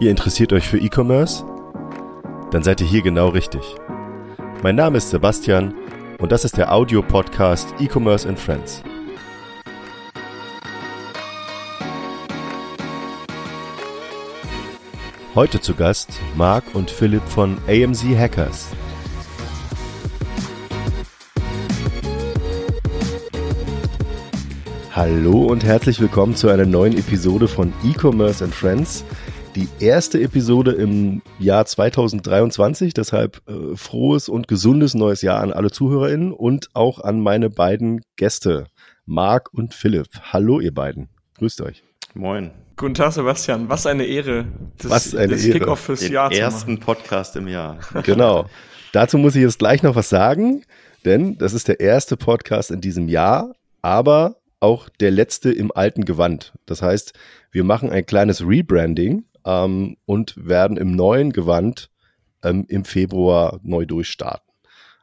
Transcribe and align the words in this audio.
Ihr 0.00 0.12
interessiert 0.12 0.52
euch 0.52 0.68
für 0.68 0.78
E-Commerce? 0.78 1.44
Dann 2.52 2.62
seid 2.62 2.80
ihr 2.80 2.86
hier 2.86 3.02
genau 3.02 3.30
richtig. 3.30 3.62
Mein 4.62 4.76
Name 4.76 4.98
ist 4.98 5.10
Sebastian 5.10 5.74
und 6.20 6.30
das 6.30 6.44
ist 6.44 6.56
der 6.56 6.72
Audio-Podcast 6.72 7.74
E-Commerce 7.80 8.28
and 8.28 8.38
Friends. 8.38 8.84
Heute 15.34 15.60
zu 15.60 15.74
Gast 15.74 16.10
Marc 16.36 16.62
und 16.74 16.92
Philipp 16.92 17.24
von 17.28 17.58
AMZ 17.66 18.04
Hackers. 18.16 18.68
Hallo 24.92 25.46
und 25.46 25.64
herzlich 25.64 25.98
willkommen 25.98 26.36
zu 26.36 26.48
einer 26.48 26.66
neuen 26.66 26.96
Episode 26.96 27.48
von 27.48 27.72
E-Commerce 27.82 28.44
and 28.44 28.54
Friends 28.54 29.04
die 29.58 29.84
erste 29.84 30.20
Episode 30.20 30.70
im 30.70 31.20
Jahr 31.40 31.66
2023. 31.66 32.94
Deshalb 32.94 33.42
äh, 33.48 33.76
frohes 33.76 34.28
und 34.28 34.46
gesundes 34.46 34.94
neues 34.94 35.20
Jahr 35.22 35.40
an 35.40 35.52
alle 35.52 35.72
ZuhörerInnen 35.72 36.32
und 36.32 36.68
auch 36.74 37.00
an 37.00 37.20
meine 37.20 37.50
beiden 37.50 38.02
Gäste, 38.14 38.68
Marc 39.04 39.52
und 39.52 39.74
Philipp. 39.74 40.06
Hallo, 40.32 40.60
ihr 40.60 40.72
beiden. 40.72 41.08
Grüßt 41.38 41.60
euch. 41.62 41.82
Moin. 42.14 42.52
Guten 42.76 42.94
Tag, 42.94 43.12
Sebastian. 43.12 43.68
Was 43.68 43.86
eine 43.86 44.04
Ehre, 44.04 44.46
das, 44.80 44.90
Was 44.92 45.14
eine 45.16 45.32
das 45.32 45.44
Ehre. 45.44 45.58
Kickoff 45.58 45.80
fürs 45.80 46.00
Den 46.00 46.12
Jahr 46.12 46.30
ersten 46.30 46.74
machen. 46.74 46.84
Podcast 46.84 47.34
im 47.34 47.48
Jahr. 47.48 47.80
Genau. 48.04 48.46
Dazu 48.92 49.18
muss 49.18 49.34
ich 49.34 49.42
jetzt 49.42 49.58
gleich 49.58 49.82
noch 49.82 49.96
was 49.96 50.08
sagen, 50.08 50.62
denn 51.04 51.36
das 51.36 51.52
ist 51.52 51.66
der 51.66 51.80
erste 51.80 52.16
Podcast 52.16 52.70
in 52.70 52.80
diesem 52.80 53.08
Jahr, 53.08 53.56
aber 53.82 54.36
auch 54.60 54.88
der 55.00 55.10
letzte 55.10 55.50
im 55.50 55.72
alten 55.72 56.04
Gewand. 56.04 56.52
Das 56.66 56.80
heißt, 56.80 57.12
wir 57.50 57.64
machen 57.64 57.90
ein 57.90 58.06
kleines 58.06 58.46
Rebranding 58.46 59.24
ähm, 59.48 59.96
und 60.04 60.34
werden 60.36 60.76
im 60.76 60.94
neuen 60.94 61.32
Gewand 61.32 61.90
ähm, 62.44 62.66
im 62.68 62.84
Februar 62.84 63.58
neu 63.62 63.86
durchstarten. 63.86 64.52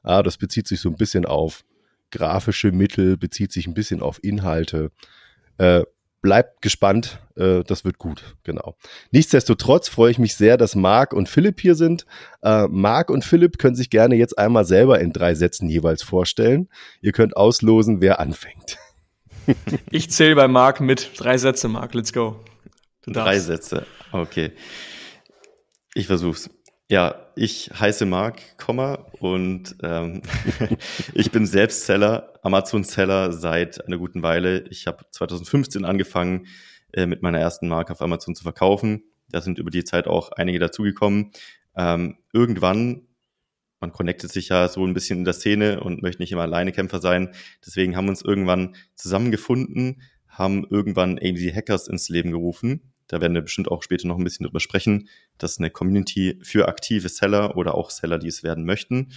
Ah, 0.03 0.21
das 0.21 0.37
bezieht 0.37 0.67
sich 0.67 0.79
so 0.79 0.89
ein 0.89 0.97
bisschen 0.97 1.25
auf 1.25 1.65
grafische 2.11 2.71
Mittel, 2.71 3.17
bezieht 3.17 3.51
sich 3.51 3.65
ein 3.65 3.73
bisschen 3.73 4.03
auf 4.03 4.23
Inhalte. 4.23 4.91
Äh, 5.57 5.81
bleibt 6.21 6.61
gespannt, 6.61 7.19
äh, 7.35 7.63
das 7.63 7.85
wird 7.85 7.97
gut, 7.97 8.35
genau. 8.43 8.75
Nichtsdestotrotz 9.11 9.89
freue 9.89 10.11
ich 10.11 10.19
mich 10.19 10.35
sehr, 10.35 10.57
dass 10.57 10.75
Marc 10.75 11.13
und 11.13 11.27
Philipp 11.27 11.59
hier 11.59 11.75
sind. 11.75 12.05
Äh, 12.43 12.67
Marc 12.67 13.09
und 13.09 13.25
Philipp 13.25 13.57
können 13.57 13.75
sich 13.75 13.89
gerne 13.89 14.15
jetzt 14.15 14.37
einmal 14.37 14.65
selber 14.65 14.99
in 14.99 15.11
drei 15.11 15.33
Sätzen 15.33 15.69
jeweils 15.69 16.03
vorstellen. 16.03 16.69
Ihr 17.01 17.13
könnt 17.13 17.35
auslosen, 17.35 17.99
wer 17.99 18.19
anfängt. 18.19 18.77
ich 19.89 20.11
zähle 20.11 20.35
bei 20.35 20.47
Marc 20.47 20.81
mit. 20.81 21.11
Drei 21.17 21.37
Sätze, 21.39 21.67
Marc, 21.67 21.95
let's 21.95 22.13
go. 22.13 22.43
Drei 23.07 23.39
Sätze. 23.39 23.85
Okay. 24.15 24.53
Ich 25.93 26.07
versuch's. 26.07 26.49
Ja, 26.89 27.31
ich 27.35 27.69
heiße 27.77 28.05
Marc, 28.05 28.57
Komma 28.57 29.07
und 29.19 29.75
ähm, 29.83 30.21
ich 31.13 31.31
bin 31.31 31.45
selbst 31.45 31.85
Seller, 31.85 32.39
Amazon-Seller 32.41 33.33
seit 33.33 33.85
einer 33.85 33.97
guten 33.97 34.23
Weile. 34.23 34.67
Ich 34.69 34.87
habe 34.87 35.03
2015 35.11 35.83
angefangen, 35.83 36.47
äh, 36.93 37.07
mit 37.07 37.23
meiner 37.23 37.39
ersten 37.39 37.67
Marke 37.67 37.91
auf 37.91 38.01
Amazon 38.01 38.35
zu 38.35 38.43
verkaufen. 38.43 39.03
Da 39.31 39.41
sind 39.41 39.59
über 39.59 39.69
die 39.69 39.83
Zeit 39.83 40.07
auch 40.07 40.31
einige 40.31 40.59
dazugekommen. 40.59 41.31
Ähm, 41.75 42.17
irgendwann, 42.31 43.07
man 43.81 43.91
connectet 43.91 44.31
sich 44.31 44.47
ja 44.47 44.69
so 44.69 44.85
ein 44.85 44.93
bisschen 44.93 45.19
in 45.19 45.25
der 45.25 45.33
Szene 45.33 45.81
und 45.81 46.01
möchte 46.01 46.21
nicht 46.21 46.31
immer 46.31 46.43
alleine 46.43 46.71
Kämpfer 46.71 47.01
sein. 47.01 47.33
Deswegen 47.65 47.97
haben 47.97 48.05
wir 48.05 48.11
uns 48.11 48.21
irgendwann 48.21 48.77
zusammengefunden, 48.95 50.03
haben 50.29 50.65
irgendwann 50.69 51.19
AMZ 51.21 51.53
Hackers 51.53 51.89
ins 51.89 52.07
Leben 52.07 52.31
gerufen 52.31 52.93
da 53.07 53.21
werden 53.21 53.33
wir 53.33 53.41
bestimmt 53.41 53.69
auch 53.69 53.83
später 53.83 54.07
noch 54.07 54.17
ein 54.17 54.23
bisschen 54.23 54.45
drüber 54.45 54.59
sprechen. 54.59 55.09
Das 55.37 55.53
ist 55.53 55.59
eine 55.59 55.69
Community 55.69 56.39
für 56.41 56.67
aktive 56.67 57.09
Seller 57.09 57.55
oder 57.57 57.75
auch 57.75 57.89
Seller, 57.89 58.17
die 58.17 58.27
es 58.27 58.43
werden 58.43 58.65
möchten. 58.65 59.11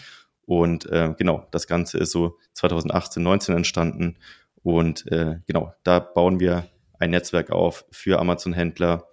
Und 0.45 0.87
äh, 0.87 1.15
genau, 1.19 1.47
das 1.51 1.67
Ganze 1.67 1.99
ist 1.99 2.11
so 2.11 2.39
2018, 2.55 3.23
19 3.23 3.57
entstanden. 3.57 4.17
Und 4.63 5.11
äh, 5.13 5.41
genau, 5.47 5.73
da 5.85 5.99
bauen 6.01 6.41
wir 6.41 6.67
ein 6.99 7.11
Netzwerk 7.11 7.51
auf 7.51 7.85
für 7.91 8.19
Amazon-Händler 8.19 9.05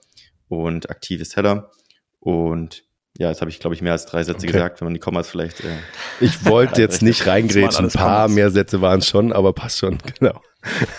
und 0.47 0.89
aktive 0.89 1.25
Seller. 1.25 1.71
Und 2.19 2.83
ja, 3.17 3.29
jetzt 3.29 3.39
habe 3.39 3.49
ich, 3.49 3.59
glaube 3.59 3.75
ich, 3.75 3.81
mehr 3.81 3.93
als 3.93 4.05
drei 4.05 4.23
Sätze 4.23 4.45
okay. 4.45 4.53
gesagt, 4.53 4.81
wenn 4.81 4.87
man 4.87 4.93
die 4.93 4.99
Kommas 4.99 5.29
vielleicht. 5.29 5.61
Äh, 5.61 5.77
ich 6.19 6.45
wollte 6.45 6.81
jetzt 6.81 7.01
nicht 7.01 7.25
reingrätschen, 7.27 7.85
ein 7.85 7.91
paar 7.91 8.23
Kommas. 8.23 8.35
mehr 8.35 8.51
Sätze 8.51 8.81
waren 8.81 8.99
es 8.99 9.07
schon, 9.07 9.31
aber 9.31 9.53
passt 9.53 9.79
schon, 9.79 9.97
genau. 10.19 10.41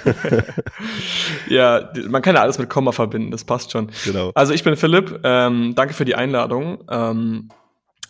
ja, 1.48 1.90
man 2.08 2.22
kann 2.22 2.34
ja 2.34 2.42
alles 2.42 2.58
mit 2.58 2.70
Komma 2.70 2.92
verbinden, 2.92 3.30
das 3.30 3.44
passt 3.44 3.72
schon. 3.72 3.90
Genau. 4.04 4.32
Also 4.34 4.52
ich 4.52 4.64
bin 4.64 4.76
Philipp, 4.76 5.20
ähm, 5.24 5.74
danke 5.74 5.94
für 5.94 6.04
die 6.04 6.14
Einladung. 6.14 6.84
Ähm, 6.90 7.48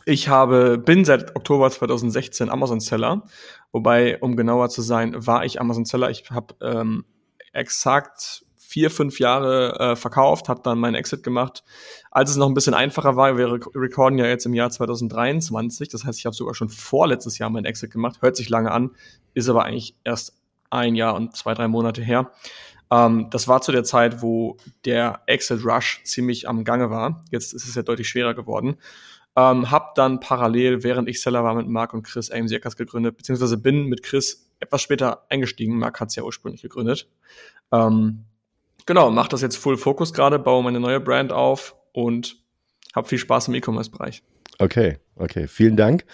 ich 0.04 0.28
habe, 0.28 0.78
bin 0.78 1.04
seit 1.04 1.34
Oktober 1.34 1.70
2016 1.70 2.48
Amazon-Seller, 2.48 3.24
wobei, 3.72 4.18
um 4.20 4.36
genauer 4.36 4.68
zu 4.68 4.80
sein, 4.82 5.14
war 5.26 5.44
ich 5.44 5.60
Amazon-Seller. 5.60 6.10
Ich 6.10 6.30
habe 6.30 6.54
ähm, 6.60 7.04
exakt 7.52 8.44
vier, 8.56 8.90
fünf 8.90 9.20
Jahre 9.20 9.78
äh, 9.78 9.96
verkauft, 9.96 10.48
habe 10.48 10.60
dann 10.62 10.78
meinen 10.78 10.96
Exit 10.96 11.22
gemacht. 11.22 11.64
Als 12.10 12.30
es 12.30 12.36
noch 12.36 12.48
ein 12.48 12.54
bisschen 12.54 12.74
einfacher 12.74 13.16
war, 13.16 13.38
wir 13.38 13.60
recorden 13.74 14.18
ja 14.18 14.26
jetzt 14.26 14.44
im 14.44 14.54
Jahr 14.54 14.70
2023, 14.70 15.88
das 15.88 16.04
heißt, 16.04 16.18
ich 16.18 16.26
habe 16.26 16.34
sogar 16.36 16.54
schon 16.54 16.68
vorletztes 16.68 17.38
Jahr 17.38 17.48
meinen 17.48 17.64
Exit 17.64 17.90
gemacht, 17.90 18.22
hört 18.22 18.36
sich 18.36 18.48
lange 18.48 18.72
an, 18.72 18.90
ist 19.34 19.48
aber 19.48 19.64
eigentlich 19.64 19.94
erst 20.04 20.34
ein 20.70 20.94
Jahr 20.94 21.14
und 21.14 21.36
zwei, 21.36 21.54
drei 21.54 21.68
Monate 21.68 22.02
her. 22.02 22.30
Ähm, 22.90 23.28
das 23.30 23.48
war 23.48 23.62
zu 23.62 23.72
der 23.72 23.84
Zeit, 23.84 24.22
wo 24.22 24.56
der 24.84 25.22
Exit 25.26 25.64
Rush 25.64 26.02
ziemlich 26.04 26.48
am 26.48 26.64
Gange 26.64 26.90
war. 26.90 27.24
Jetzt 27.30 27.52
ist 27.52 27.66
es 27.66 27.74
ja 27.74 27.82
deutlich 27.82 28.08
schwerer 28.08 28.34
geworden. 28.34 28.76
Ähm, 29.36 29.70
hab 29.70 29.94
dann 29.96 30.20
parallel, 30.20 30.82
während 30.82 31.08
ich 31.08 31.20
Seller 31.20 31.44
war, 31.44 31.54
mit 31.54 31.68
Marc 31.68 31.92
und 31.92 32.04
Chris 32.04 32.30
AMC 32.30 32.52
Hackers 32.52 32.76
gegründet, 32.76 33.16
beziehungsweise 33.16 33.58
bin 33.58 33.86
mit 33.86 34.02
Chris 34.02 34.48
etwas 34.60 34.80
später 34.80 35.26
eingestiegen. 35.28 35.78
Marc 35.78 36.00
hat 36.00 36.08
es 36.08 36.16
ja 36.16 36.22
ursprünglich 36.22 36.62
gegründet. 36.62 37.08
Ähm, 37.70 38.24
genau, 38.86 39.10
mach 39.10 39.28
das 39.28 39.42
jetzt 39.42 39.56
Full 39.56 39.76
Focus 39.76 40.14
gerade, 40.14 40.38
baue 40.38 40.62
meine 40.62 40.80
neue 40.80 41.00
Brand 41.00 41.32
auf 41.32 41.76
und 41.92 42.38
hab 42.94 43.08
viel 43.08 43.18
Spaß 43.18 43.48
im 43.48 43.54
E-Commerce-Bereich. 43.54 44.22
Okay, 44.58 44.98
okay, 45.16 45.48
vielen 45.48 45.76
Dank. 45.76 46.06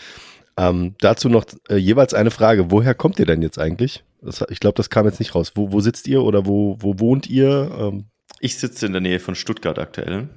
Ähm, 0.56 0.96
dazu 1.00 1.28
noch 1.28 1.44
äh, 1.68 1.76
jeweils 1.76 2.14
eine 2.14 2.32
Frage. 2.32 2.72
Woher 2.72 2.94
kommt 2.94 3.20
ihr 3.20 3.26
denn 3.26 3.40
jetzt 3.40 3.58
eigentlich? 3.58 4.04
Das, 4.22 4.44
ich 4.48 4.60
glaube, 4.60 4.76
das 4.76 4.90
kam 4.90 5.06
jetzt 5.06 5.18
nicht 5.18 5.34
raus. 5.34 5.52
Wo, 5.54 5.72
wo 5.72 5.80
sitzt 5.80 6.06
ihr 6.06 6.22
oder 6.22 6.46
wo, 6.46 6.76
wo 6.80 6.98
wohnt 6.98 7.28
ihr? 7.28 7.70
Ähm 7.78 8.06
ich 8.40 8.58
sitze 8.58 8.86
in 8.86 8.92
der 8.92 9.00
Nähe 9.00 9.20
von 9.20 9.34
Stuttgart 9.34 9.78
aktuell. 9.78 10.28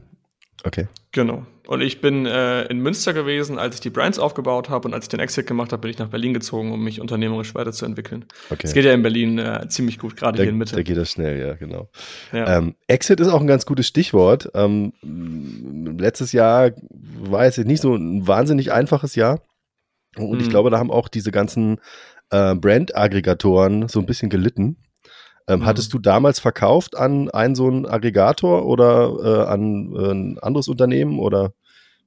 Okay. 0.63 0.88
Genau. 1.12 1.46
Und 1.68 1.81
ich 1.81 2.01
bin 2.01 2.25
äh, 2.25 2.63
in 2.66 2.79
Münster 2.79 3.13
gewesen, 3.13 3.57
als 3.57 3.75
ich 3.75 3.81
die 3.81 3.90
Brands 3.90 4.19
aufgebaut 4.19 4.69
habe 4.69 4.88
und 4.88 4.94
als 4.94 5.06
ich 5.06 5.09
den 5.09 5.19
Exit 5.19 5.47
gemacht 5.47 5.72
habe, 5.72 5.81
bin 5.81 5.91
ich 5.91 5.97
nach 5.97 6.09
Berlin 6.09 6.34
gezogen, 6.34 6.72
um 6.72 6.84
mich 6.84 7.01
unternehmerisch 7.01 7.56
weiterzuentwickeln. 7.56 8.25
Okay. 8.50 8.62
Es 8.63 8.73
geht 8.73 8.85
ja 8.85 8.94
in 8.94 9.01
Berlin 9.01 9.40
äh, 9.40 9.68
ziemlich 9.69 9.97
gut, 9.97 10.16
gerade 10.16 10.41
hier 10.41 10.50
in 10.50 10.57
Mitte. 10.57 10.75
Da 10.75 10.84
geht 10.84 10.97
das 10.97 11.12
schnell, 11.12 11.40
ja, 11.40 11.53
genau. 11.56 11.90
Ja. 12.31 12.57
Ähm, 12.57 12.75
Exit 12.88 13.19
ist 13.19 13.29
auch 13.29 13.41
ein 13.41 13.47
ganz 13.47 13.66
gutes 13.66 13.88
Stichwort. 13.88 14.50
Ähm, 14.53 14.94
letztes 15.97 16.31
Jahr 16.31 16.72
war 16.91 17.46
es 17.46 17.57
nicht 17.57 17.81
so 17.81 17.96
ein 17.96 18.28
wahnsinnig 18.28 18.72
einfaches 18.72 19.16
Jahr. 19.16 19.41
Und 20.17 20.38
mhm. 20.38 20.41
ich 20.41 20.50
glaube, 20.50 20.69
da 20.69 20.79
haben 20.79 20.91
auch 20.91 21.07
diese 21.09 21.31
ganzen 21.31 21.79
äh, 22.30 22.56
Brand-Aggregatoren 22.56 23.88
so 23.88 24.00
ein 24.00 24.06
bisschen 24.06 24.30
gelitten. 24.30 24.78
Ähm, 25.47 25.59
mhm. 25.59 25.66
Hattest 25.66 25.94
du 25.94 26.00
damals 26.00 26.40
verkauft 26.40 26.97
an 26.97 27.30
einen 27.30 27.56
so 27.56 27.68
einen 27.68 27.86
Aggregator 27.86 28.66
oder 28.66 29.13
äh, 29.24 29.52
an 29.52 29.94
äh, 29.96 30.12
ein 30.12 30.40
anderes 30.40 30.68
Unternehmen 30.68 31.19
oder 31.19 31.53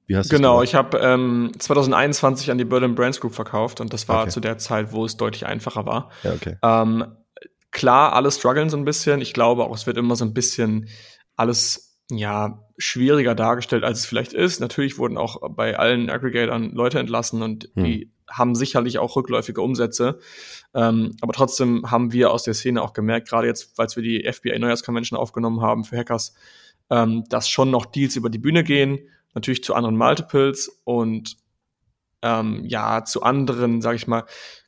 wie 0.07 0.17
hast 0.17 0.31
du 0.31 0.35
Genau, 0.35 0.61
ich 0.61 0.75
habe 0.75 0.97
ähm, 0.97 1.51
2021 1.57 2.51
an 2.51 2.57
die 2.57 2.65
Berlin 2.65 2.95
Brands 2.95 3.21
Group 3.21 3.33
verkauft 3.33 3.79
und 3.79 3.93
das 3.93 4.09
war 4.09 4.23
okay. 4.23 4.31
zu 4.31 4.39
der 4.41 4.57
Zeit, 4.57 4.91
wo 4.91 5.05
es 5.05 5.15
deutlich 5.15 5.45
einfacher 5.45 5.85
war. 5.85 6.09
Ja, 6.23 6.33
okay. 6.33 6.57
Ähm, 6.61 7.05
klar, 7.71 8.13
alle 8.13 8.31
strugglen 8.31 8.69
so 8.69 8.75
ein 8.75 8.85
bisschen. 8.85 9.21
Ich 9.21 9.33
glaube 9.33 9.63
auch, 9.63 9.75
es 9.75 9.87
wird 9.87 9.97
immer 9.97 10.15
so 10.15 10.25
ein 10.25 10.33
bisschen 10.33 10.89
alles 11.35 11.97
ja 12.11 12.65
schwieriger 12.77 13.35
dargestellt, 13.35 13.83
als 13.83 13.99
es 13.99 14.05
vielleicht 14.05 14.33
ist. 14.33 14.59
Natürlich 14.59 14.97
wurden 14.97 15.17
auch 15.17 15.37
bei 15.51 15.77
allen 15.77 16.09
Aggregatoren 16.09 16.71
Leute 16.71 16.99
entlassen 16.99 17.41
und 17.41 17.69
hm. 17.75 17.83
die 17.83 18.11
haben 18.29 18.55
sicherlich 18.55 18.99
auch 18.99 19.15
rückläufige 19.15 19.61
Umsätze. 19.61 20.19
Ähm, 20.73 21.15
aber 21.21 21.33
trotzdem 21.33 21.89
haben 21.89 22.11
wir 22.11 22.31
aus 22.31 22.43
der 22.43 22.53
Szene 22.53 22.81
auch 22.81 22.93
gemerkt, 22.93 23.29
gerade 23.29 23.47
jetzt, 23.47 23.77
weil 23.77 23.87
wir 23.95 24.03
die 24.03 24.31
FBI 24.31 24.57
Neujahrsconvention 24.59 25.17
aufgenommen 25.17 25.61
haben 25.61 25.83
für 25.83 25.97
Hackers, 25.97 26.33
ähm, 26.89 27.23
dass 27.29 27.49
schon 27.49 27.71
noch 27.71 27.85
Deals 27.85 28.15
über 28.15 28.29
die 28.29 28.39
Bühne 28.39 28.63
gehen, 28.63 28.99
natürlich 29.33 29.63
zu 29.63 29.73
anderen 29.73 29.97
Multiples 29.97 30.81
und 30.83 31.37
ähm, 32.21 32.63
ja, 32.65 33.03
zu 33.05 33.23
anderen, 33.23 33.81
sag 33.81 33.95
ich 33.95 34.07
mal, 34.07 34.25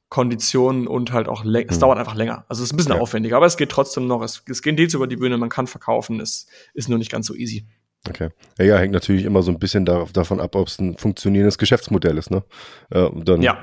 Konditionen 0.10 0.88
und 0.88 1.14
halt 1.14 1.30
auch, 1.30 1.46
es 1.46 1.76
hm. 1.76 1.80
dauert 1.80 1.98
einfach 1.98 2.16
länger. 2.16 2.46
Also 2.50 2.64
es 2.64 2.70
ist 2.70 2.74
ein 2.74 2.78
bisschen 2.78 2.96
ja. 2.96 3.00
aufwendiger, 3.00 3.38
aber 3.38 3.46
es 3.46 3.56
geht 3.56 3.70
trotzdem 3.70 4.08
noch. 4.08 4.22
Es, 4.22 4.44
es 4.46 4.62
gehen 4.62 4.76
Deals 4.76 4.94
über 4.94 5.08
die 5.08 5.16
Bühne, 5.16 5.38
man 5.38 5.50
kann 5.50 5.68
verkaufen, 5.68 6.20
es 6.20 6.48
ist 6.74 6.90
nur 6.90 6.98
nicht 6.98 7.12
ganz 7.12 7.28
so 7.28 7.34
easy. 7.34 7.66
Okay. 8.10 8.30
Ja, 8.58 8.66
ja, 8.66 8.78
hängt 8.78 8.94
natürlich 8.94 9.26
immer 9.26 9.44
so 9.44 9.52
ein 9.52 9.60
bisschen 9.60 9.86
da, 9.86 10.08
davon 10.12 10.40
ab, 10.40 10.56
ob 10.56 10.68
es 10.68 10.80
ein 10.80 10.98
funktionierendes 10.98 11.60
Geschäftsmodell 11.60 12.18
ist. 12.18 12.32
Ne? 12.32 12.44
Äh, 12.90 13.10
dann 13.24 13.44
ja. 13.44 13.60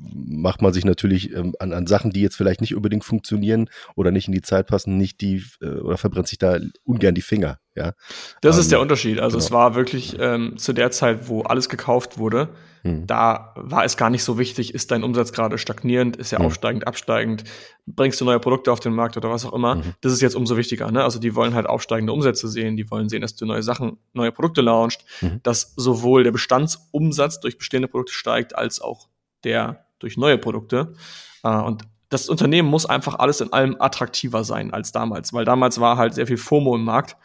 macht 0.00 0.62
man 0.62 0.72
sich 0.72 0.86
natürlich 0.86 1.34
ähm, 1.34 1.54
an, 1.58 1.74
an 1.74 1.86
Sachen, 1.86 2.10
die 2.10 2.22
jetzt 2.22 2.36
vielleicht 2.36 2.62
nicht 2.62 2.74
unbedingt 2.74 3.04
funktionieren 3.04 3.68
oder 3.94 4.10
nicht 4.10 4.26
in 4.26 4.32
die 4.32 4.40
Zeit 4.40 4.68
passen, 4.68 4.96
nicht 4.96 5.20
die 5.20 5.44
äh, 5.60 5.66
oder 5.66 5.98
verbrennt 5.98 6.28
sich 6.28 6.38
da 6.38 6.58
ungern 6.84 7.14
die 7.14 7.22
Finger. 7.22 7.58
Ja. 7.78 7.92
Das 8.40 8.56
ähm, 8.56 8.60
ist 8.60 8.72
der 8.72 8.80
Unterschied. 8.80 9.20
Also 9.20 9.36
genau. 9.36 9.46
es 9.46 9.52
war 9.52 9.74
wirklich 9.74 10.16
ähm, 10.18 10.58
zu 10.58 10.72
der 10.72 10.90
Zeit, 10.90 11.28
wo 11.28 11.42
alles 11.42 11.68
gekauft 11.68 12.18
wurde, 12.18 12.48
hm. 12.82 13.06
da 13.06 13.52
war 13.56 13.84
es 13.84 13.96
gar 13.96 14.10
nicht 14.10 14.24
so 14.24 14.38
wichtig, 14.38 14.74
ist 14.74 14.90
dein 14.90 15.02
Umsatz 15.02 15.32
gerade 15.32 15.58
stagnierend, 15.58 16.16
ist 16.16 16.32
er 16.32 16.40
hm. 16.40 16.46
aufsteigend, 16.46 16.86
absteigend, 16.86 17.44
bringst 17.86 18.20
du 18.20 18.24
neue 18.24 18.40
Produkte 18.40 18.72
auf 18.72 18.80
den 18.80 18.94
Markt 18.94 19.16
oder 19.16 19.30
was 19.30 19.44
auch 19.44 19.52
immer. 19.52 19.76
Mhm. 19.76 19.94
Das 20.00 20.12
ist 20.12 20.20
jetzt 20.20 20.36
umso 20.36 20.56
wichtiger. 20.56 20.90
Ne? 20.90 21.02
Also 21.02 21.18
die 21.18 21.34
wollen 21.34 21.54
halt 21.54 21.66
aufsteigende 21.66 22.12
Umsätze 22.12 22.48
sehen, 22.48 22.76
die 22.76 22.90
wollen 22.90 23.08
sehen, 23.08 23.22
dass 23.22 23.34
du 23.34 23.46
neue 23.46 23.62
Sachen, 23.62 23.98
neue 24.12 24.32
Produkte 24.32 24.60
launchst, 24.60 25.04
mhm. 25.20 25.40
dass 25.42 25.72
sowohl 25.76 26.22
der 26.22 26.32
Bestandsumsatz 26.32 27.40
durch 27.40 27.56
bestehende 27.56 27.88
Produkte 27.88 28.12
steigt, 28.12 28.56
als 28.56 28.80
auch 28.80 29.08
der 29.44 29.86
durch 29.98 30.16
neue 30.16 30.38
Produkte. 30.38 30.92
Äh, 31.42 31.48
und 31.48 31.84
das 32.10 32.28
Unternehmen 32.28 32.68
muss 32.68 32.86
einfach 32.86 33.18
alles 33.18 33.40
in 33.40 33.52
allem 33.52 33.76
attraktiver 33.78 34.44
sein 34.44 34.72
als 34.72 34.92
damals, 34.92 35.32
weil 35.32 35.44
damals 35.44 35.80
war 35.80 35.96
halt 35.96 36.14
sehr 36.14 36.26
viel 36.26 36.38
FOMO 36.38 36.74
im 36.74 36.84
Markt 36.84 37.16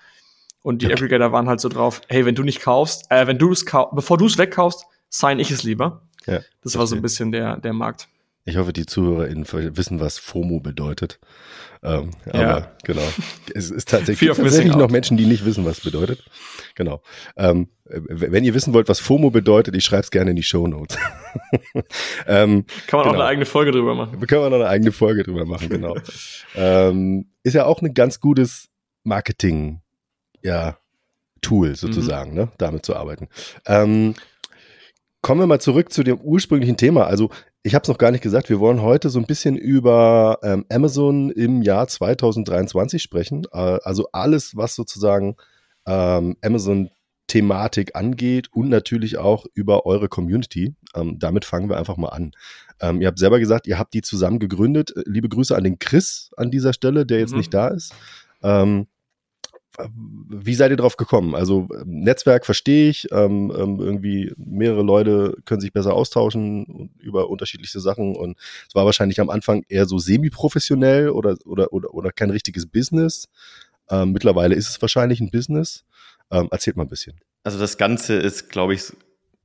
und 0.63 0.81
die 0.81 0.87
ja. 0.87 0.93
Aggregator 0.93 1.31
waren 1.31 1.47
halt 1.47 1.59
so 1.59 1.69
drauf, 1.69 2.01
hey, 2.07 2.25
wenn 2.25 2.35
du 2.35 2.41
nicht 2.41 2.61
kaufst, 2.61 3.05
äh, 3.11 3.27
wenn 3.27 3.37
du 3.37 3.51
es 3.51 3.65
kaufst, 3.65 3.95
bevor 3.95 4.17
du 4.17 4.25
es 4.25 4.37
wegkaufst, 4.39 4.85
sign 5.09 5.39
ich 5.39 5.51
es 5.51 5.63
lieber. 5.63 6.07
Ja, 6.25 6.39
das 6.63 6.77
war 6.77 6.87
so 6.87 6.95
ein 6.95 7.01
bisschen 7.01 7.31
der, 7.31 7.57
der 7.57 7.73
Markt. 7.73 8.07
Ich 8.45 8.57
hoffe, 8.57 8.73
die 8.73 8.85
ZuhörerInnen 8.85 9.45
wissen, 9.77 10.01
was 10.01 10.17
FOMO 10.17 10.59
bedeutet. 10.59 11.19
Ähm, 11.81 12.11
aber 12.27 12.41
ja. 12.41 12.71
genau. 12.83 13.07
Es 13.53 13.71
ist 13.71 13.87
tatsächlich, 13.87 14.31
tatsächlich 14.35 14.75
noch 14.75 14.89
Menschen, 14.89 15.15
die 15.15 15.25
nicht 15.25 15.45
wissen, 15.45 15.63
was 15.63 15.77
es 15.77 15.83
bedeutet. 15.83 16.23
Genau. 16.75 17.01
Ähm, 17.37 17.69
wenn 17.85 18.43
ihr 18.43 18.53
wissen 18.53 18.73
wollt, 18.73 18.89
was 18.89 18.99
FOMO 18.99 19.29
bedeutet, 19.29 19.75
ich 19.75 19.85
schreibe 19.85 20.03
es 20.03 20.11
gerne 20.11 20.31
in 20.31 20.35
die 20.35 20.43
Show 20.43 20.67
Notes. 20.67 20.97
ähm, 22.27 22.65
Kann 22.87 22.99
man 22.99 23.03
genau. 23.03 23.03
auch 23.03 23.13
eine 23.13 23.25
eigene 23.25 23.45
Folge 23.45 23.71
drüber 23.71 23.95
machen. 23.95 24.19
Kann 24.27 24.39
man 24.39 24.49
noch 24.49 24.57
eine 24.57 24.67
eigene 24.67 24.91
Folge 24.91 25.23
drüber 25.23 25.45
machen, 25.45 25.69
genau. 25.69 25.95
ähm, 26.55 27.29
ist 27.43 27.53
ja 27.53 27.65
auch 27.65 27.81
ein 27.81 27.93
ganz 27.93 28.19
gutes 28.19 28.69
Marketing, 29.03 29.82
ja, 30.43 30.77
Tool 31.41 31.75
sozusagen, 31.75 32.31
mhm. 32.31 32.37
ne, 32.37 32.51
damit 32.57 32.85
zu 32.85 32.95
arbeiten. 32.95 33.27
Ähm, 33.65 34.15
kommen 35.21 35.41
wir 35.41 35.47
mal 35.47 35.61
zurück 35.61 35.91
zu 35.91 36.03
dem 36.03 36.19
ursprünglichen 36.19 36.77
Thema. 36.77 37.05
Also 37.05 37.29
ich 37.63 37.75
habe 37.75 37.83
es 37.83 37.89
noch 37.89 37.97
gar 37.97 38.11
nicht 38.11 38.23
gesagt, 38.23 38.49
wir 38.49 38.59
wollen 38.59 38.81
heute 38.81 39.09
so 39.09 39.19
ein 39.19 39.25
bisschen 39.25 39.55
über 39.55 40.39
ähm, 40.43 40.65
Amazon 40.69 41.29
im 41.31 41.61
Jahr 41.61 41.87
2023 41.87 43.01
sprechen. 43.01 43.45
Äh, 43.51 43.79
also 43.83 44.07
alles, 44.11 44.57
was 44.57 44.75
sozusagen 44.75 45.37
ähm, 45.85 46.35
Amazon-Thematik 46.43 47.95
angeht 47.95 48.49
und 48.51 48.69
natürlich 48.69 49.17
auch 49.17 49.45
über 49.53 49.85
eure 49.85 50.09
Community. 50.09 50.75
Ähm, 50.93 51.19
damit 51.19 51.45
fangen 51.45 51.69
wir 51.69 51.77
einfach 51.77 51.97
mal 51.97 52.09
an. 52.09 52.31
Ähm, 52.81 53.01
ihr 53.01 53.07
habt 53.07 53.19
selber 53.19 53.39
gesagt, 53.39 53.65
ihr 53.65 53.79
habt 53.79 53.93
die 53.93 54.01
zusammen 54.01 54.39
gegründet. 54.39 54.93
Liebe 55.05 55.29
Grüße 55.29 55.55
an 55.55 55.63
den 55.63 55.79
Chris 55.79 56.31
an 56.35 56.51
dieser 56.51 56.73
Stelle, 56.73 57.05
der 57.05 57.19
jetzt 57.19 57.31
mhm. 57.31 57.37
nicht 57.37 57.53
da 57.53 57.69
ist. 57.69 57.93
Ähm, 58.43 58.87
wie 59.87 60.53
seid 60.53 60.71
ihr 60.71 60.77
drauf 60.77 60.97
gekommen? 60.97 61.35
Also 61.35 61.67
Netzwerk 61.85 62.45
verstehe 62.45 62.89
ich, 62.89 63.07
ähm, 63.11 63.51
ähm, 63.55 63.79
irgendwie 63.79 64.31
mehrere 64.37 64.83
Leute 64.83 65.35
können 65.45 65.61
sich 65.61 65.73
besser 65.73 65.93
austauschen 65.93 66.91
über 66.99 67.29
unterschiedlichste 67.29 67.79
Sachen 67.79 68.15
und 68.15 68.37
es 68.67 68.75
war 68.75 68.85
wahrscheinlich 68.85 69.19
am 69.19 69.29
Anfang 69.29 69.63
eher 69.69 69.85
so 69.85 69.97
semi-professionell 69.97 71.09
oder, 71.09 71.37
oder, 71.45 71.73
oder, 71.73 71.93
oder 71.93 72.11
kein 72.11 72.29
richtiges 72.29 72.67
Business. 72.67 73.29
Ähm, 73.89 74.11
mittlerweile 74.11 74.55
ist 74.55 74.69
es 74.69 74.81
wahrscheinlich 74.81 75.19
ein 75.19 75.31
Business. 75.31 75.85
Ähm, 76.31 76.47
erzählt 76.51 76.77
mal 76.77 76.83
ein 76.83 76.89
bisschen. 76.89 77.19
Also 77.43 77.59
das 77.59 77.77
Ganze 77.77 78.15
ist, 78.15 78.49
glaube 78.49 78.75
ich, 78.75 78.93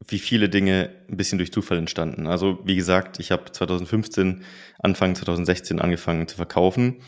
wie 0.06 0.18
viele 0.18 0.48
Dinge 0.48 0.90
ein 1.08 1.16
bisschen 1.16 1.38
durch 1.38 1.52
Zufall 1.52 1.78
entstanden. 1.78 2.26
Also 2.26 2.58
wie 2.64 2.76
gesagt, 2.76 3.18
ich 3.18 3.30
habe 3.30 3.50
2015, 3.50 4.44
Anfang 4.78 5.14
2016 5.14 5.80
angefangen 5.80 6.28
zu 6.28 6.36
verkaufen 6.36 7.02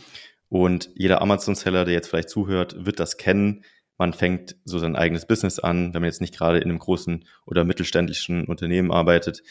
und 0.50 0.90
jeder 0.94 1.22
Amazon-Seller, 1.22 1.86
der 1.86 1.94
jetzt 1.94 2.08
vielleicht 2.08 2.28
zuhört, 2.28 2.84
wird 2.84 3.00
das 3.00 3.16
kennen. 3.16 3.64
Man 3.96 4.12
fängt 4.12 4.56
so 4.64 4.78
sein 4.78 4.96
eigenes 4.96 5.26
Business 5.26 5.60
an, 5.60 5.94
wenn 5.94 6.02
man 6.02 6.08
jetzt 6.08 6.20
nicht 6.20 6.36
gerade 6.36 6.58
in 6.58 6.64
einem 6.64 6.80
großen 6.80 7.24
oder 7.46 7.64
mittelständischen 7.64 8.46
Unternehmen 8.46 8.90
arbeitet, 8.90 9.42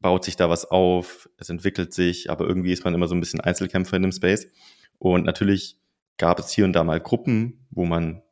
baut 0.00 0.24
sich 0.24 0.36
da 0.36 0.48
was 0.48 0.64
auf, 0.64 1.28
es 1.38 1.50
entwickelt 1.50 1.92
sich, 1.92 2.30
aber 2.30 2.46
irgendwie 2.46 2.72
ist 2.72 2.84
man 2.84 2.94
immer 2.94 3.08
so 3.08 3.16
ein 3.16 3.20
bisschen 3.20 3.40
Einzelkämpfer 3.40 3.96
in 3.96 4.02
dem 4.02 4.12
Space. 4.12 4.46
Und 4.98 5.24
natürlich 5.24 5.76
gab 6.18 6.38
es 6.38 6.52
hier 6.52 6.64
und 6.64 6.72
da 6.72 6.84
mal 6.84 7.00
Gruppen, 7.00 7.66
wo 7.70 7.84
man 7.84 8.22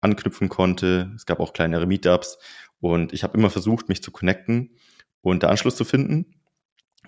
anknüpfen 0.00 0.48
konnte. 0.48 1.12
Es 1.16 1.26
gab 1.26 1.40
auch 1.40 1.52
kleinere 1.52 1.86
Meetups 1.86 2.38
und 2.78 3.12
ich 3.12 3.24
habe 3.24 3.36
immer 3.36 3.50
versucht, 3.50 3.88
mich 3.88 4.04
zu 4.04 4.12
connecten 4.12 4.76
und 5.20 5.42
da 5.42 5.48
Anschluss 5.48 5.74
zu 5.74 5.84
finden. 5.84 6.35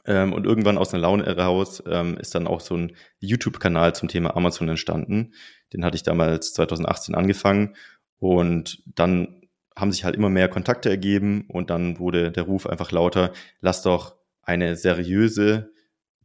Ähm, 0.08 0.32
und 0.32 0.46
irgendwann 0.46 0.78
aus 0.78 0.94
einer 0.94 1.02
Laune 1.02 1.26
heraus 1.26 1.82
ähm, 1.86 2.16
ist 2.16 2.34
dann 2.34 2.46
auch 2.46 2.60
so 2.60 2.74
ein 2.74 2.96
YouTube-Kanal 3.20 3.94
zum 3.94 4.08
Thema 4.08 4.34
Amazon 4.36 4.70
entstanden. 4.70 5.34
Den 5.74 5.84
hatte 5.84 5.96
ich 5.96 6.02
damals 6.02 6.54
2018 6.54 7.14
angefangen 7.14 7.76
und 8.18 8.82
dann 8.86 9.42
haben 9.76 9.92
sich 9.92 10.04
halt 10.04 10.16
immer 10.16 10.30
mehr 10.30 10.48
Kontakte 10.48 10.88
ergeben 10.88 11.44
und 11.48 11.68
dann 11.68 11.98
wurde 11.98 12.32
der 12.32 12.44
Ruf 12.44 12.66
einfach 12.66 12.90
lauter, 12.90 13.32
lass 13.60 13.82
doch 13.82 14.16
eine 14.42 14.76
seriöse 14.76 15.72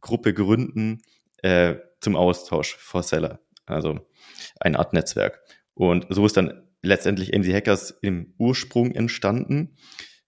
Gruppe 0.00 0.32
gründen 0.32 1.02
äh, 1.42 1.76
zum 2.00 2.16
Austausch 2.16 2.76
vor 2.76 3.02
Seller. 3.02 3.40
Also 3.66 4.00
eine 4.60 4.78
Art 4.78 4.94
Netzwerk. 4.94 5.40
Und 5.74 6.06
so 6.08 6.24
ist 6.24 6.38
dann 6.38 6.68
letztendlich 6.80 7.34
AMC 7.34 7.52
Hackers 7.52 7.90
im 8.00 8.34
Ursprung 8.38 8.92
entstanden. 8.92 9.76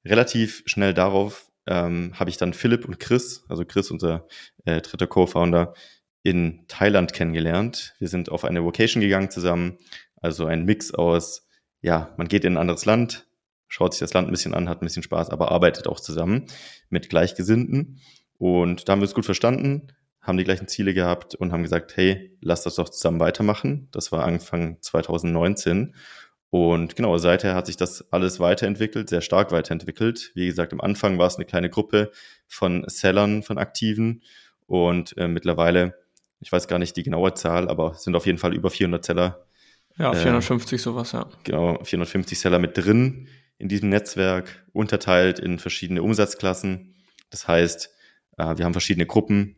Relativ 0.04 0.62
schnell 0.66 0.92
darauf 0.92 1.45
ähm, 1.66 2.12
habe 2.14 2.30
ich 2.30 2.36
dann 2.36 2.52
Philipp 2.54 2.84
und 2.86 3.00
Chris, 3.00 3.44
also 3.48 3.64
Chris, 3.64 3.90
unser 3.90 4.26
äh, 4.64 4.80
dritter 4.80 5.06
Co-Founder, 5.06 5.74
in 6.22 6.64
Thailand 6.68 7.12
kennengelernt. 7.12 7.94
Wir 7.98 8.08
sind 8.08 8.30
auf 8.30 8.44
eine 8.44 8.64
Vocation 8.64 9.00
gegangen 9.00 9.30
zusammen, 9.30 9.78
also 10.16 10.46
ein 10.46 10.64
Mix 10.64 10.92
aus, 10.92 11.46
ja, 11.80 12.12
man 12.16 12.28
geht 12.28 12.44
in 12.44 12.54
ein 12.54 12.58
anderes 12.58 12.84
Land, 12.84 13.28
schaut 13.68 13.94
sich 13.94 14.00
das 14.00 14.12
Land 14.12 14.28
ein 14.28 14.32
bisschen 14.32 14.54
an, 14.54 14.68
hat 14.68 14.82
ein 14.82 14.86
bisschen 14.86 15.02
Spaß, 15.02 15.30
aber 15.30 15.52
arbeitet 15.52 15.86
auch 15.86 16.00
zusammen 16.00 16.46
mit 16.88 17.08
Gleichgesinnten. 17.08 18.00
Und 18.38 18.88
da 18.88 18.92
haben 18.92 19.00
wir 19.00 19.06
es 19.06 19.14
gut 19.14 19.24
verstanden, 19.24 19.92
haben 20.20 20.38
die 20.38 20.44
gleichen 20.44 20.68
Ziele 20.68 20.94
gehabt 20.94 21.34
und 21.36 21.52
haben 21.52 21.62
gesagt, 21.62 21.96
hey, 21.96 22.36
lass 22.40 22.64
das 22.64 22.74
doch 22.74 22.88
zusammen 22.88 23.20
weitermachen. 23.20 23.88
Das 23.92 24.10
war 24.10 24.24
Anfang 24.24 24.78
2019. 24.80 25.94
Und 26.50 26.96
genau, 26.96 27.18
seither 27.18 27.54
hat 27.54 27.66
sich 27.66 27.76
das 27.76 28.12
alles 28.12 28.38
weiterentwickelt, 28.40 29.08
sehr 29.08 29.20
stark 29.20 29.52
weiterentwickelt. 29.52 30.30
Wie 30.34 30.46
gesagt, 30.46 30.72
am 30.72 30.80
Anfang 30.80 31.18
war 31.18 31.26
es 31.26 31.36
eine 31.36 31.44
kleine 31.44 31.70
Gruppe 31.70 32.10
von 32.46 32.84
Sellern, 32.88 33.42
von 33.42 33.58
Aktiven. 33.58 34.22
Und 34.66 35.16
äh, 35.18 35.28
mittlerweile, 35.28 35.94
ich 36.40 36.52
weiß 36.52 36.68
gar 36.68 36.78
nicht 36.78 36.96
die 36.96 37.02
genaue 37.02 37.34
Zahl, 37.34 37.68
aber 37.68 37.92
es 37.92 38.04
sind 38.04 38.14
auf 38.14 38.26
jeden 38.26 38.38
Fall 38.38 38.54
über 38.54 38.70
400 38.70 39.04
Seller. 39.04 39.46
Ja, 39.98 40.12
450 40.12 40.72
äh, 40.72 40.82
sowas, 40.82 41.12
ja. 41.12 41.28
Genau, 41.44 41.82
450 41.82 42.38
Seller 42.38 42.58
mit 42.58 42.76
drin 42.76 43.28
in 43.58 43.68
diesem 43.68 43.88
Netzwerk, 43.88 44.66
unterteilt 44.72 45.38
in 45.38 45.58
verschiedene 45.58 46.02
Umsatzklassen. 46.02 46.94
Das 47.30 47.48
heißt, 47.48 47.90
äh, 48.38 48.56
wir 48.56 48.64
haben 48.64 48.74
verschiedene 48.74 49.06
Gruppen. 49.06 49.56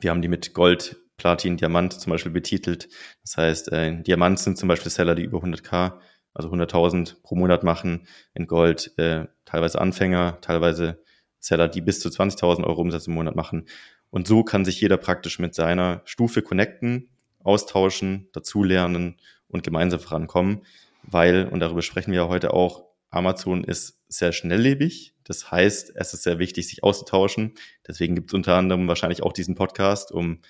Wir 0.00 0.10
haben 0.10 0.22
die 0.22 0.28
mit 0.28 0.52
Gold, 0.54 0.96
Platin, 1.16 1.56
Diamant 1.56 1.94
zum 1.94 2.10
Beispiel 2.10 2.32
betitelt. 2.32 2.88
Das 3.22 3.36
heißt, 3.36 3.72
äh, 3.72 4.02
Diamant 4.02 4.38
sind 4.38 4.58
zum 4.58 4.68
Beispiel 4.68 4.90
Seller, 4.90 5.14
die 5.14 5.22
über 5.22 5.38
100k 5.38 5.98
also 6.34 6.50
100.000 6.50 7.22
pro 7.22 7.34
Monat 7.34 7.62
machen 7.62 8.06
in 8.34 8.46
Gold, 8.46 8.92
äh, 8.98 9.26
teilweise 9.44 9.80
Anfänger, 9.80 10.38
teilweise 10.40 11.02
Seller, 11.38 11.68
die 11.68 11.80
bis 11.80 12.00
zu 12.00 12.08
20.000 12.08 12.64
Euro 12.64 12.80
Umsatz 12.80 13.06
im 13.06 13.14
Monat 13.14 13.34
machen. 13.36 13.66
Und 14.10 14.28
so 14.28 14.44
kann 14.44 14.64
sich 14.64 14.80
jeder 14.80 14.96
praktisch 14.96 15.38
mit 15.38 15.54
seiner 15.54 16.02
Stufe 16.04 16.42
connecten, 16.42 17.08
austauschen, 17.40 18.28
dazulernen 18.32 19.16
und 19.48 19.62
gemeinsam 19.62 20.00
vorankommen, 20.00 20.62
weil, 21.02 21.48
und 21.48 21.60
darüber 21.60 21.82
sprechen 21.82 22.12
wir 22.12 22.22
ja 22.22 22.28
heute 22.28 22.54
auch, 22.54 22.84
Amazon 23.10 23.64
ist 23.64 24.00
sehr 24.08 24.32
schnelllebig. 24.32 25.14
Das 25.24 25.50
heißt, 25.50 25.92
es 25.94 26.14
ist 26.14 26.22
sehr 26.22 26.38
wichtig, 26.38 26.68
sich 26.68 26.82
auszutauschen. 26.82 27.54
Deswegen 27.86 28.14
gibt 28.14 28.30
es 28.30 28.34
unter 28.34 28.56
anderem 28.56 28.88
wahrscheinlich 28.88 29.22
auch 29.22 29.32
diesen 29.32 29.54
Podcast, 29.54 30.12
um 30.12 30.40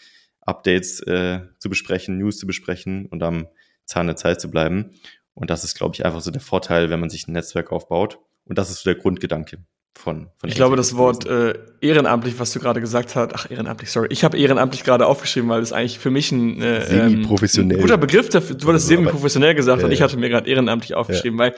Updates 0.40 1.00
äh, 1.00 1.40
zu 1.58 1.68
besprechen, 1.68 2.18
News 2.18 2.38
zu 2.38 2.46
besprechen 2.46 3.06
und 3.06 3.22
am 3.22 3.48
Zahn 3.84 4.06
der 4.06 4.16
Zeit 4.16 4.40
zu 4.40 4.50
bleiben. 4.50 4.92
Und 5.34 5.50
das 5.50 5.64
ist, 5.64 5.74
glaube 5.74 5.94
ich, 5.94 6.04
einfach 6.04 6.20
so 6.20 6.30
der 6.30 6.40
Vorteil, 6.40 6.90
wenn 6.90 7.00
man 7.00 7.10
sich 7.10 7.26
ein 7.26 7.32
Netzwerk 7.32 7.72
aufbaut. 7.72 8.18
Und 8.44 8.58
das 8.58 8.70
ist 8.70 8.82
so 8.82 8.90
der 8.90 9.00
Grundgedanke 9.00 9.58
von, 9.94 10.28
von 10.38 10.48
Ich 10.48 10.54
glaube, 10.54 10.76
das 10.76 10.96
Wort 10.96 11.26
äh, 11.26 11.54
ehrenamtlich, 11.80 12.38
was 12.38 12.52
du 12.52 12.60
gerade 12.60 12.80
gesagt 12.80 13.14
hast, 13.14 13.34
ach, 13.34 13.50
ehrenamtlich, 13.50 13.90
sorry, 13.90 14.08
ich 14.10 14.24
habe 14.24 14.36
ehrenamtlich 14.36 14.84
gerade 14.84 15.06
aufgeschrieben, 15.06 15.48
weil 15.48 15.60
das 15.60 15.72
eigentlich 15.72 15.98
für 15.98 16.10
mich 16.10 16.32
ein, 16.32 16.60
äh, 16.60 16.84
semi-professionell. 16.86 17.76
Ähm, 17.76 17.82
guter 17.82 17.98
Begriff 17.98 18.28
dafür. 18.28 18.56
Du 18.56 18.68
hattest 18.68 18.88
semi-professionell 18.88 19.54
gesagt 19.54 19.80
ja, 19.80 19.86
und 19.86 19.92
ich 19.92 20.02
hatte 20.02 20.16
mir 20.16 20.28
gerade 20.28 20.48
ehrenamtlich 20.48 20.94
aufgeschrieben, 20.94 21.38
ja. 21.38 21.46
weil 21.46 21.54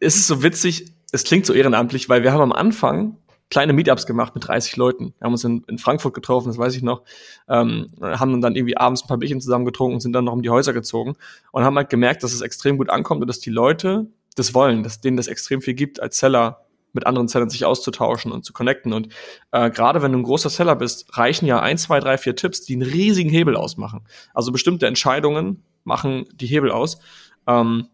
es 0.00 0.16
ist 0.16 0.26
so 0.26 0.42
witzig, 0.42 0.92
es 1.12 1.24
klingt 1.24 1.46
so 1.46 1.52
ehrenamtlich, 1.52 2.08
weil 2.08 2.22
wir 2.22 2.32
haben 2.32 2.40
am 2.40 2.52
Anfang 2.52 3.18
kleine 3.52 3.74
Meetups 3.74 4.06
gemacht 4.06 4.34
mit 4.34 4.48
30 4.48 4.76
Leuten. 4.76 5.12
Wir 5.18 5.26
haben 5.26 5.32
uns 5.32 5.44
in, 5.44 5.62
in 5.68 5.76
Frankfurt 5.76 6.14
getroffen, 6.14 6.48
das 6.48 6.56
weiß 6.56 6.74
ich 6.74 6.82
noch, 6.82 7.02
ähm, 7.50 7.90
haben 8.00 8.40
dann 8.40 8.56
irgendwie 8.56 8.78
abends 8.78 9.04
ein 9.04 9.08
paar 9.08 9.18
Bierchen 9.18 9.42
zusammen 9.42 9.66
getrunken 9.66 9.96
und 9.96 10.00
sind 10.00 10.14
dann 10.14 10.24
noch 10.24 10.32
um 10.32 10.40
die 10.40 10.48
Häuser 10.48 10.72
gezogen 10.72 11.16
und 11.50 11.62
haben 11.62 11.76
halt 11.76 11.90
gemerkt, 11.90 12.22
dass 12.22 12.32
es 12.32 12.40
extrem 12.40 12.78
gut 12.78 12.88
ankommt 12.88 13.20
und 13.20 13.26
dass 13.26 13.40
die 13.40 13.50
Leute 13.50 14.06
das 14.36 14.54
wollen, 14.54 14.82
dass 14.82 15.02
denen 15.02 15.18
das 15.18 15.26
extrem 15.26 15.60
viel 15.60 15.74
gibt, 15.74 16.00
als 16.00 16.16
Seller 16.16 16.64
mit 16.94 17.06
anderen 17.06 17.28
Sellern 17.28 17.50
sich 17.50 17.66
auszutauschen 17.66 18.32
und 18.32 18.42
zu 18.42 18.54
connecten. 18.54 18.94
Und 18.94 19.08
äh, 19.50 19.68
gerade 19.70 20.00
wenn 20.00 20.12
du 20.12 20.18
ein 20.18 20.24
großer 20.24 20.48
Seller 20.48 20.74
bist, 20.74 21.18
reichen 21.18 21.44
ja 21.44 21.60
ein, 21.60 21.76
zwei, 21.76 22.00
drei, 22.00 22.16
vier 22.16 22.34
Tipps, 22.34 22.62
die 22.62 22.72
einen 22.72 22.90
riesigen 22.90 23.28
Hebel 23.28 23.54
ausmachen. 23.54 24.06
Also 24.32 24.50
bestimmte 24.50 24.86
Entscheidungen 24.86 25.62
machen 25.84 26.24
die 26.32 26.46
Hebel 26.46 26.70
aus. 26.70 27.00
Ähm, 27.46 27.88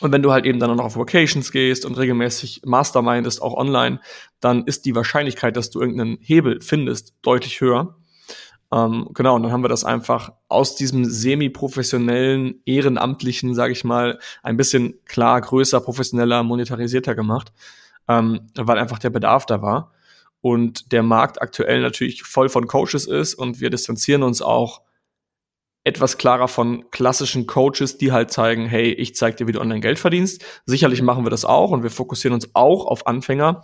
Und 0.00 0.12
wenn 0.12 0.22
du 0.22 0.30
halt 0.30 0.44
eben 0.44 0.58
dann 0.58 0.76
noch 0.76 0.84
auf 0.84 0.96
Vocations 0.96 1.50
gehst 1.50 1.86
und 1.86 1.96
regelmäßig 1.96 2.62
mastermindest, 2.66 3.40
auch 3.40 3.54
online, 3.54 4.00
dann 4.40 4.64
ist 4.64 4.84
die 4.84 4.94
Wahrscheinlichkeit, 4.94 5.56
dass 5.56 5.70
du 5.70 5.80
irgendeinen 5.80 6.18
Hebel 6.20 6.60
findest, 6.60 7.14
deutlich 7.22 7.60
höher. 7.60 7.96
Ähm, 8.72 9.08
genau, 9.14 9.36
und 9.36 9.42
dann 9.42 9.52
haben 9.52 9.64
wir 9.64 9.68
das 9.68 9.84
einfach 9.84 10.32
aus 10.48 10.74
diesem 10.76 11.04
semi-professionellen, 11.04 12.60
ehrenamtlichen, 12.66 13.54
sage 13.54 13.72
ich 13.72 13.84
mal, 13.84 14.18
ein 14.42 14.56
bisschen 14.56 14.98
klar, 15.06 15.40
größer, 15.40 15.80
professioneller, 15.80 16.42
monetarisierter 16.42 17.14
gemacht, 17.14 17.52
ähm, 18.08 18.50
weil 18.54 18.78
einfach 18.78 18.98
der 18.98 19.10
Bedarf 19.10 19.46
da 19.46 19.62
war. 19.62 19.92
Und 20.42 20.92
der 20.92 21.02
Markt 21.02 21.40
aktuell 21.40 21.80
natürlich 21.80 22.22
voll 22.22 22.48
von 22.48 22.66
Coaches 22.66 23.06
ist 23.06 23.34
und 23.34 23.60
wir 23.60 23.70
distanzieren 23.70 24.22
uns 24.22 24.42
auch 24.42 24.82
etwas 25.86 26.18
klarer 26.18 26.48
von 26.48 26.90
klassischen 26.90 27.46
Coaches, 27.46 27.96
die 27.96 28.10
halt 28.10 28.32
zeigen, 28.32 28.66
hey, 28.66 28.90
ich 28.90 29.14
zeig 29.14 29.36
dir, 29.36 29.46
wie 29.46 29.52
du 29.52 29.60
online 29.60 29.78
Geld 29.78 30.00
verdienst. 30.00 30.44
Sicherlich 30.64 31.00
machen 31.00 31.24
wir 31.24 31.30
das 31.30 31.44
auch 31.44 31.70
und 31.70 31.84
wir 31.84 31.90
fokussieren 31.90 32.34
uns 32.34 32.50
auch 32.54 32.86
auf 32.86 33.06
Anfänger. 33.06 33.62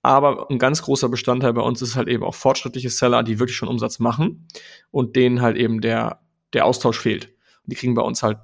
Aber 0.00 0.48
ein 0.48 0.60
ganz 0.60 0.82
großer 0.82 1.08
Bestandteil 1.08 1.54
bei 1.54 1.62
uns 1.62 1.82
ist 1.82 1.96
halt 1.96 2.06
eben 2.06 2.22
auch 2.22 2.36
fortschrittliche 2.36 2.88
Seller, 2.88 3.24
die 3.24 3.40
wirklich 3.40 3.56
schon 3.56 3.68
Umsatz 3.68 3.98
machen 3.98 4.46
und 4.92 5.16
denen 5.16 5.42
halt 5.42 5.56
eben 5.56 5.80
der, 5.80 6.20
der 6.52 6.66
Austausch 6.66 7.00
fehlt. 7.00 7.34
Und 7.64 7.72
die 7.72 7.74
kriegen 7.74 7.94
bei 7.94 8.02
uns 8.02 8.22
halt 8.22 8.38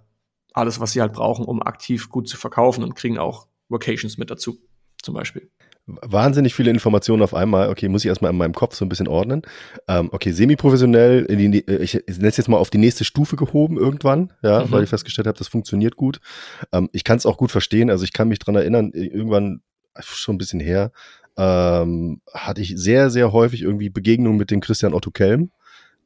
alles, 0.52 0.81
was 0.81 0.91
sie 0.91 1.00
halt 1.00 1.12
brauchen, 1.12 1.45
um 1.45 1.62
aktiv 1.62 2.09
gut 2.09 2.29
zu 2.29 2.37
verkaufen 2.37 2.83
und 2.83 2.97
kriegen 2.97 3.19
auch 3.19 3.47
Vocations 3.69 4.19
mit 4.19 4.31
dazu, 4.33 4.59
zum 5.02 5.14
Beispiel 5.14 5.50
wahnsinnig 5.87 6.54
viele 6.54 6.71
Informationen 6.71 7.23
auf 7.23 7.35
einmal. 7.35 7.68
Okay, 7.68 7.88
muss 7.88 8.04
ich 8.04 8.09
erstmal 8.09 8.30
in 8.30 8.37
meinem 8.37 8.54
Kopf 8.54 8.75
so 8.75 8.85
ein 8.85 8.88
bisschen 8.88 9.09
ordnen. 9.09 9.42
Ähm, 9.88 10.11
okay, 10.12 10.32
semi-professionell, 10.32 11.26
ich 11.28 11.94
nenne 11.94 12.28
es 12.28 12.37
jetzt 12.37 12.49
mal 12.49 12.59
auf 12.59 12.71
die 12.71 12.78
nächste 12.78 13.04
Stufe 13.04 13.37
gehoben 13.37 13.78
irgendwann, 13.78 14.32
ja, 14.42 14.64
mhm. 14.64 14.71
weil 14.71 14.85
ich 14.85 14.90
festgestellt 14.90 15.26
habe, 15.26 15.38
das 15.38 15.49
funktioniert 15.49 15.97
gut. 15.97 16.21
Ähm, 16.73 16.88
ich 16.92 17.04
kann 17.04 17.18
es 17.18 17.26
auch 17.26 17.37
gut 17.37 17.50
verstehen, 17.50 17.90
also 17.90 18.04
ich 18.04 18.12
kann 18.12 18.28
mich 18.28 18.38
dran 18.38 18.54
erinnern, 18.54 18.92
irgendwann 18.92 19.62
schon 20.00 20.37
ein 20.37 20.38
bisschen 20.38 20.61
her, 20.61 20.92
ähm, 21.37 22.21
hatte 22.32 22.61
ich 22.61 22.75
sehr, 22.76 23.11
sehr 23.11 23.32
häufig 23.32 23.62
irgendwie 23.62 23.90
Begegnungen 23.90 24.38
mit 24.38 24.50
dem 24.50 24.61
Christian 24.61 24.94
Otto 24.94 25.11
Kelm, 25.11 25.50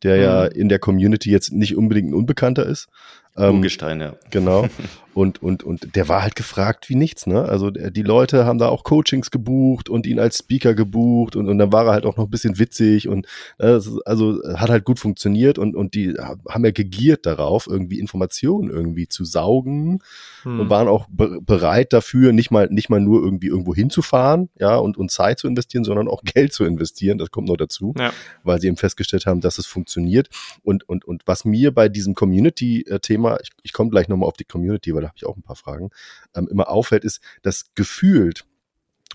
der 0.03 0.17
mhm. 0.17 0.23
ja 0.23 0.45
in 0.47 0.69
der 0.69 0.79
Community 0.79 1.31
jetzt 1.31 1.53
nicht 1.53 1.77
unbedingt 1.77 2.11
ein 2.11 2.15
Unbekannter 2.15 2.65
ist. 2.65 2.89
Ähm, 3.37 3.57
Urgestein, 3.57 4.01
ja. 4.01 4.15
Genau. 4.31 4.69
Und, 5.17 5.43
und, 5.43 5.63
und 5.63 5.97
der 5.97 6.11
war 6.11 6.23
halt 6.23 6.37
gefragt 6.37 6.91
wie 6.91 6.95
nichts, 6.95 7.27
ne? 7.27 7.47
Also 7.47 7.71
die 7.71 8.03
Leute 8.03 8.45
haben 8.45 8.59
da 8.59 8.69
auch 8.69 8.85
Coachings 8.85 9.31
gebucht 9.31 9.89
und 9.89 10.05
ihn 10.05 10.21
als 10.21 10.37
Speaker 10.37 10.75
gebucht 10.75 11.37
und, 11.37 11.49
und 11.49 11.57
dann 11.57 11.73
war 11.73 11.87
er 11.87 11.93
halt 11.93 12.05
auch 12.05 12.19
noch 12.19 12.25
ein 12.25 12.31
bisschen 12.31 12.59
witzig 12.59 13.09
und 13.09 13.27
äh, 13.57 13.81
also 14.05 14.43
hat 14.57 14.69
halt 14.69 14.85
gut 14.85 14.99
funktioniert 14.99 15.57
und, 15.59 15.75
und 15.75 15.95
die 15.95 16.13
haben 16.19 16.67
ja 16.67 16.71
gegiert 16.71 17.25
darauf, 17.25 17.67
irgendwie 17.67 17.99
Informationen 17.99 18.69
irgendwie 18.69 19.09
zu 19.09 19.25
saugen 19.25 20.01
hm. 20.43 20.61
und 20.61 20.69
waren 20.69 20.87
auch 20.87 21.07
be 21.09 21.41
bereit 21.41 21.95
dafür, 21.95 22.33
nicht 22.33 22.51
mal, 22.51 22.69
nicht 22.71 22.91
mal 22.91 23.01
nur 23.01 23.23
irgendwie 23.23 23.47
irgendwo 23.47 23.75
hinzufahren, 23.75 24.51
ja, 24.61 24.77
und, 24.77 24.99
und 24.99 25.11
Zeit 25.11 25.39
zu 25.39 25.49
investieren, 25.49 25.85
sondern 25.85 26.09
auch 26.09 26.25
Geld 26.25 26.53
zu 26.53 26.65
investieren. 26.65 27.17
Das 27.17 27.31
kommt 27.31 27.49
noch 27.49 27.57
dazu, 27.57 27.95
ja. 27.99 28.13
weil 28.43 28.61
sie 28.61 28.67
eben 28.67 28.77
festgestellt 28.77 29.25
haben, 29.25 29.41
dass 29.41 29.57
es 29.57 29.65
funktioniert. 29.65 30.29
Und, 30.63 30.87
und, 30.87 31.07
und 31.07 31.23
was 31.25 31.47
mir 31.47 31.73
bei 31.73 31.89
diesem 31.89 32.15
Community-Thema, 32.15 33.26
ich, 33.43 33.51
ich 33.63 33.73
komme 33.73 33.91
gleich 33.91 34.09
nochmal 34.09 34.29
auf 34.29 34.37
die 34.37 34.45
Community, 34.45 34.95
weil 34.95 35.03
da 35.03 35.09
habe 35.09 35.17
ich 35.17 35.27
auch 35.27 35.37
ein 35.37 35.43
paar 35.43 35.57
Fragen, 35.57 35.91
ähm, 36.35 36.49
immer 36.51 36.69
auffällt, 36.69 37.05
ist, 37.05 37.21
dass 37.43 37.67
gefühlt, 37.75 38.45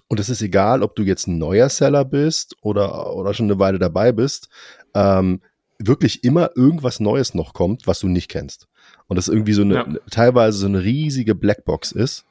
und 0.07 0.19
es 0.19 0.29
ist 0.29 0.41
egal, 0.41 0.83
ob 0.83 0.95
du 0.95 1.03
jetzt 1.03 1.27
ein 1.27 1.37
neuer 1.37 1.69
Seller 1.69 2.05
bist 2.05 2.55
oder, 2.61 3.15
oder 3.15 3.33
schon 3.33 3.45
eine 3.45 3.59
Weile 3.59 3.79
dabei 3.79 4.11
bist, 4.11 4.49
ähm, 4.93 5.41
wirklich 5.79 6.23
immer 6.23 6.51
irgendwas 6.55 6.99
Neues 6.99 7.33
noch 7.33 7.53
kommt, 7.53 7.87
was 7.87 7.99
du 7.99 8.07
nicht 8.07 8.29
kennst. 8.29 8.67
Und 9.07 9.15
das 9.15 9.27
irgendwie 9.27 9.53
so 9.53 9.63
eine, 9.63 9.75
ja. 9.75 9.87
teilweise 10.09 10.57
so 10.57 10.67
eine 10.67 10.83
riesige 10.83 11.33
Blackbox 11.33 11.91
ist. 11.91 12.25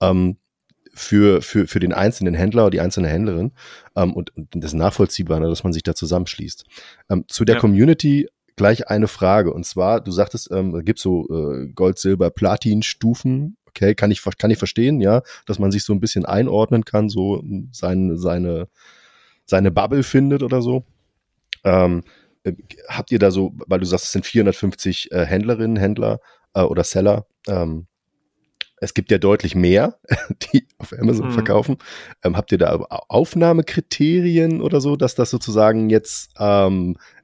Ähm, 0.00 0.36
für, 0.96 1.42
für, 1.42 1.66
für 1.66 1.78
den 1.78 1.92
einzelnen 1.92 2.34
Händler 2.34 2.62
oder 2.62 2.70
die 2.70 2.80
einzelne 2.80 3.08
Händlerin 3.08 3.52
ähm, 3.94 4.14
und, 4.14 4.34
und 4.34 4.48
das 4.54 4.72
ist 4.72 4.78
nachvollziehbar, 4.78 5.38
ne, 5.40 5.48
dass 5.48 5.62
man 5.62 5.74
sich 5.74 5.82
da 5.82 5.94
zusammenschließt. 5.94 6.64
Ähm, 7.10 7.24
zu 7.28 7.44
der 7.44 7.56
ja. 7.56 7.60
Community 7.60 8.28
gleich 8.56 8.88
eine 8.88 9.08
Frage. 9.08 9.52
Und 9.52 9.64
zwar, 9.64 10.00
du 10.00 10.10
sagtest, 10.10 10.50
ähm, 10.50 10.74
es 10.74 10.84
gibt 10.84 10.98
so 10.98 11.28
äh, 11.28 11.68
Gold, 11.68 11.98
Silber, 11.98 12.30
Platin-Stufen. 12.30 13.56
Okay, 13.68 13.94
kann 13.94 14.10
ich, 14.10 14.22
kann 14.38 14.50
ich 14.50 14.58
verstehen, 14.58 15.00
ja, 15.00 15.22
dass 15.44 15.58
man 15.58 15.70
sich 15.70 15.84
so 15.84 15.92
ein 15.92 16.00
bisschen 16.00 16.24
einordnen 16.24 16.84
kann, 16.84 17.10
so 17.10 17.42
sein, 17.72 18.16
seine, 18.16 18.68
seine 19.44 19.70
Bubble 19.70 20.02
findet 20.02 20.42
oder 20.42 20.62
so. 20.62 20.84
Ähm, 21.62 22.02
äh, 22.44 22.52
habt 22.88 23.12
ihr 23.12 23.18
da 23.18 23.30
so, 23.30 23.54
weil 23.66 23.80
du 23.80 23.86
sagst, 23.86 24.06
es 24.06 24.12
sind 24.12 24.24
450 24.24 25.12
äh, 25.12 25.26
Händlerinnen, 25.26 25.76
Händler 25.76 26.20
äh, 26.54 26.62
oder 26.62 26.84
Seller, 26.84 27.26
ähm, 27.46 27.86
es 28.78 28.94
gibt 28.94 29.10
ja 29.10 29.18
deutlich 29.18 29.54
mehr, 29.54 29.98
die 30.52 30.66
auf 30.78 30.92
Amazon 30.92 31.28
mhm. 31.28 31.32
verkaufen. 31.32 31.76
Ähm, 32.22 32.36
habt 32.36 32.52
ihr 32.52 32.58
da 32.58 32.76
Aufnahmekriterien 33.08 34.60
oder 34.60 34.80
so, 34.80 34.96
dass 34.96 35.14
das 35.14 35.30
sozusagen 35.30 35.88
jetzt 35.88 36.32
ähm, 36.38 36.96
äh, 36.96 37.15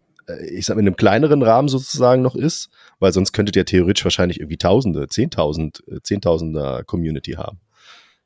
ich 0.51 0.67
sag 0.67 0.77
mal, 0.77 0.81
in 0.81 0.87
einem 0.87 0.97
kleineren 0.97 1.43
Rahmen 1.43 1.69
sozusagen 1.69 2.23
noch 2.23 2.37
ist, 2.37 2.71
weil 2.99 3.13
sonst 3.13 3.33
könntet 3.33 3.57
ihr 3.57 3.65
theoretisch 3.65 4.05
wahrscheinlich 4.05 4.41
irgendwie 4.41 4.59
Tausende, 4.59 5.09
Zehntausend, 5.09 5.83
äh, 5.89 6.01
Zehntausender 6.03 6.85
Community 6.85 7.33
haben. 7.33 7.61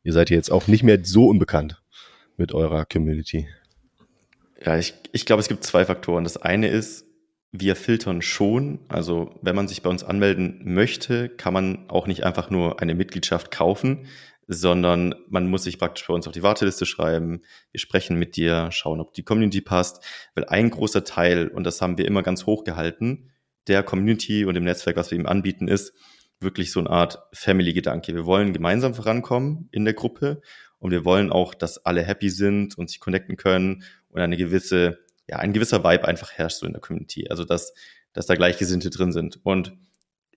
Ihr 0.02 0.12
seid 0.12 0.30
jetzt 0.30 0.50
auch 0.50 0.66
nicht 0.68 0.82
mehr 0.82 0.98
so 1.02 1.26
unbekannt 1.26 1.82
mit 2.36 2.52
eurer 2.52 2.84
Community. 2.84 3.48
Ja, 4.64 4.78
ich, 4.78 4.94
ich 5.12 5.26
glaube, 5.26 5.40
es 5.40 5.48
gibt 5.48 5.64
zwei 5.64 5.84
Faktoren. 5.84 6.24
Das 6.24 6.36
eine 6.36 6.68
ist, 6.68 7.04
wir 7.52 7.76
filtern 7.76 8.22
schon. 8.22 8.80
Also 8.88 9.34
wenn 9.42 9.56
man 9.56 9.68
sich 9.68 9.82
bei 9.82 9.90
uns 9.90 10.04
anmelden 10.04 10.60
möchte, 10.64 11.28
kann 11.28 11.52
man 11.52 11.88
auch 11.88 12.06
nicht 12.06 12.24
einfach 12.24 12.50
nur 12.50 12.80
eine 12.80 12.94
Mitgliedschaft 12.94 13.50
kaufen, 13.50 14.06
sondern 14.48 15.14
man 15.28 15.48
muss 15.48 15.64
sich 15.64 15.78
praktisch 15.78 16.06
bei 16.06 16.14
uns 16.14 16.26
auf 16.26 16.32
die 16.32 16.42
Warteliste 16.42 16.86
schreiben. 16.86 17.42
Wir 17.72 17.80
sprechen 17.80 18.16
mit 18.16 18.36
dir, 18.36 18.70
schauen, 18.70 19.00
ob 19.00 19.12
die 19.14 19.24
Community 19.24 19.60
passt, 19.60 20.04
weil 20.34 20.44
ein 20.44 20.70
großer 20.70 21.04
Teil, 21.04 21.48
und 21.48 21.64
das 21.64 21.80
haben 21.80 21.98
wir 21.98 22.06
immer 22.06 22.22
ganz 22.22 22.46
hoch 22.46 22.64
gehalten, 22.64 23.30
der 23.66 23.82
Community 23.82 24.44
und 24.44 24.54
dem 24.54 24.64
Netzwerk, 24.64 24.96
was 24.96 25.10
wir 25.10 25.18
ihm 25.18 25.26
anbieten, 25.26 25.68
ist 25.68 25.94
wirklich 26.40 26.70
so 26.70 26.80
eine 26.80 26.90
Art 26.90 27.18
Family-Gedanke. 27.32 28.14
Wir 28.14 28.26
wollen 28.26 28.52
gemeinsam 28.52 28.94
vorankommen 28.94 29.68
in 29.72 29.84
der 29.84 29.94
Gruppe 29.94 30.42
und 30.78 30.90
wir 30.90 31.04
wollen 31.04 31.32
auch, 31.32 31.54
dass 31.54 31.84
alle 31.84 32.02
happy 32.02 32.30
sind 32.30 32.78
und 32.78 32.90
sich 32.90 33.00
connecten 33.00 33.36
können 33.36 33.82
und 34.10 34.20
eine 34.20 34.36
gewisse, 34.36 34.98
ja, 35.28 35.38
ein 35.38 35.52
gewisser 35.52 35.82
Vibe 35.82 36.06
einfach 36.06 36.32
herrscht 36.32 36.58
so 36.58 36.66
in 36.66 36.72
der 36.72 36.80
Community. 36.80 37.28
Also, 37.28 37.44
dass, 37.44 37.72
dass 38.12 38.26
da 38.26 38.34
Gleichgesinnte 38.34 38.90
drin 38.90 39.12
sind. 39.12 39.40
Und 39.44 39.72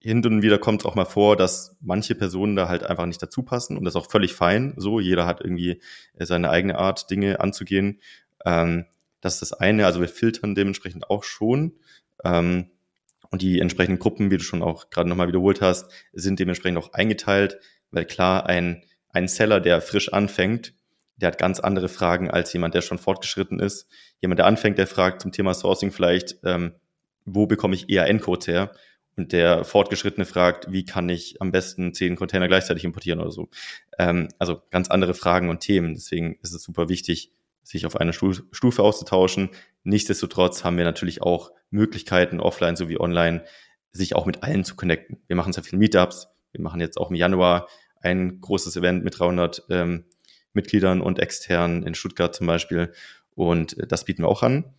hin 0.01 0.25
und 0.25 0.41
wieder 0.41 0.57
kommt 0.57 0.81
es 0.81 0.85
auch 0.85 0.95
mal 0.95 1.05
vor, 1.05 1.35
dass 1.35 1.75
manche 1.81 2.15
Personen 2.15 2.55
da 2.55 2.69
halt 2.69 2.83
einfach 2.83 3.05
nicht 3.05 3.21
dazu 3.21 3.43
passen 3.43 3.77
und 3.77 3.83
das 3.83 3.95
ist 3.95 4.01
auch 4.01 4.09
völlig 4.09 4.33
fein. 4.33 4.73
So, 4.77 4.99
jeder 4.99 5.25
hat 5.25 5.41
irgendwie 5.41 5.81
äh, 6.17 6.25
seine 6.25 6.49
eigene 6.49 6.77
Art, 6.77 7.09
Dinge 7.09 7.39
anzugehen. 7.41 7.99
Ähm, 8.45 8.85
das 9.21 9.33
ist 9.33 9.51
das 9.51 9.53
eine. 9.53 9.85
Also 9.85 9.99
wir 9.99 10.07
filtern 10.07 10.55
dementsprechend 10.55 11.09
auch 11.09 11.23
schon. 11.23 11.73
Ähm, 12.23 12.69
und 13.31 13.41
die 13.41 13.59
entsprechenden 13.59 13.99
Gruppen, 13.99 14.31
wie 14.31 14.37
du 14.37 14.43
schon 14.43 14.63
auch 14.63 14.89
gerade 14.89 15.09
nochmal 15.09 15.27
wiederholt 15.27 15.61
hast, 15.61 15.91
sind 16.13 16.39
dementsprechend 16.39 16.79
auch 16.79 16.93
eingeteilt, 16.93 17.59
weil 17.91 18.05
klar, 18.05 18.47
ein, 18.47 18.83
ein 19.09 19.27
Seller, 19.27 19.59
der 19.59 19.81
frisch 19.81 20.11
anfängt, 20.11 20.73
der 21.17 21.27
hat 21.27 21.37
ganz 21.37 21.59
andere 21.59 21.89
Fragen 21.89 22.31
als 22.31 22.53
jemand, 22.53 22.73
der 22.73 22.81
schon 22.81 22.97
fortgeschritten 22.97 23.59
ist. 23.59 23.87
Jemand, 24.21 24.39
der 24.39 24.45
anfängt, 24.45 24.77
der 24.77 24.87
fragt 24.87 25.21
zum 25.21 25.31
Thema 25.31 25.53
Sourcing 25.53 25.91
vielleicht, 25.91 26.37
ähm, 26.43 26.73
wo 27.25 27.45
bekomme 27.45 27.75
ich 27.75 27.89
EAN-Codes 27.89 28.47
her? 28.47 28.71
Der 29.27 29.63
Fortgeschrittene 29.65 30.25
fragt, 30.25 30.71
wie 30.71 30.85
kann 30.85 31.09
ich 31.09 31.41
am 31.41 31.51
besten 31.51 31.93
zehn 31.93 32.15
Container 32.15 32.47
gleichzeitig 32.47 32.85
importieren 32.85 33.19
oder 33.19 33.31
so. 33.31 33.49
Ähm, 33.97 34.29
also 34.39 34.61
ganz 34.71 34.89
andere 34.89 35.13
Fragen 35.13 35.49
und 35.49 35.59
Themen. 35.59 35.93
Deswegen 35.93 36.37
ist 36.41 36.53
es 36.53 36.63
super 36.63 36.89
wichtig, 36.89 37.31
sich 37.63 37.85
auf 37.85 37.95
einer 37.97 38.13
Stufe 38.13 38.83
auszutauschen. 38.83 39.49
Nichtsdestotrotz 39.83 40.63
haben 40.63 40.77
wir 40.77 40.85
natürlich 40.85 41.21
auch 41.21 41.51
Möglichkeiten, 41.69 42.39
offline 42.39 42.75
sowie 42.75 42.99
online, 42.99 43.43
sich 43.91 44.15
auch 44.15 44.25
mit 44.25 44.43
allen 44.43 44.63
zu 44.63 44.75
connecten. 44.75 45.21
Wir 45.27 45.35
machen 45.35 45.53
sehr 45.53 45.63
viele 45.63 45.79
Meetups. 45.79 46.29
Wir 46.51 46.61
machen 46.61 46.81
jetzt 46.81 46.97
auch 46.97 47.09
im 47.09 47.15
Januar 47.15 47.67
ein 48.01 48.41
großes 48.41 48.75
Event 48.75 49.03
mit 49.03 49.19
300 49.19 49.65
ähm, 49.69 50.05
Mitgliedern 50.53 51.01
und 51.01 51.19
externen 51.19 51.83
in 51.83 51.93
Stuttgart 51.93 52.33
zum 52.33 52.47
Beispiel. 52.47 52.93
Und 53.35 53.77
äh, 53.77 53.87
das 53.87 54.05
bieten 54.05 54.23
wir 54.23 54.29
auch 54.29 54.43
an. 54.43 54.73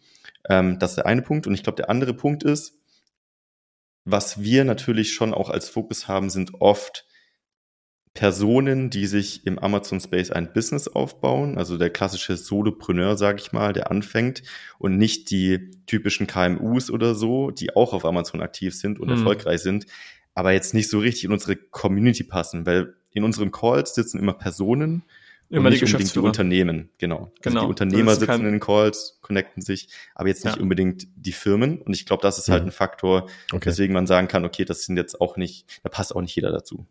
Ähm, 0.48 0.78
das 0.78 0.92
ist 0.92 0.96
der 0.96 1.06
eine 1.06 1.22
Punkt. 1.22 1.46
Und 1.46 1.54
ich 1.54 1.62
glaube, 1.62 1.76
der 1.76 1.90
andere 1.90 2.14
Punkt 2.14 2.42
ist, 2.42 2.79
was 4.04 4.42
wir 4.42 4.64
natürlich 4.64 5.12
schon 5.12 5.34
auch 5.34 5.50
als 5.50 5.68
Fokus 5.68 6.08
haben, 6.08 6.30
sind 6.30 6.60
oft 6.60 7.06
Personen, 8.12 8.90
die 8.90 9.06
sich 9.06 9.46
im 9.46 9.58
Amazon 9.58 10.00
Space 10.00 10.30
ein 10.30 10.52
Business 10.52 10.88
aufbauen, 10.88 11.56
also 11.56 11.78
der 11.78 11.90
klassische 11.90 12.36
Solopreneur, 12.36 13.16
sage 13.16 13.40
ich 13.40 13.52
mal, 13.52 13.72
der 13.72 13.90
anfängt 13.90 14.42
und 14.78 14.98
nicht 14.98 15.30
die 15.30 15.70
typischen 15.86 16.26
KMUs 16.26 16.90
oder 16.90 17.14
so, 17.14 17.52
die 17.52 17.76
auch 17.76 17.92
auf 17.92 18.04
Amazon 18.04 18.42
aktiv 18.42 18.74
sind 18.74 18.98
und 18.98 19.08
mhm. 19.08 19.14
erfolgreich 19.14 19.60
sind, 19.60 19.86
aber 20.34 20.52
jetzt 20.52 20.74
nicht 20.74 20.90
so 20.90 20.98
richtig 20.98 21.24
in 21.24 21.32
unsere 21.32 21.54
Community 21.54 22.24
passen, 22.24 22.66
weil 22.66 22.94
in 23.12 23.22
unseren 23.22 23.52
Calls 23.52 23.94
sitzen 23.94 24.18
immer 24.18 24.34
Personen, 24.34 25.04
Immer 25.50 25.70
nicht 25.70 25.80
die 25.80 25.86
unbedingt 25.86 26.14
die 26.14 26.20
Unternehmen, 26.20 26.90
genau. 26.98 27.24
Also 27.24 27.32
genau. 27.42 27.60
die 27.62 27.66
Unternehmer 27.66 28.14
sitzen 28.14 28.46
in 28.46 28.52
den 28.52 28.60
Calls, 28.60 29.18
connecten 29.20 29.62
sich, 29.62 29.88
aber 30.14 30.28
jetzt 30.28 30.44
nicht 30.44 30.56
ja. 30.56 30.62
unbedingt 30.62 31.08
die 31.16 31.32
Firmen. 31.32 31.82
Und 31.82 31.92
ich 31.92 32.06
glaube, 32.06 32.22
das 32.22 32.38
ist 32.38 32.48
halt 32.48 32.62
mhm. 32.62 32.68
ein 32.68 32.72
Faktor, 32.72 33.28
okay. 33.52 33.66
weswegen 33.66 33.92
man 33.92 34.06
sagen 34.06 34.28
kann, 34.28 34.44
okay, 34.44 34.64
das 34.64 34.84
sind 34.84 34.96
jetzt 34.96 35.20
auch 35.20 35.36
nicht, 35.36 35.80
da 35.82 35.88
passt 35.88 36.14
auch 36.14 36.20
nicht 36.20 36.36
jeder 36.36 36.52
dazu. 36.52 36.86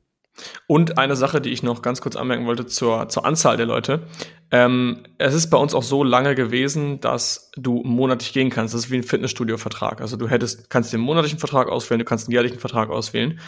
Und 0.68 0.98
eine 0.98 1.16
Sache, 1.16 1.42
die 1.42 1.50
ich 1.50 1.64
noch 1.64 1.82
ganz 1.82 2.02
kurz 2.02 2.16
anmerken 2.16 2.46
wollte 2.46 2.66
zur, 2.66 3.10
zur 3.10 3.26
Anzahl 3.26 3.58
der 3.58 3.66
Leute. 3.66 4.08
Ähm, 4.52 5.04
es 5.20 5.36
ist 5.36 5.50
bei 5.52 5.58
uns 5.58 5.76
auch 5.76 5.84
so 5.84 6.04
lange 6.04 6.34
gewesen, 6.34 7.00
dass 7.02 7.52
du 7.56 7.84
monatlich 7.84 8.34
gehen 8.34 8.50
kannst. 8.50 8.74
Das 8.74 8.86
ist 8.86 8.92
wie 8.92 8.98
ein 8.98 9.04
Fitnessstudio-Vertrag. 9.04 10.02
Also 10.02 10.18
du 10.18 10.28
hättest, 10.28 10.70
kannst 10.72 10.92
den 10.92 11.02
monatlichen 11.02 11.38
Vertrag 11.38 11.70
auswählen, 11.70 12.00
du 12.00 12.06
kannst 12.06 12.28
einen 12.28 12.34
jährlichen 12.34 12.58
Vertrag 12.58 12.90
auswählen. 12.90 13.40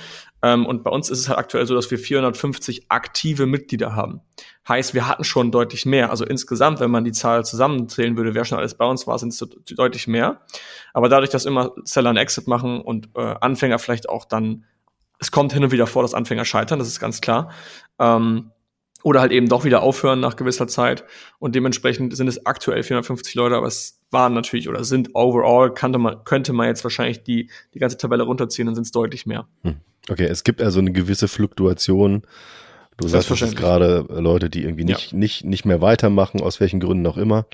Ähm, 0.44 0.66
und 0.66 0.84
bei 0.84 0.92
uns 0.92 1.10
ist 1.10 1.20
es 1.20 1.30
halt 1.30 1.40
aktuell 1.40 1.66
so, 1.66 1.74
dass 1.74 1.90
wir 1.90 1.98
450 1.98 2.86
aktive 2.90 3.48
Mitglieder 3.48 3.96
haben. 3.96 4.22
Heißt, 4.68 4.94
wir 4.94 5.08
hatten 5.08 5.24
schon 5.24 5.52
deutlich 5.52 5.88
mehr. 5.88 6.12
Also 6.12 6.24
insgesamt, 6.24 6.80
wenn 6.80 6.92
man 6.92 7.04
die 7.04 7.12
Zahl 7.12 7.46
zusammenzählen 7.46 8.16
würde, 8.16 8.36
wer 8.36 8.46
schon 8.46 8.60
alles 8.60 8.76
bei 8.76 8.86
uns 8.86 9.08
war, 9.08 9.18
sind 9.18 9.30
es 9.30 9.40
deutlich 9.76 10.08
mehr. 10.08 10.42
Aber 10.94 11.10
dadurch, 11.10 11.32
dass 11.32 11.46
immer 11.46 11.72
Seller 11.84 12.10
einen 12.10 12.18
Exit 12.18 12.48
machen 12.48 12.80
und 12.80 13.10
äh, 13.16 13.36
Anfänger 13.42 13.80
vielleicht 13.80 14.08
auch 14.08 14.26
dann 14.26 14.66
es 15.22 15.32
kommt 15.32 15.54
hin 15.54 15.64
und 15.64 15.72
wieder 15.72 15.88
vor, 15.88 16.02
dass 16.02 16.14
Anfänger 16.14 16.44
scheitern, 16.44 16.80
das 16.80 16.88
ist 16.88 17.00
ganz 17.00 17.22
klar. 17.22 17.52
Ähm, 18.00 18.52
oder 19.04 19.22
halt 19.22 19.32
eben 19.32 19.48
doch 19.48 19.64
wieder 19.64 19.82
aufhören 19.82 20.20
nach 20.20 20.36
gewisser 20.36 20.68
Zeit. 20.68 21.04
Und 21.40 21.56
dementsprechend 21.56 22.16
sind 22.16 22.28
es 22.28 22.46
aktuell 22.46 22.84
450 22.84 23.34
Leute, 23.36 23.56
aber 23.56 23.68
es 23.68 24.00
waren 24.12 24.34
natürlich 24.34 24.68
oder 24.68 24.84
sind 24.84 25.12
overall, 25.14 25.74
könnte 25.74 25.98
man, 25.98 26.24
könnte 26.24 26.54
man 26.54 26.68
jetzt 26.68 26.84
wahrscheinlich 26.84 27.24
die, 27.24 27.50
die 27.74 27.80
ganze 27.80 27.98
Tabelle 27.98 28.24
runterziehen, 28.24 28.66
dann 28.66 28.76
sind 28.76 28.84
es 28.84 28.92
deutlich 28.92 29.26
mehr. 29.26 29.48
Hm. 29.64 29.78
Okay, 30.10 30.26
es 30.26 30.44
gibt 30.44 30.62
also 30.62 30.80
eine 30.80 30.92
gewisse 30.92 31.28
Fluktuation. 31.28 32.24
Du 32.98 33.08
sagst 33.08 33.32
es 33.32 33.56
gerade 33.56 34.06
Leute, 34.10 34.50
die 34.50 34.64
irgendwie 34.64 34.84
nicht, 34.84 35.12
ja. 35.12 35.18
nicht, 35.18 35.46
nicht 35.46 35.66
mehr 35.66 35.82
weitermachen, 35.82 36.42
aus 36.42 36.60
welchen 36.60 36.80
Gründen 36.80 37.06
auch 37.08 37.18
immer. 37.18 37.46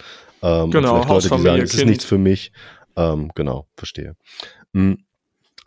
Ähm, 0.41 0.71
genau, 0.71 1.03
Leute, 1.03 1.29
die 1.29 1.41
sagen, 1.41 1.61
es 1.61 1.73
ist 1.73 1.85
nichts 1.85 2.05
für 2.05 2.17
mich. 2.17 2.51
Ähm, 2.95 3.31
genau, 3.35 3.67
verstehe. 3.75 4.15
Hm. 4.73 5.05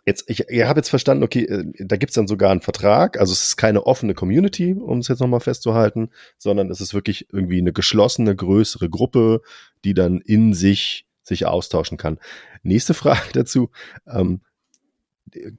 Jetzt, 0.05 0.23
ich, 0.27 0.49
ihr 0.49 0.67
habt 0.67 0.77
jetzt 0.77 0.89
verstanden, 0.89 1.23
okay, 1.23 1.43
äh, 1.43 1.63
da 1.77 1.95
gibt's 1.97 2.15
dann 2.15 2.27
sogar 2.27 2.51
einen 2.51 2.61
Vertrag. 2.61 3.19
Also 3.19 3.33
es 3.33 3.43
ist 3.43 3.57
keine 3.57 3.85
offene 3.85 4.13
Community, 4.13 4.73
um 4.73 4.99
es 4.99 5.07
jetzt 5.07 5.19
nochmal 5.19 5.41
festzuhalten, 5.41 6.09
sondern 6.37 6.71
es 6.71 6.81
ist 6.81 6.93
wirklich 6.93 7.27
irgendwie 7.31 7.59
eine 7.59 7.73
geschlossene, 7.73 8.35
größere 8.35 8.89
Gruppe, 8.89 9.41
die 9.83 9.93
dann 9.93 10.19
in 10.21 10.53
sich 10.53 11.05
sich 11.23 11.45
austauschen 11.45 11.97
kann. 11.97 12.19
Nächste 12.63 12.93
Frage 12.95 13.21
dazu. 13.33 13.69
Ähm, 14.07 14.41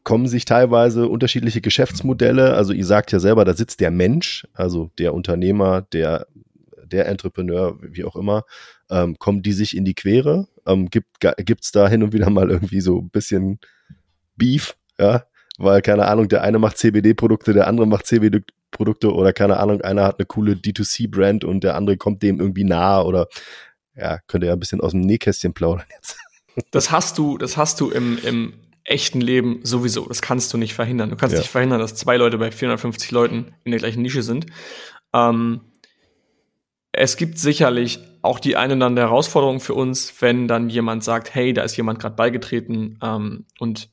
kommen 0.04 0.26
sich 0.26 0.44
teilweise 0.44 1.08
unterschiedliche 1.08 1.60
Geschäftsmodelle. 1.60 2.54
Also 2.54 2.72
ihr 2.72 2.84
sagt 2.84 3.12
ja 3.12 3.20
selber, 3.20 3.44
da 3.44 3.54
sitzt 3.54 3.80
der 3.80 3.90
Mensch, 3.90 4.46
also 4.52 4.90
der 4.98 5.14
Unternehmer, 5.14 5.82
der, 5.92 6.26
der 6.84 7.06
Entrepreneur, 7.06 7.78
wie 7.80 8.04
auch 8.04 8.16
immer, 8.16 8.44
ähm, 8.90 9.18
kommen 9.18 9.42
die 9.42 9.52
sich 9.52 9.76
in 9.76 9.84
die 9.84 9.94
Quere? 9.94 10.48
Ähm, 10.66 10.90
gibt 10.90 11.20
gibt's 11.38 11.72
da 11.72 11.88
hin 11.88 12.02
und 12.02 12.12
wieder 12.12 12.28
mal 12.28 12.50
irgendwie 12.50 12.80
so 12.80 12.98
ein 12.98 13.08
bisschen 13.08 13.60
Beef, 14.36 14.76
ja, 14.98 15.24
weil 15.58 15.82
keine 15.82 16.06
Ahnung, 16.08 16.28
der 16.28 16.42
eine 16.42 16.58
macht 16.58 16.78
CBD-Produkte, 16.78 17.52
der 17.52 17.66
andere 17.66 17.86
macht 17.86 18.06
CBD-Produkte 18.06 19.12
oder 19.12 19.32
keine 19.32 19.58
Ahnung, 19.58 19.80
einer 19.82 20.04
hat 20.04 20.18
eine 20.18 20.26
coole 20.26 20.52
D2C-Brand 20.54 21.44
und 21.44 21.64
der 21.64 21.76
andere 21.76 21.96
kommt 21.96 22.22
dem 22.22 22.40
irgendwie 22.40 22.64
nahe 22.64 23.04
oder 23.04 23.28
ja, 23.94 24.18
könnte 24.26 24.46
ja 24.46 24.54
ein 24.54 24.60
bisschen 24.60 24.80
aus 24.80 24.92
dem 24.92 25.00
Nähkästchen 25.00 25.54
plaudern 25.54 25.86
jetzt. 25.94 26.16
Das 26.70 26.90
hast 26.90 27.16
du, 27.16 27.38
das 27.38 27.56
hast 27.56 27.80
du 27.80 27.88
im, 27.88 28.18
im 28.26 28.52
echten 28.84 29.22
Leben 29.22 29.60
sowieso. 29.62 30.06
Das 30.06 30.20
kannst 30.20 30.52
du 30.52 30.58
nicht 30.58 30.74
verhindern. 30.74 31.08
Du 31.08 31.16
kannst 31.16 31.32
ja. 31.32 31.38
nicht 31.38 31.50
verhindern, 31.50 31.80
dass 31.80 31.94
zwei 31.94 32.18
Leute 32.18 32.36
bei 32.36 32.50
450 32.50 33.10
Leuten 33.10 33.54
in 33.64 33.70
der 33.70 33.80
gleichen 33.80 34.02
Nische 34.02 34.22
sind. 34.22 34.44
Ähm, 35.14 35.62
es 36.92 37.16
gibt 37.16 37.38
sicherlich 37.38 38.00
auch 38.20 38.38
die 38.38 38.56
eine 38.56 38.76
oder 38.76 38.86
andere 38.86 39.06
Herausforderung 39.06 39.60
für 39.60 39.74
uns, 39.74 40.20
wenn 40.20 40.46
dann 40.46 40.68
jemand 40.68 41.02
sagt, 41.04 41.34
hey, 41.34 41.54
da 41.54 41.62
ist 41.62 41.76
jemand 41.76 41.98
gerade 42.00 42.16
beigetreten 42.16 42.98
ähm, 43.02 43.46
und 43.58 43.88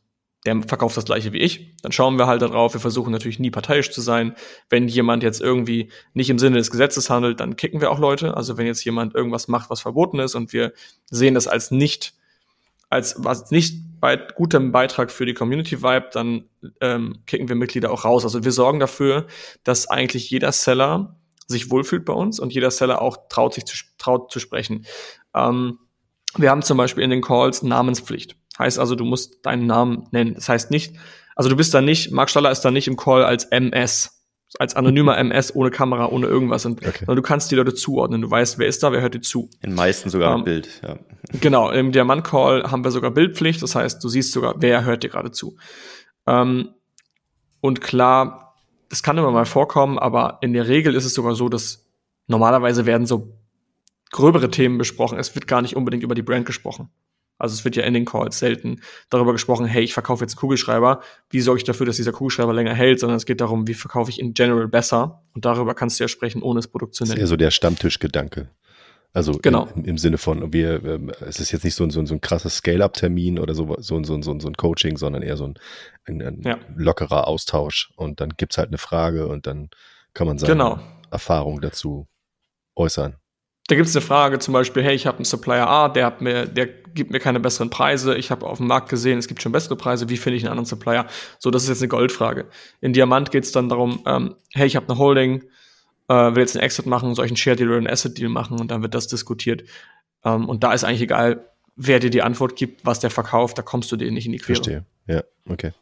der 0.46 0.62
verkauft 0.64 0.96
das 0.96 1.06
gleiche 1.06 1.34
wie 1.34 1.40
ich. 1.40 1.76
Dann 1.82 1.92
schauen 1.92 2.18
wir 2.18 2.28
halt 2.28 2.42
darauf. 2.42 2.74
Wir 2.74 2.80
versuchen 2.80 3.12
natürlich 3.12 3.40
nie 3.40 3.52
parteiisch 3.52 3.92
zu 3.92 4.02
sein. 4.02 4.36
Wenn 4.70 4.88
jemand 4.88 5.22
jetzt 5.22 5.42
irgendwie 5.42 5.92
nicht 6.14 6.30
im 6.30 6.40
Sinne 6.40 6.58
des 6.58 6.72
Gesetzes 6.72 7.10
handelt, 7.10 7.42
dann 7.42 7.58
kicken 7.58 7.82
wir 7.82 7.92
auch 7.92 8.00
Leute. 8.00 8.38
Also 8.38 8.58
wenn 8.58 8.66
jetzt 8.66 8.84
jemand 8.86 9.16
irgendwas 9.16 9.48
macht, 9.50 9.70
was 9.70 9.82
verboten 9.82 10.20
ist 10.20 10.36
und 10.36 10.54
wir 10.54 10.72
sehen 11.10 11.34
das 11.34 11.48
als 11.48 11.72
nicht, 11.72 12.14
als 12.90 13.16
was 13.18 13.52
nicht 13.52 13.76
bei 14.00 14.16
gutem 14.16 14.72
Beitrag 14.72 15.12
für 15.12 15.26
die 15.26 15.34
Community 15.34 15.84
Vibe, 15.84 16.10
dann 16.14 16.46
ähm, 16.80 17.20
kicken 17.26 17.50
wir 17.50 17.56
Mitglieder 17.56 17.92
auch 17.92 18.06
raus. 18.06 18.24
Also 18.24 18.46
wir 18.46 18.54
sorgen 18.54 18.80
dafür, 18.80 19.28
dass 19.66 19.88
eigentlich 19.88 20.30
jeder 20.30 20.54
Seller 20.54 21.18
sich 21.48 21.70
wohlfühlt 21.70 22.06
bei 22.06 22.14
uns 22.14 22.40
und 22.40 22.54
jeder 22.54 22.72
Seller 22.72 23.02
auch 23.02 23.18
traut 23.28 23.56
sich 23.56 23.66
zu, 23.66 23.76
traut 23.98 24.32
zu 24.32 24.40
sprechen. 24.40 24.86
Ähm, 25.36 25.80
wir 26.38 26.50
haben 26.50 26.62
zum 26.62 26.78
Beispiel 26.78 27.04
in 27.04 27.10
den 27.10 27.22
Calls 27.22 27.62
Namenspflicht. 27.62 28.39
Heißt 28.60 28.78
also, 28.78 28.96
du 28.96 29.06
musst 29.06 29.46
deinen 29.46 29.66
Namen 29.66 30.08
nennen. 30.12 30.36
Das 30.36 30.50
heißt 30.50 30.70
nicht, 30.70 30.96
also 31.36 31.50
du 31.50 31.56
bist 31.56 31.74
da 31.74 31.82
nicht, 31.82 32.12
Mark 32.12 32.30
Staller 32.30 32.52
ist 32.52 32.62
da 32.62 32.72
nicht 32.72 32.90
im 32.90 32.98
Call 32.98 33.24
als 33.24 33.46
MS, 33.46 34.26
als 34.60 34.76
anonymer 34.76 35.18
MS 35.18 35.56
ohne 35.56 35.72
Kamera, 35.72 36.08
ohne 36.08 36.28
irgendwas. 36.28 36.66
Und, 36.66 36.86
okay. 36.86 37.00
Sondern 37.00 37.16
du 37.16 37.22
kannst 37.22 37.50
die 37.50 37.56
Leute 37.56 37.74
zuordnen. 37.74 38.22
Du 38.22 38.30
weißt, 38.30 38.60
wer 38.60 38.68
ist 38.68 38.84
da, 38.84 38.92
wer 38.92 39.02
hört 39.02 39.14
dir 39.14 39.22
zu. 39.22 39.50
In 39.62 39.74
meisten 39.74 40.10
sogar 40.10 40.36
ähm, 40.36 40.44
Bild, 40.44 40.82
ja. 40.84 40.98
Genau, 41.40 41.72
im 41.72 41.92
Diamant-Call 41.92 42.70
haben 42.72 42.84
wir 42.84 42.92
sogar 42.92 43.12
Bildpflicht. 43.12 43.64
Das 43.64 43.76
heißt, 43.76 44.04
du 44.04 44.10
siehst 44.10 44.34
sogar, 44.34 44.56
wer 44.58 44.84
hört 44.84 45.04
dir 45.04 45.10
gerade 45.10 45.32
zu. 45.32 45.56
Ähm, 46.28 46.70
und 47.62 47.82
klar, 47.82 48.56
das 48.90 49.04
kann 49.04 49.18
immer 49.18 49.32
mal 49.32 49.46
vorkommen, 49.46 50.00
aber 50.00 50.40
in 50.42 50.54
der 50.54 50.68
Regel 50.68 50.96
ist 50.96 51.06
es 51.06 51.14
sogar 51.14 51.36
so, 51.36 51.48
dass 51.48 51.88
normalerweise 52.28 52.86
werden 52.86 53.06
so 53.06 53.38
gröbere 54.12 54.50
Themen 54.50 54.78
besprochen. 54.78 55.20
Es 55.20 55.36
wird 55.36 55.48
gar 55.48 55.62
nicht 55.62 55.76
unbedingt 55.76 56.04
über 56.04 56.16
die 56.16 56.22
Brand 56.22 56.46
gesprochen. 56.46 56.90
Also 57.40 57.54
es 57.54 57.66
wird 57.66 57.76
ja 57.76 57.84
in 57.84 57.94
den 57.94 58.06
Calls 58.06 58.38
selten 58.38 58.82
darüber 59.10 59.32
gesprochen, 59.32 59.66
hey, 59.66 59.84
ich 59.84 59.94
verkaufe 59.94 60.24
jetzt 60.24 60.34
einen 60.34 60.42
Kugelschreiber, 60.42 61.02
wie 61.30 61.42
sorge 61.42 61.60
ich 61.60 61.64
dafür, 61.64 61.86
dass 61.86 61.96
dieser 61.96 62.12
Kugelschreiber 62.12 62.54
länger 62.54 62.74
hält, 62.74 63.00
sondern 63.00 63.18
es 63.18 63.26
geht 63.26 63.42
darum, 63.42 63.68
wie 63.68 63.74
verkaufe 63.74 64.12
ich 64.12 64.20
in 64.20 64.34
general 64.34 64.68
besser 64.68 65.24
und 65.34 65.46
darüber 65.46 65.74
kannst 65.74 66.00
du 66.00 66.04
ja 66.04 66.08
sprechen, 66.08 66.44
ohne 66.44 66.60
das 66.60 66.68
Produkt 66.68 66.94
zu 66.94 67.04
nennen. 67.04 67.12
Das 67.12 67.18
ist 67.18 67.22
eher 67.22 67.28
so 67.28 67.38
der 67.38 67.52
Stammtischgedanke. 67.52 68.50
Also 69.12 69.34
genau. 69.34 69.68
im, 69.76 69.86
im 69.86 69.98
Sinne 69.98 70.20
von, 70.20 70.54
wir, 70.54 70.84
ähm, 70.84 71.12
es 71.22 71.40
ist 71.40 71.52
jetzt 71.52 71.64
nicht 71.64 71.74
so 71.74 71.84
ein, 71.84 71.90
so 71.90 72.00
ein, 72.00 72.06
so 72.06 72.14
ein 72.14 72.22
krasses 72.22 72.58
Scale-Up-Termin 72.58 73.40
oder 73.40 73.56
so, 73.56 73.76
so, 73.80 74.04
so, 74.04 74.22
so, 74.22 74.40
so 74.40 74.48
ein 74.48 74.54
Coaching, 74.54 74.98
sondern 74.98 75.24
eher 75.24 75.36
so 75.36 75.46
ein, 75.46 75.56
ein, 76.06 76.22
ein 76.22 76.42
ja. 76.44 76.60
lockerer 76.76 77.28
Austausch. 77.28 77.92
Und 77.96 78.22
dann 78.22 78.30
gibt's 78.38 78.58
halt 78.58 78.68
eine 78.68 78.78
Frage 78.78 79.28
und 79.28 79.48
dann 79.48 79.70
kann 80.14 80.28
man 80.28 80.38
seine 80.38 80.54
genau. 80.54 80.80
Erfahrung 81.10 81.60
dazu 81.60 82.08
äußern. 82.76 83.16
Da 83.70 83.76
gibt 83.76 83.88
es 83.88 83.96
eine 83.96 84.04
Frage 84.04 84.40
zum 84.40 84.52
Beispiel, 84.56 84.82
hey, 84.84 84.96
ich 84.96 85.06
habe 85.06 85.20
einen 85.20 85.26
Supplier 85.26 85.68
A, 85.68 85.90
der 85.90 86.08
hat 86.08 86.22
mir, 86.22 86.48
der 86.48 86.66
gibt 86.66 87.12
mir 87.12 87.20
keine 87.20 87.40
besseren 87.40 87.70
Preise. 87.70 88.18
Ich 88.18 88.32
habe 88.32 88.48
auf 88.48 88.58
dem 88.58 88.66
Markt 88.66 88.90
gesehen, 88.90 89.20
es 89.20 89.28
gibt 89.28 89.44
schon 89.44 89.52
bessere 89.52 89.76
Preise. 89.76 90.10
Wie 90.10 90.18
finde 90.18 90.38
ich 90.38 90.44
einen 90.44 90.54
anderen 90.54 90.66
Supplier? 90.66 91.06
So, 91.38 91.52
das 91.52 91.64
ist 91.64 91.70
jetzt 91.70 91.82
eine 91.84 91.90
Goldfrage. 91.90 92.48
In 92.82 92.94
Diamant 92.94 93.30
geht 93.30 93.44
es 93.44 93.52
dann 93.52 93.70
darum, 93.70 94.02
ähm, 94.08 94.34
hey, 94.54 94.66
ich 94.66 94.76
habe 94.76 94.90
eine 94.90 94.98
Holding, 94.98 95.44
äh, 96.08 96.14
will 96.14 96.40
jetzt 96.40 96.56
einen 96.56 96.64
Exit 96.64 96.88
machen, 96.88 97.14
soll 97.14 97.26
ich 97.26 97.32
einen 97.32 97.38
Share 97.38 97.56
Deal 97.56 97.70
oder 97.70 97.78
einen 97.78 97.86
Asset 97.86 98.18
Deal 98.18 98.30
machen? 98.30 98.60
Und 98.60 98.72
dann 98.72 98.82
wird 98.82 98.96
das 98.96 99.06
diskutiert. 99.06 99.66
Ähm, 100.26 100.50
und 100.50 100.64
da 100.64 100.74
ist 100.74 100.84
eigentlich 100.84 101.04
egal, 101.04 101.46
wer 101.76 102.00
dir 102.00 102.10
die 102.10 102.24
Antwort 102.24 102.56
gibt, 102.56 102.84
was 102.88 103.00
der 103.00 103.12
verkauft, 103.12 103.60
da 103.60 103.62
kommst 103.62 103.92
du 103.92 103.98
dir 103.98 104.12
nicht 104.12 104.26
in 104.26 104.32
die 104.32 104.40
Quere. 104.40 104.56
Verstehe. 104.56 104.86
Ja, 105.06 105.24
okay. 105.48 105.74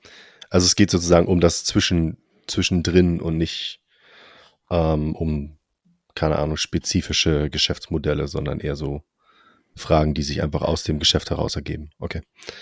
Also 0.49 0.65
es 0.65 0.75
geht 0.75 0.91
sozusagen 0.91 1.27
um 1.27 1.39
das 1.39 1.63
Zwischen, 1.63 2.17
Zwischendrin 2.47 3.21
und 3.21 3.37
nicht 3.37 3.79
ähm, 4.69 5.15
um 5.15 5.56
keine 6.17 6.39
Ahnung, 6.39 6.57
spezifische 6.57 7.49
Geschäftsmodelle, 7.49 8.27
sondern 8.27 8.59
eher 8.59 8.75
so 8.75 9.03
Fragen, 9.75 10.15
die 10.15 10.23
sich 10.23 10.41
einfach 10.41 10.63
aus 10.63 10.83
dem 10.83 10.97
Geschäft 10.97 11.29
heraus 11.29 11.55
ergeben. 11.55 11.91
Okay. 11.99 12.21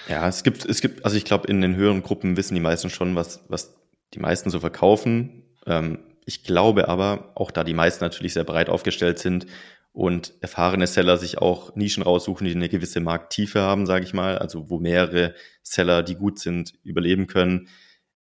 Ja, 0.10 0.28
es 0.28 0.44
gibt, 0.44 0.66
es 0.66 0.82
gibt, 0.82 1.06
also 1.06 1.16
ich 1.16 1.24
glaube, 1.24 1.48
in 1.48 1.62
den 1.62 1.78
höheren 1.78 2.04
Gruppen 2.04 2.36
wissen 2.36 2.54
die 2.54 2.60
meisten 2.60 2.90
schon, 2.90 3.16
was, 3.16 3.46
was 3.48 3.74
die 4.14 4.20
meisten 4.20 4.50
so 4.50 4.60
verkaufen. 4.60 5.44
Ähm, 5.66 6.00
ich 6.26 6.44
glaube 6.44 6.90
aber, 6.90 7.32
auch 7.36 7.50
da 7.50 7.64
die 7.64 7.74
meisten 7.74 8.04
natürlich 8.04 8.34
sehr 8.34 8.44
breit 8.44 8.70
aufgestellt 8.70 9.20
sind 9.20 9.48
und 9.94 10.34
erfahrene 10.42 10.88
Seller 10.88 11.18
sich 11.18 11.38
auch 11.38 11.74
Nischen 11.78 12.04
raussuchen, 12.04 12.46
die 12.46 12.54
eine 12.54 12.68
gewisse 12.68 13.00
Markttiefe 13.00 13.62
haben, 13.62 13.86
sage 13.86 14.04
ich 14.04 14.14
mal, 14.14 14.38
also 14.38 14.70
wo 14.70 14.80
mehrere 14.80 15.34
Seller, 15.64 16.04
die 16.04 16.16
gut 16.16 16.40
sind, 16.40 16.74
überleben 16.84 17.28
können, 17.28 17.70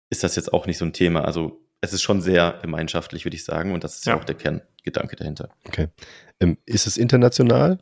ist 0.08 0.22
das 0.22 0.36
jetzt 0.36 0.52
auch 0.52 0.66
nicht 0.66 0.78
so 0.78 0.84
ein 0.84 0.92
Thema. 0.92 1.24
Also 1.24 1.65
es 1.86 1.92
ist 1.92 2.02
schon 2.02 2.20
sehr 2.20 2.58
gemeinschaftlich, 2.60 3.24
würde 3.24 3.36
ich 3.36 3.44
sagen, 3.44 3.72
und 3.72 3.84
das 3.84 3.96
ist 3.96 4.06
ja 4.06 4.16
auch 4.16 4.24
der 4.24 4.34
Kerngedanke 4.34 5.16
dahinter. 5.16 5.50
Okay. 5.66 5.88
Ähm, 6.40 6.58
ist 6.66 6.86
es 6.86 6.96
international 6.96 7.78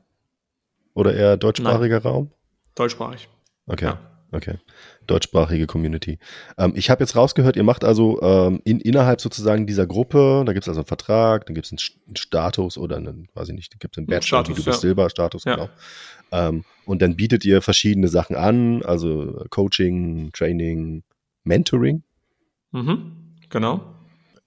oder 0.94 1.14
eher 1.14 1.36
deutschsprachiger 1.36 2.00
Nein. 2.00 2.12
Raum? 2.12 2.30
Deutschsprachig. 2.74 3.28
Okay. 3.66 3.86
Ja. 3.86 4.14
Okay. 4.34 4.58
Deutschsprachige 5.06 5.66
Community. 5.66 6.18
Ähm, 6.58 6.72
ich 6.74 6.90
habe 6.90 7.04
jetzt 7.04 7.14
rausgehört, 7.14 7.54
ihr 7.54 7.62
macht 7.62 7.84
also 7.84 8.20
ähm, 8.20 8.60
in, 8.64 8.80
innerhalb 8.80 9.20
sozusagen 9.20 9.64
dieser 9.64 9.86
Gruppe, 9.86 10.42
da 10.44 10.52
gibt 10.52 10.64
es 10.64 10.68
also 10.68 10.80
einen 10.80 10.86
Vertrag, 10.86 11.46
dann 11.46 11.54
gibt 11.54 11.66
es 11.66 11.72
einen, 11.72 12.16
Status 12.16 12.76
oder 12.76 12.96
einen, 12.96 13.28
weiß 13.34 13.50
ich 13.50 13.54
nicht, 13.54 13.78
gibt 13.78 13.94
es 13.94 13.98
einen 13.98 14.08
Bachelor, 14.08 14.22
Status, 14.40 14.48
wie 14.48 14.60
du 14.60 14.64
bist, 14.64 14.82
ja. 14.82 14.88
Silber-Status, 14.88 15.44
ja. 15.44 15.54
genau. 15.54 15.70
Ähm, 16.32 16.64
und 16.84 17.00
dann 17.00 17.14
bietet 17.14 17.44
ihr 17.44 17.62
verschiedene 17.62 18.08
Sachen 18.08 18.34
an, 18.34 18.82
also 18.82 19.44
Coaching, 19.50 20.32
Training, 20.32 21.04
Mentoring. 21.44 22.02
Mhm. 22.72 23.12
Genau. 23.50 23.93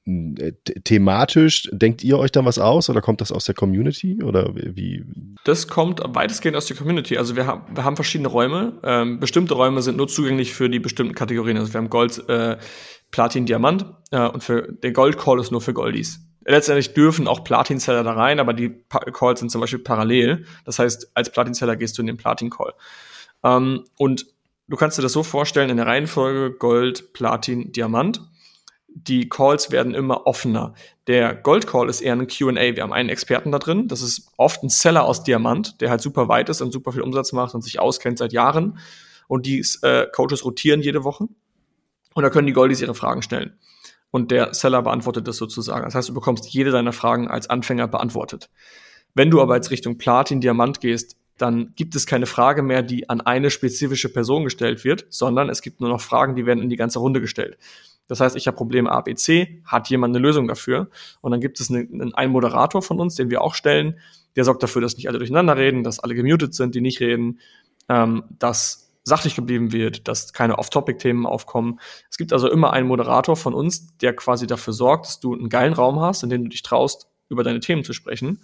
Äh, 0.08 0.54
thematisch, 0.86 1.70
denkt 1.72 2.04
ihr 2.04 2.18
euch 2.18 2.32
dann 2.32 2.46
was 2.46 2.60
aus 2.60 2.90
oder 2.90 3.02
kommt 3.02 3.20
das 3.20 3.32
aus 3.32 3.46
der 3.46 3.56
Community 3.56 4.24
oder 4.24 4.54
wie? 4.56 5.04
Das 5.44 5.68
kommt 5.68 6.02
weitestgehend 6.04 6.56
aus 6.56 6.66
der 6.66 6.78
Community. 6.78 7.18
Also 7.18 7.36
wir 7.36 7.46
haben, 7.46 7.76
wir 7.76 7.84
haben 7.84 7.96
verschiedene 7.96 8.30
Räume. 8.30 8.80
Ähm, 8.84 9.20
bestimmte 9.20 9.54
Räume 9.54 9.82
sind 9.82 9.98
nur 9.98 10.08
zugänglich 10.08 10.54
für 10.54 10.70
die 10.70 10.80
bestimmten 10.80 11.14
Kategorien. 11.14 11.58
Also 11.58 11.74
wir 11.74 11.80
haben 11.80 11.90
Gold, 11.90 12.28
äh, 12.30 12.58
Platin, 13.12 13.46
Diamant 13.46 13.86
äh, 14.12 14.28
und 14.28 14.44
für 14.44 14.72
der 14.72 14.94
Gold 14.94 15.18
Call 15.18 15.40
ist 15.40 15.52
nur 15.52 15.62
für 15.62 15.74
Goldies. 15.74 16.22
Letztendlich 16.46 16.94
dürfen 16.94 17.28
auch 17.28 17.44
Platin-Seller 17.44 18.04
da 18.04 18.14
rein, 18.14 18.40
aber 18.40 18.54
die 18.54 18.70
pa 18.70 19.00
Calls 19.00 19.42
sind 19.42 19.52
zum 19.52 19.60
Beispiel 19.60 19.80
parallel. 19.80 20.46
Das 20.64 20.80
heißt, 20.80 21.12
als 21.14 21.30
Platin-Seller 21.30 21.76
gehst 21.76 21.98
du 21.98 22.02
in 22.02 22.08
den 22.08 22.18
Platin-Call. 22.18 22.74
Ähm, 23.44 23.84
und 23.98 24.26
du 24.70 24.78
kannst 24.78 24.98
dir 24.98 25.02
das 25.02 25.12
so 25.12 25.24
vorstellen 25.24 25.70
in 25.70 25.76
der 25.76 25.88
Reihenfolge 25.88 26.56
Gold, 26.58 27.12
Platin, 27.12 27.74
Diamant 27.74 28.22
die 29.04 29.30
Calls 29.30 29.72
werden 29.72 29.94
immer 29.94 30.26
offener. 30.26 30.74
Der 31.06 31.36
Gold 31.36 31.68
Call 31.68 31.90
ist 31.90 32.02
eher 32.02 32.14
ein 32.14 32.28
QA. 32.28 32.76
Wir 32.76 32.82
haben 32.82 32.94
einen 32.94 33.10
Experten 33.10 33.52
da 33.52 33.60
drin. 33.60 33.88
Das 33.88 34.02
ist 34.02 34.32
oft 34.38 34.64
ein 34.64 34.70
Seller 34.70 35.06
aus 35.06 35.24
Diamant, 35.24 35.82
der 35.82 35.90
halt 35.90 36.02
super 36.02 36.28
weit 36.28 36.50
ist 36.50 36.62
und 36.62 36.72
super 36.72 36.92
viel 36.92 37.02
Umsatz 37.02 37.32
macht 37.32 37.54
und 37.54 37.64
sich 37.64 37.80
auskennt 37.80 38.18
seit 38.18 38.34
Jahren. 38.34 38.80
Und 39.28 39.46
die 39.46 39.64
äh, 39.84 40.08
Coaches 40.12 40.44
rotieren 40.44 40.82
jede 40.82 41.04
Woche. 41.04 41.28
Und 42.14 42.24
da 42.24 42.30
können 42.30 42.48
die 42.48 42.54
Goldies 42.54 42.82
ihre 42.82 42.96
Fragen 42.96 43.22
stellen. 43.22 43.58
Und 44.10 44.32
der 44.32 44.54
Seller 44.54 44.82
beantwortet 44.82 45.28
das 45.28 45.38
sozusagen. 45.38 45.86
Das 45.86 45.94
heißt, 45.94 46.10
du 46.10 46.14
bekommst 46.14 46.48
jede 46.48 46.72
deiner 46.72 46.94
Fragen 46.94 47.28
als 47.28 47.50
Anfänger 47.50 47.88
beantwortet. 47.88 48.50
Wenn 49.14 49.30
du 49.30 49.42
aber 49.42 49.56
jetzt 49.56 49.70
Richtung 49.70 49.98
Platin, 49.98 50.42
Diamant 50.42 50.80
gehst, 50.80 51.18
dann 51.38 51.74
gibt 51.76 51.96
es 51.96 52.08
keine 52.08 52.26
Frage 52.26 52.64
mehr, 52.64 52.82
die 52.82 53.10
an 53.10 53.22
eine 53.22 53.52
spezifische 53.52 54.10
Person 54.10 54.44
gestellt 54.44 54.84
wird, 54.84 55.06
sondern 55.10 55.50
es 55.50 55.62
gibt 55.62 55.82
nur 55.82 55.90
noch 55.90 56.02
Fragen, 56.02 56.36
die 56.36 56.46
werden 56.46 56.64
in 56.64 56.70
die 56.70 56.78
ganze 56.78 57.00
Runde 57.00 57.22
gestellt. 57.22 57.58
Das 58.08 58.20
heißt, 58.20 58.36
ich 58.36 58.48
habe 58.48 58.58
Probleme 58.58 58.92
A, 58.92 59.02
B, 59.02 59.16
C, 59.16 59.62
hat 59.66 59.90
jemand 59.90 60.16
eine 60.16 60.26
Lösung 60.26 60.48
dafür? 60.48 60.90
Und 61.22 61.32
dann 61.32 61.42
gibt 61.42 61.60
es 61.60 61.70
einen, 61.70 62.14
einen 62.14 62.32
Moderator 62.32 62.82
von 62.82 63.00
uns, 63.00 63.16
den 63.16 63.30
wir 63.30 63.42
auch 63.42 63.54
stellen, 63.54 64.00
der 64.36 64.44
sorgt 64.44 64.64
dafür, 64.64 64.82
dass 64.82 64.96
nicht 64.96 65.10
alle 65.10 65.18
durcheinander 65.18 65.58
reden, 65.58 65.84
dass 65.84 66.00
alle 66.00 66.16
gemutet 66.16 66.54
sind, 66.54 66.76
die 66.76 66.82
nicht 66.82 67.00
reden, 67.00 67.40
ähm, 67.90 68.24
dass 68.40 68.88
sachlich 69.04 69.36
geblieben 69.36 69.72
wird, 69.72 70.08
dass 70.08 70.34
keine 70.34 70.58
Off-Topic-Themen 70.60 71.26
aufkommen. 71.26 71.80
Es 72.12 72.18
gibt 72.18 72.34
also 72.34 72.50
immer 72.50 72.74
einen 72.74 72.88
Moderator 72.88 73.38
von 73.38 73.54
uns, 73.54 73.98
der 73.98 74.14
quasi 74.14 74.48
dafür 74.48 74.74
sorgt, 74.74 75.06
dass 75.08 75.20
du 75.22 75.34
einen 75.34 75.50
geilen 75.50 75.74
Raum 75.74 76.02
hast, 76.02 76.24
in 76.24 76.30
dem 76.30 76.44
du 76.44 76.50
dich 76.50 76.62
traust, 76.62 77.08
über 77.30 77.44
deine 77.44 77.62
Themen 77.62 77.86
zu 77.86 77.94
sprechen. 77.94 78.44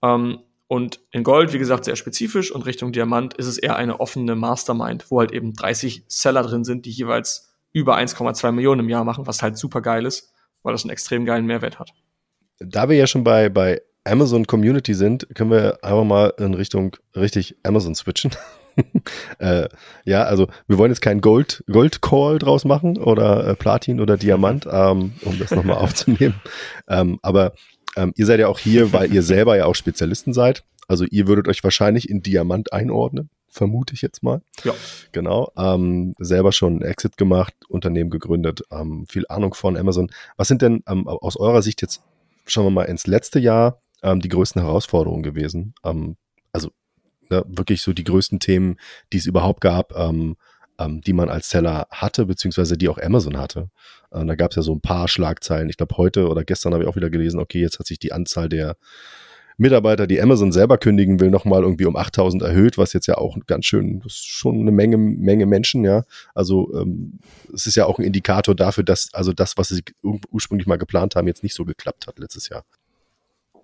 Ähm, 0.00 0.38
und 0.68 1.00
in 1.10 1.24
Gold, 1.24 1.52
wie 1.52 1.58
gesagt, 1.58 1.84
sehr 1.84 1.96
spezifisch 1.96 2.50
und 2.50 2.64
Richtung 2.64 2.92
Diamant 2.92 3.34
ist 3.34 3.46
es 3.46 3.58
eher 3.58 3.76
eine 3.76 4.00
offene 4.00 4.36
Mastermind, 4.36 5.10
wo 5.10 5.20
halt 5.20 5.32
eben 5.32 5.52
30 5.52 6.04
Seller 6.06 6.42
drin 6.42 6.64
sind, 6.64 6.86
die 6.86 6.90
jeweils 6.90 7.51
über 7.72 7.96
1,2 7.96 8.52
Millionen 8.52 8.80
im 8.80 8.88
Jahr 8.88 9.04
machen, 9.04 9.26
was 9.26 9.42
halt 9.42 9.56
super 9.56 9.80
geil 9.80 10.06
ist, 10.06 10.32
weil 10.62 10.72
das 10.72 10.84
einen 10.84 10.90
extrem 10.90 11.24
geilen 11.24 11.46
Mehrwert 11.46 11.78
hat. 11.78 11.92
Da 12.58 12.88
wir 12.88 12.96
ja 12.96 13.06
schon 13.06 13.24
bei, 13.24 13.48
bei 13.48 13.80
Amazon 14.04 14.46
Community 14.46 14.94
sind, 14.94 15.26
können 15.34 15.50
wir 15.50 15.78
einfach 15.82 16.04
mal 16.04 16.32
in 16.38 16.54
Richtung 16.54 16.96
richtig 17.16 17.56
Amazon 17.62 17.94
switchen. 17.94 18.32
äh, 19.38 19.68
ja, 20.04 20.24
also 20.24 20.48
wir 20.66 20.78
wollen 20.78 20.90
jetzt 20.90 21.02
keinen 21.02 21.20
Gold, 21.20 21.62
Gold 21.70 22.02
Call 22.02 22.38
draus 22.38 22.64
machen 22.64 22.98
oder 22.98 23.46
äh, 23.46 23.54
Platin 23.54 24.00
oder 24.00 24.16
Diamant, 24.16 24.66
ähm, 24.70 25.12
um 25.22 25.38
das 25.38 25.50
nochmal 25.50 25.76
aufzunehmen. 25.76 26.40
Ähm, 26.88 27.18
aber 27.22 27.52
ähm, 27.96 28.12
ihr 28.16 28.26
seid 28.26 28.40
ja 28.40 28.48
auch 28.48 28.58
hier, 28.58 28.92
weil 28.92 29.12
ihr 29.12 29.22
selber 29.22 29.56
ja 29.56 29.66
auch 29.66 29.74
Spezialisten 29.74 30.32
seid. 30.32 30.64
Also 30.88 31.04
ihr 31.04 31.26
würdet 31.26 31.48
euch 31.48 31.62
wahrscheinlich 31.62 32.08
in 32.08 32.22
Diamant 32.22 32.72
einordnen 32.72 33.30
vermute 33.52 33.92
ich 33.94 34.00
jetzt 34.00 34.22
mal. 34.22 34.40
Ja. 34.64 34.74
Genau. 35.12 35.52
Ähm, 35.56 36.14
selber 36.18 36.52
schon 36.52 36.80
Exit 36.80 37.16
gemacht, 37.16 37.54
Unternehmen 37.68 38.10
gegründet, 38.10 38.62
ähm, 38.70 39.06
viel 39.08 39.26
Ahnung 39.28 39.54
von 39.54 39.76
Amazon. 39.76 40.10
Was 40.36 40.48
sind 40.48 40.62
denn 40.62 40.82
ähm, 40.88 41.06
aus 41.06 41.36
eurer 41.36 41.62
Sicht 41.62 41.82
jetzt, 41.82 42.02
schauen 42.46 42.64
wir 42.64 42.70
mal, 42.70 42.84
ins 42.84 43.06
letzte 43.06 43.38
Jahr 43.38 43.82
ähm, 44.02 44.20
die 44.20 44.30
größten 44.30 44.62
Herausforderungen 44.62 45.22
gewesen? 45.22 45.74
Ähm, 45.84 46.16
also 46.52 46.70
ne, 47.28 47.44
wirklich 47.46 47.82
so 47.82 47.92
die 47.92 48.04
größten 48.04 48.40
Themen, 48.40 48.78
die 49.12 49.18
es 49.18 49.26
überhaupt 49.26 49.60
gab, 49.60 49.96
ähm, 49.96 50.36
die 50.80 51.12
man 51.12 51.28
als 51.28 51.48
Seller 51.48 51.86
hatte, 51.90 52.26
beziehungsweise 52.26 52.76
die 52.76 52.88
auch 52.88 52.98
Amazon 52.98 53.36
hatte. 53.36 53.70
Da 54.10 54.34
gab 54.34 54.50
es 54.50 54.56
ja 54.56 54.62
so 54.62 54.74
ein 54.74 54.80
paar 54.80 55.06
Schlagzeilen. 55.06 55.68
Ich 55.68 55.76
glaube, 55.76 55.96
heute 55.96 56.28
oder 56.28 56.42
gestern 56.42 56.72
habe 56.72 56.82
ich 56.82 56.88
auch 56.88 56.96
wieder 56.96 57.10
gelesen, 57.10 57.38
okay, 57.38 57.60
jetzt 57.60 57.78
hat 57.78 57.86
sich 57.86 58.00
die 58.00 58.12
Anzahl 58.12 58.48
der 58.48 58.76
Mitarbeiter, 59.56 60.06
die 60.06 60.20
Amazon 60.20 60.52
selber 60.52 60.78
kündigen 60.78 61.20
will, 61.20 61.30
nochmal 61.30 61.62
irgendwie 61.62 61.86
um 61.86 61.96
8000 61.96 62.42
erhöht, 62.42 62.78
was 62.78 62.92
jetzt 62.92 63.06
ja 63.06 63.16
auch 63.16 63.36
ganz 63.46 63.66
schön, 63.66 64.00
das 64.00 64.14
ist 64.14 64.26
schon 64.26 64.60
eine 64.60 64.72
Menge, 64.72 64.96
Menge 64.96 65.46
Menschen, 65.46 65.84
ja. 65.84 66.04
Also 66.34 66.72
ähm, 66.74 67.18
es 67.52 67.66
ist 67.66 67.76
ja 67.76 67.86
auch 67.86 67.98
ein 67.98 68.04
Indikator 68.04 68.54
dafür, 68.54 68.84
dass 68.84 69.12
also 69.12 69.32
das, 69.32 69.56
was 69.56 69.68
sie 69.68 69.82
ursprünglich 70.30 70.66
mal 70.66 70.76
geplant 70.76 71.16
haben, 71.16 71.26
jetzt 71.26 71.42
nicht 71.42 71.54
so 71.54 71.64
geklappt 71.64 72.06
hat 72.06 72.18
letztes 72.18 72.48
Jahr. 72.48 72.64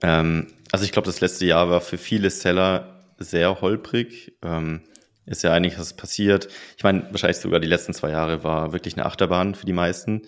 Ähm, 0.03 0.48
also 0.72 0.85
ich 0.85 0.92
glaube, 0.92 1.07
das 1.07 1.20
letzte 1.20 1.46
Jahr 1.46 1.70
war 1.70 1.81
für 1.81 1.98
viele 1.98 2.31
Seller 2.31 3.05
sehr 3.18 3.61
holprig. 3.61 4.35
Ähm, 4.42 4.83
ist 5.29 5.42
ja 5.42 5.53
einiges 5.53 5.92
passiert. 5.92 6.48
Ich 6.77 6.85
meine, 6.85 7.07
wahrscheinlich 7.11 7.37
sogar 7.38 7.61
die 7.61 7.68
letzten 7.68 7.92
zwei 7.92 8.11
Jahre 8.11 8.44
war 8.44 8.72
wirklich 8.72 8.96
eine 8.96 9.07
Achterbahn 9.07 9.55
für 9.55 9.66
die 9.66 9.72
meisten. 9.72 10.22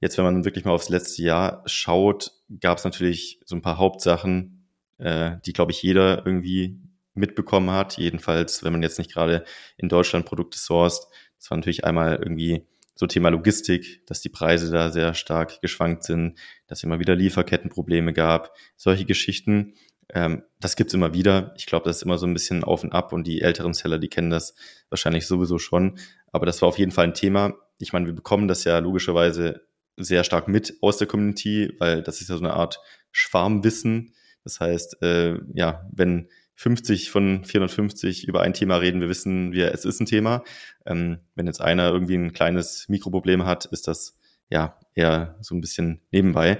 Jetzt, 0.00 0.18
wenn 0.18 0.24
man 0.24 0.44
wirklich 0.44 0.64
mal 0.64 0.72
aufs 0.72 0.88
letzte 0.88 1.22
Jahr 1.22 1.62
schaut, 1.66 2.32
gab 2.60 2.78
es 2.78 2.84
natürlich 2.84 3.40
so 3.44 3.54
ein 3.54 3.62
paar 3.62 3.78
Hauptsachen, 3.78 4.61
äh, 5.02 5.38
die, 5.44 5.52
glaube 5.52 5.72
ich, 5.72 5.82
jeder 5.82 6.24
irgendwie 6.24 6.80
mitbekommen 7.14 7.70
hat. 7.70 7.98
Jedenfalls, 7.98 8.64
wenn 8.64 8.72
man 8.72 8.82
jetzt 8.82 8.98
nicht 8.98 9.12
gerade 9.12 9.44
in 9.76 9.88
Deutschland 9.88 10.26
Produkte 10.26 10.58
sourced. 10.58 11.08
Das 11.38 11.50
war 11.50 11.58
natürlich 11.58 11.84
einmal 11.84 12.16
irgendwie 12.16 12.66
so 12.94 13.06
Thema 13.06 13.30
Logistik, 13.30 14.06
dass 14.06 14.20
die 14.20 14.28
Preise 14.28 14.70
da 14.70 14.90
sehr 14.90 15.14
stark 15.14 15.60
geschwankt 15.60 16.04
sind, 16.04 16.38
dass 16.66 16.78
es 16.78 16.84
immer 16.84 17.00
wieder 17.00 17.16
Lieferkettenprobleme 17.16 18.12
gab, 18.12 18.54
solche 18.76 19.04
Geschichten. 19.04 19.74
Ähm, 20.10 20.42
das 20.60 20.76
gibt's 20.76 20.94
immer 20.94 21.14
wieder. 21.14 21.54
Ich 21.56 21.66
glaube, 21.66 21.84
das 21.84 21.96
ist 21.96 22.02
immer 22.02 22.18
so 22.18 22.26
ein 22.26 22.34
bisschen 22.34 22.64
auf 22.64 22.84
und 22.84 22.92
ab 22.92 23.12
und 23.12 23.26
die 23.26 23.40
älteren 23.40 23.74
Seller, 23.74 23.98
die 23.98 24.08
kennen 24.08 24.30
das 24.30 24.54
wahrscheinlich 24.90 25.26
sowieso 25.26 25.58
schon. 25.58 25.98
Aber 26.32 26.46
das 26.46 26.62
war 26.62 26.68
auf 26.68 26.78
jeden 26.78 26.92
Fall 26.92 27.06
ein 27.06 27.14
Thema. 27.14 27.54
Ich 27.78 27.92
meine, 27.92 28.06
wir 28.06 28.14
bekommen 28.14 28.46
das 28.46 28.64
ja 28.64 28.78
logischerweise 28.78 29.66
sehr 29.96 30.24
stark 30.24 30.48
mit 30.48 30.74
aus 30.80 30.98
der 30.98 31.06
Community, 31.06 31.74
weil 31.78 32.02
das 32.02 32.20
ist 32.20 32.28
ja 32.28 32.36
so 32.36 32.44
eine 32.44 32.54
Art 32.54 32.80
Schwarmwissen, 33.10 34.14
das 34.44 34.60
heißt, 34.60 35.02
äh, 35.02 35.38
ja, 35.54 35.88
wenn 35.92 36.28
50 36.54 37.10
von 37.10 37.44
450 37.44 38.28
über 38.28 38.42
ein 38.42 38.54
Thema 38.54 38.76
reden, 38.76 39.00
wir 39.00 39.08
wissen, 39.08 39.52
wir, 39.52 39.72
es 39.72 39.84
ist 39.84 40.00
ein 40.00 40.06
Thema. 40.06 40.44
Ähm, 40.86 41.18
wenn 41.34 41.46
jetzt 41.46 41.60
einer 41.60 41.90
irgendwie 41.90 42.16
ein 42.16 42.32
kleines 42.32 42.88
Mikroproblem 42.88 43.44
hat, 43.44 43.64
ist 43.66 43.88
das 43.88 44.18
ja 44.48 44.78
eher 44.94 45.36
so 45.40 45.54
ein 45.54 45.60
bisschen 45.60 46.00
nebenbei. 46.10 46.58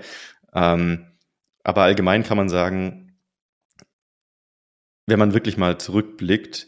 Ähm, 0.55 1.07
aber 1.63 1.83
allgemein 1.83 2.23
kann 2.25 2.37
man 2.37 2.49
sagen, 2.49 3.17
wenn 5.07 5.19
man 5.19 5.35
wirklich 5.35 5.57
mal 5.57 5.79
zurückblickt, 5.79 6.67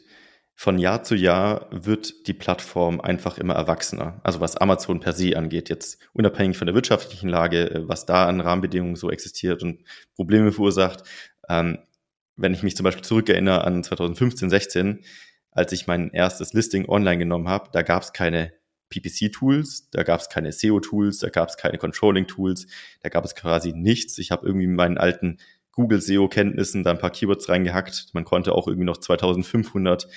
von 0.56 0.78
Jahr 0.78 1.02
zu 1.02 1.16
Jahr 1.16 1.66
wird 1.70 2.26
die 2.26 2.32
Plattform 2.32 3.00
einfach 3.00 3.38
immer 3.38 3.54
erwachsener. 3.54 4.20
Also 4.22 4.40
was 4.40 4.56
Amazon 4.56 5.00
per 5.00 5.12
se 5.12 5.36
angeht, 5.36 5.68
jetzt 5.68 5.98
unabhängig 6.12 6.56
von 6.56 6.66
der 6.66 6.74
wirtschaftlichen 6.74 7.28
Lage, 7.28 7.70
äh, 7.70 7.88
was 7.88 8.06
da 8.06 8.26
an 8.26 8.40
Rahmenbedingungen 8.40 8.96
so 8.96 9.10
existiert 9.10 9.62
und 9.62 9.82
Probleme 10.14 10.52
verursacht. 10.52 11.02
Ähm, 11.48 11.78
wenn 12.36 12.54
ich 12.54 12.62
mich 12.62 12.76
zum 12.76 12.84
Beispiel 12.84 13.04
zurückerinnere 13.04 13.64
an 13.64 13.82
2015, 13.82 14.50
16, 14.50 15.04
als 15.50 15.72
ich 15.72 15.86
mein 15.86 16.10
erstes 16.10 16.52
Listing 16.52 16.88
online 16.88 17.18
genommen 17.18 17.48
habe, 17.48 17.70
da 17.72 17.82
gab 17.82 18.02
es 18.02 18.12
keine 18.12 18.52
PPC-Tools, 18.90 19.90
da 19.90 20.02
gab 20.02 20.20
es 20.20 20.28
keine 20.28 20.52
SEO-Tools, 20.52 21.18
da 21.18 21.28
gab 21.30 21.48
es 21.48 21.56
keine 21.56 21.78
Controlling-Tools, 21.78 22.66
da 23.02 23.08
gab 23.08 23.24
es 23.24 23.34
quasi 23.34 23.72
nichts. 23.72 24.18
Ich 24.18 24.30
habe 24.30 24.46
irgendwie 24.46 24.66
meinen 24.66 24.98
alten 24.98 25.38
Google 25.72 26.00
SEO-Kenntnissen 26.00 26.84
da 26.84 26.92
ein 26.92 26.98
paar 26.98 27.10
Keywords 27.10 27.48
reingehackt. 27.48 28.08
Man 28.12 28.24
konnte 28.24 28.52
auch 28.52 28.68
irgendwie 28.68 28.86
noch 28.86 28.98
2500 28.98 30.08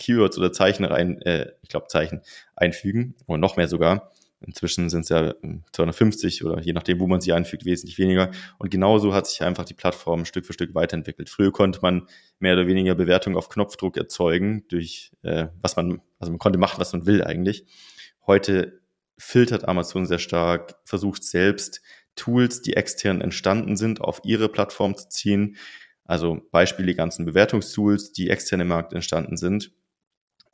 Keywords 0.00 0.38
oder 0.38 0.52
Zeichen 0.52 0.84
rein, 0.84 1.20
äh, 1.22 1.52
ich 1.62 1.68
glaube 1.68 1.86
Zeichen 1.86 2.22
einfügen 2.56 3.14
oder 3.26 3.38
noch 3.38 3.56
mehr 3.56 3.68
sogar. 3.68 4.10
Inzwischen 4.40 4.88
sind 4.88 5.02
es 5.02 5.10
ja 5.10 5.34
250 5.72 6.44
oder 6.44 6.62
je 6.62 6.72
nachdem, 6.72 6.98
wo 6.98 7.06
man 7.06 7.20
sie 7.20 7.34
einfügt, 7.34 7.66
wesentlich 7.66 7.98
weniger. 7.98 8.30
Und 8.58 8.70
genauso 8.70 9.12
hat 9.12 9.26
sich 9.26 9.42
einfach 9.42 9.66
die 9.66 9.74
Plattform 9.74 10.24
Stück 10.24 10.46
für 10.46 10.54
Stück 10.54 10.74
weiterentwickelt. 10.74 11.28
Früher 11.28 11.52
konnte 11.52 11.80
man 11.82 12.08
mehr 12.38 12.54
oder 12.54 12.66
weniger 12.66 12.94
Bewertung 12.94 13.36
auf 13.36 13.50
Knopfdruck 13.50 13.98
erzeugen, 13.98 14.64
durch 14.68 15.12
äh, 15.22 15.48
was 15.60 15.76
man, 15.76 16.00
also 16.18 16.32
man 16.32 16.38
konnte 16.38 16.58
machen, 16.58 16.80
was 16.80 16.94
man 16.94 17.04
will 17.04 17.22
eigentlich. 17.22 17.66
Heute 18.26 18.80
filtert 19.18 19.68
Amazon 19.68 20.06
sehr 20.06 20.18
stark, 20.18 20.76
versucht 20.84 21.22
selbst 21.22 21.82
Tools, 22.16 22.62
die 22.62 22.74
extern 22.74 23.20
entstanden 23.20 23.76
sind, 23.76 24.00
auf 24.00 24.22
ihre 24.24 24.48
Plattform 24.48 24.96
zu 24.96 25.10
ziehen. 25.10 25.56
Also 26.04 26.40
Beispiel 26.50 26.86
die 26.86 26.94
ganzen 26.94 27.26
Bewertungstools, 27.26 28.12
die 28.12 28.30
extern 28.30 28.60
im 28.60 28.68
Markt 28.68 28.94
entstanden 28.94 29.36
sind 29.36 29.70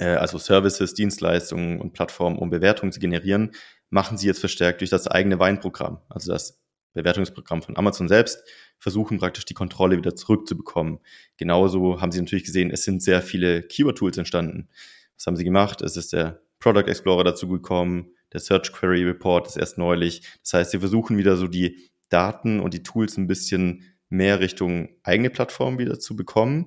also 0.05 0.39
Services, 0.39 0.95
Dienstleistungen 0.95 1.81
und 1.81 1.93
Plattformen, 1.93 2.39
um 2.39 2.51
Bewertungen 2.51 2.93
zu 2.93 3.01
generieren, 3.01 3.53
machen 3.91 4.19
sie 4.19 4.27
jetzt 4.27 4.41
verstärkt 4.41 4.81
durch 4.81 4.91
das 4.91 5.07
eigene 5.07 5.39
Weinprogramm, 5.39 6.01
also 6.09 6.33
das 6.33 6.61
Bewertungsprogramm 6.93 7.63
von 7.63 7.77
Amazon 7.77 8.09
selbst, 8.09 8.43
versuchen 8.79 9.19
praktisch 9.19 9.45
die 9.45 9.55
Kontrolle 9.55 9.97
wieder 9.97 10.17
zurückzubekommen. 10.17 10.99
Genauso 11.37 12.01
haben 12.01 12.11
sie 12.13 12.21
natürlich 12.21 12.45
gesehen, 12.45 12.71
es 12.71 12.85
sind 12.85 13.03
sehr 13.03 13.23
viele 13.23 13.63
Keyword-Tools 13.63 14.19
entstanden. 14.19 14.69
Was 15.17 15.27
haben 15.27 15.37
sie 15.37 15.45
gemacht? 15.45 15.83
Es 15.83 15.97
ist 15.97 16.13
der 16.13 16.41
Product 16.59 16.89
Explorer 16.89 17.25
dazu 17.25 17.49
gekommen, 17.49 18.13
Der 18.33 18.41
Search 18.41 18.73
Query 18.73 19.05
Report 19.05 19.47
ist 19.47 19.57
erst 19.57 19.79
neulich. 19.79 20.23
Das 20.43 20.55
heißt, 20.55 20.71
sie 20.73 20.79
versuchen 20.81 21.17
wieder 21.17 21.37
so 21.37 21.47
die 21.47 21.91
Daten 22.09 22.61
und 22.61 22.75
die 22.75 22.83
Tools 22.83 23.17
ein 23.17 23.29
bisschen 23.29 23.85
mehr 24.09 24.41
Richtung 24.41 24.89
eigene 25.03 25.31
Plattform 25.31 25.79
wieder 25.79 25.99
zu 25.99 26.17
bekommen. 26.17 26.67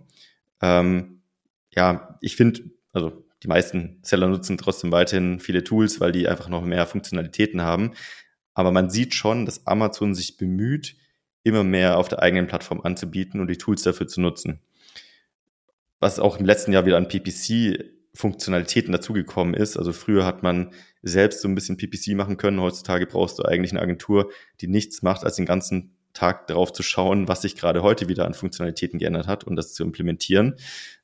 Ähm, 0.62 1.22
ja, 1.76 2.18
ich 2.22 2.36
finde, 2.36 2.62
also 2.94 3.24
die 3.44 3.48
meisten 3.48 4.00
Seller 4.02 4.28
nutzen 4.28 4.58
trotzdem 4.58 4.92
weiterhin 4.92 5.40
viele 5.40 5.64
Tools, 5.64 6.00
weil 6.00 6.12
die 6.12 6.28
einfach 6.28 6.50
noch 6.50 6.64
mehr 6.64 6.86
Funktionalitäten 6.86 7.62
haben. 7.62 7.92
Aber 8.54 8.72
man 8.72 8.90
sieht 8.90 9.14
schon, 9.14 9.46
dass 9.46 9.66
Amazon 9.68 10.14
sich 10.14 10.38
bemüht, 10.38 10.96
immer 11.44 11.64
mehr 11.64 11.98
auf 11.98 12.10
der 12.10 12.22
eigenen 12.22 12.48
Plattform 12.48 12.82
anzubieten 12.82 13.40
und 13.40 13.48
die 13.48 13.58
Tools 13.58 13.84
dafür 13.84 14.08
zu 14.08 14.20
nutzen. 14.20 14.60
Was 16.00 16.20
auch 16.20 16.38
im 16.38 16.46
letzten 16.46 16.74
Jahr 16.74 16.86
wieder 16.86 16.98
an 16.98 17.08
PPC-Funktionalitäten 17.08 18.92
dazugekommen 18.92 19.54
ist. 19.54 19.78
Also 19.78 19.94
früher 19.94 20.26
hat 20.26 20.44
man 20.44 20.74
selbst 21.02 21.42
so 21.42 21.48
ein 21.48 21.56
bisschen 21.56 21.78
PPC 21.78 22.16
machen 22.16 22.38
können. 22.38 22.60
Heutzutage 22.60 23.06
brauchst 23.06 23.40
du 23.40 23.44
eigentlich 23.44 23.72
eine 23.72 23.82
Agentur, 23.82 24.32
die 24.60 24.68
nichts 24.68 25.02
macht, 25.02 25.24
als 25.24 25.38
den 25.38 25.46
ganzen 25.46 25.96
Tag 26.14 26.48
darauf 26.48 26.74
zu 26.74 26.84
schauen, 26.84 27.28
was 27.28 27.44
sich 27.44 27.56
gerade 27.56 27.84
heute 27.84 28.10
wieder 28.10 28.26
an 28.26 28.34
Funktionalitäten 28.34 29.00
geändert 29.00 29.28
hat 29.28 29.44
und 29.44 29.56
das 29.56 29.74
zu 29.74 29.84
implementieren 29.84 30.56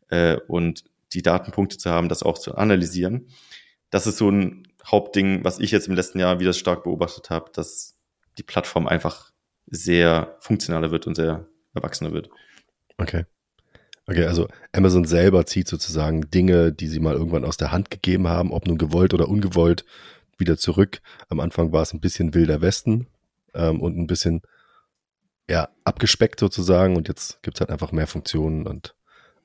äh, 0.09 0.37
und 0.47 0.83
die 1.13 1.21
Datenpunkte 1.21 1.77
zu 1.77 1.89
haben, 1.89 2.09
das 2.09 2.23
auch 2.23 2.37
zu 2.37 2.55
analysieren. 2.55 3.27
Das 3.89 4.07
ist 4.07 4.17
so 4.17 4.29
ein 4.29 4.67
Hauptding, 4.85 5.43
was 5.43 5.59
ich 5.59 5.71
jetzt 5.71 5.87
im 5.87 5.95
letzten 5.95 6.19
Jahr 6.19 6.39
wieder 6.39 6.53
stark 6.53 6.83
beobachtet 6.83 7.29
habe, 7.29 7.51
dass 7.53 7.95
die 8.37 8.43
Plattform 8.43 8.87
einfach 8.87 9.31
sehr 9.67 10.37
funktionaler 10.39 10.91
wird 10.91 11.07
und 11.07 11.15
sehr 11.15 11.47
erwachsener 11.73 12.11
wird. 12.11 12.29
Okay. 12.97 13.25
Okay, 14.07 14.25
also 14.25 14.47
Amazon 14.71 15.05
selber 15.05 15.47
zieht 15.47 15.67
sozusagen 15.67 16.29
Dinge, 16.29 16.71
die 16.71 16.87
sie 16.87 16.99
mal 16.99 17.15
irgendwann 17.15 17.43
aus 17.43 17.57
der 17.57 17.71
Hand 17.71 17.89
gegeben 17.89 18.27
haben, 18.27 18.51
ob 18.51 18.67
nun 18.67 18.77
gewollt 18.77 19.15
oder 19.15 19.27
ungewollt, 19.27 19.83
wieder 20.37 20.57
zurück. 20.57 21.01
Am 21.27 21.39
Anfang 21.39 21.71
war 21.71 21.81
es 21.81 21.93
ein 21.93 22.01
bisschen 22.01 22.35
wilder 22.35 22.61
Westen 22.61 23.07
ähm, 23.55 23.81
und 23.81 23.97
ein 23.97 24.05
bisschen 24.05 24.41
ja, 25.49 25.69
abgespeckt 25.83 26.39
sozusagen 26.39 26.95
und 26.95 27.07
jetzt 27.07 27.41
gibt 27.41 27.57
es 27.57 27.61
halt 27.61 27.71
einfach 27.71 27.91
mehr 27.91 28.07
Funktionen 28.07 28.67
und 28.67 28.94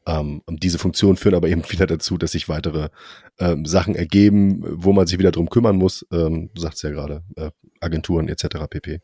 ähm, 0.07 0.43
diese 0.49 0.79
Funktionen 0.79 1.17
führen 1.17 1.35
aber 1.35 1.49
eben 1.49 1.63
wieder 1.71 1.87
dazu, 1.87 2.19
dass 2.19 2.33
sich 2.33 2.49
weitere 2.49 2.89
ähm, 3.39 3.67
Sachen 3.67 3.95
ergeben, 3.95 4.63
wo 4.67 4.93
man 4.93 5.07
sich 5.07 5.19
wieder 5.19 5.31
drum 5.31 5.51
kümmern 5.51 5.77
muss. 5.77 6.07
Ähm, 6.13 6.51
du 6.55 6.61
sagst 6.61 6.83
ja 6.83 6.91
gerade, 6.91 7.23
äh, 7.37 7.51
Agenturen 7.81 8.29
etc. 8.29 8.67
pp. 8.69 9.01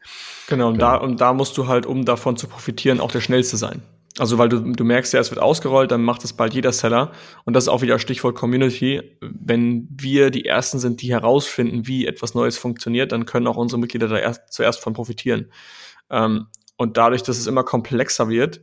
Genau, 0.48 0.68
und, 0.68 0.74
genau. 0.74 0.86
Da, 0.86 0.96
und 0.96 1.20
da 1.20 1.32
musst 1.32 1.56
du 1.56 1.66
halt, 1.66 1.86
um 1.86 2.04
davon 2.04 2.36
zu 2.36 2.46
profitieren, 2.46 3.00
auch 3.00 3.10
der 3.10 3.20
Schnellste 3.20 3.56
sein. 3.56 3.82
Also 4.18 4.38
weil 4.38 4.48
du, 4.48 4.60
du 4.60 4.84
merkst 4.84 5.12
ja, 5.12 5.20
es 5.20 5.30
wird 5.30 5.40
ausgerollt, 5.40 5.90
dann 5.90 6.02
macht 6.02 6.24
es 6.24 6.32
bald 6.32 6.54
jeder 6.54 6.72
Seller. 6.72 7.12
Und 7.44 7.54
das 7.54 7.64
ist 7.64 7.68
auch 7.68 7.82
wieder 7.82 7.98
Stichwort 7.98 8.34
Community. 8.34 9.02
Wenn 9.20 9.88
wir 9.90 10.30
die 10.30 10.46
Ersten 10.46 10.78
sind, 10.78 11.02
die 11.02 11.10
herausfinden, 11.10 11.86
wie 11.86 12.06
etwas 12.06 12.34
Neues 12.34 12.56
funktioniert, 12.56 13.12
dann 13.12 13.26
können 13.26 13.46
auch 13.46 13.56
unsere 13.56 13.78
Mitglieder 13.78 14.08
da 14.08 14.18
erst, 14.18 14.52
zuerst 14.52 14.80
von 14.80 14.94
profitieren. 14.94 15.50
Ähm, 16.10 16.46
und 16.78 16.96
dadurch, 16.96 17.22
dass 17.22 17.38
es 17.38 17.46
immer 17.46 17.64
komplexer 17.64 18.28
wird, 18.28 18.60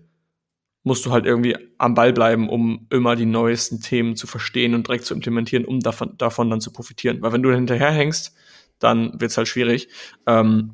musst 0.84 1.06
du 1.06 1.12
halt 1.12 1.26
irgendwie 1.26 1.56
am 1.78 1.94
Ball 1.94 2.14
bleiben, 2.14 2.50
um 2.50 2.88
immer 2.90 3.16
die 3.16 3.26
neuesten 3.26 3.80
Themen 3.80 4.16
zu 4.16 4.28
verstehen 4.28 4.76
und 4.76 4.88
direkt 4.88 5.06
zu 5.06 5.14
implementieren, 5.14 5.66
um 5.66 5.80
davon, 5.80 6.18
davon 6.18 6.50
dann 6.50 6.62
zu 6.62 6.72
profitieren. 6.72 7.22
Weil 7.22 7.32
wenn 7.32 7.44
du 7.44 7.54
hinterherhängst, 7.54 8.36
dann 8.80 9.20
wird's 9.20 9.38
halt 9.38 9.48
schwierig. 9.48 9.88
Ähm, 10.28 10.74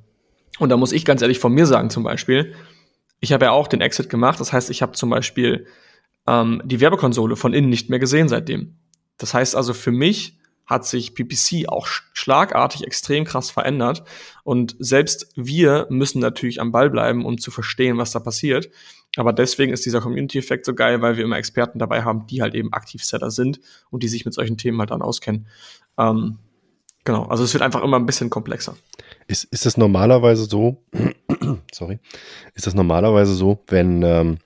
und 0.57 0.69
da 0.69 0.77
muss 0.77 0.91
ich 0.91 1.05
ganz 1.05 1.21
ehrlich 1.21 1.39
von 1.39 1.53
mir 1.53 1.65
sagen, 1.65 1.89
zum 1.89 2.03
Beispiel, 2.03 2.53
ich 3.19 3.33
habe 3.33 3.45
ja 3.45 3.51
auch 3.51 3.67
den 3.67 3.81
Exit 3.81 4.09
gemacht. 4.09 4.39
Das 4.39 4.51
heißt, 4.51 4.69
ich 4.71 4.81
habe 4.81 4.93
zum 4.93 5.09
Beispiel 5.09 5.67
ähm, 6.27 6.61
die 6.65 6.81
Werbekonsole 6.81 7.35
von 7.35 7.53
innen 7.53 7.69
nicht 7.69 7.89
mehr 7.89 7.99
gesehen 7.99 8.29
seitdem. 8.29 8.77
Das 9.17 9.33
heißt 9.33 9.55
also 9.55 9.73
für 9.73 9.91
mich 9.91 10.37
hat 10.65 10.85
sich 10.85 11.15
PPC 11.15 11.67
auch 11.67 11.87
schlagartig 11.87 12.85
extrem 12.85 13.25
krass 13.25 13.49
verändert. 13.49 14.03
Und 14.43 14.75
selbst 14.77 15.31
wir 15.35 15.87
müssen 15.89 16.19
natürlich 16.19 16.61
am 16.61 16.71
Ball 16.71 16.91
bleiben, 16.91 17.25
um 17.25 17.39
zu 17.39 17.49
verstehen, 17.49 17.97
was 17.97 18.11
da 18.11 18.19
passiert. 18.19 18.69
Aber 19.15 19.33
deswegen 19.33 19.73
ist 19.73 19.85
dieser 19.85 20.01
Community-Effekt 20.01 20.65
so 20.65 20.73
geil, 20.75 21.01
weil 21.01 21.17
wir 21.17 21.23
immer 21.23 21.37
Experten 21.37 21.79
dabei 21.79 22.03
haben, 22.03 22.27
die 22.27 22.41
halt 22.41 22.53
eben 22.53 22.73
Aktivsetter 22.73 23.31
sind 23.31 23.59
und 23.89 24.03
die 24.03 24.07
sich 24.07 24.25
mit 24.25 24.33
solchen 24.33 24.57
Themen 24.57 24.79
halt 24.79 24.91
dann 24.91 25.01
auskennen. 25.01 25.47
Ähm, 25.97 26.37
genau, 27.05 27.23
also 27.23 27.43
es 27.43 27.53
wird 27.53 27.63
einfach 27.63 27.83
immer 27.83 27.97
ein 27.97 28.05
bisschen 28.05 28.29
komplexer. 28.29 28.75
Ist, 29.27 29.45
ist 29.45 29.65
das 29.65 29.77
normalerweise 29.77 30.45
so, 30.45 30.83
sorry, 31.73 31.99
ist 32.53 32.67
das 32.67 32.75
normalerweise 32.75 33.33
so, 33.33 33.63
wenn 33.67 34.03
ähm, 34.03 34.37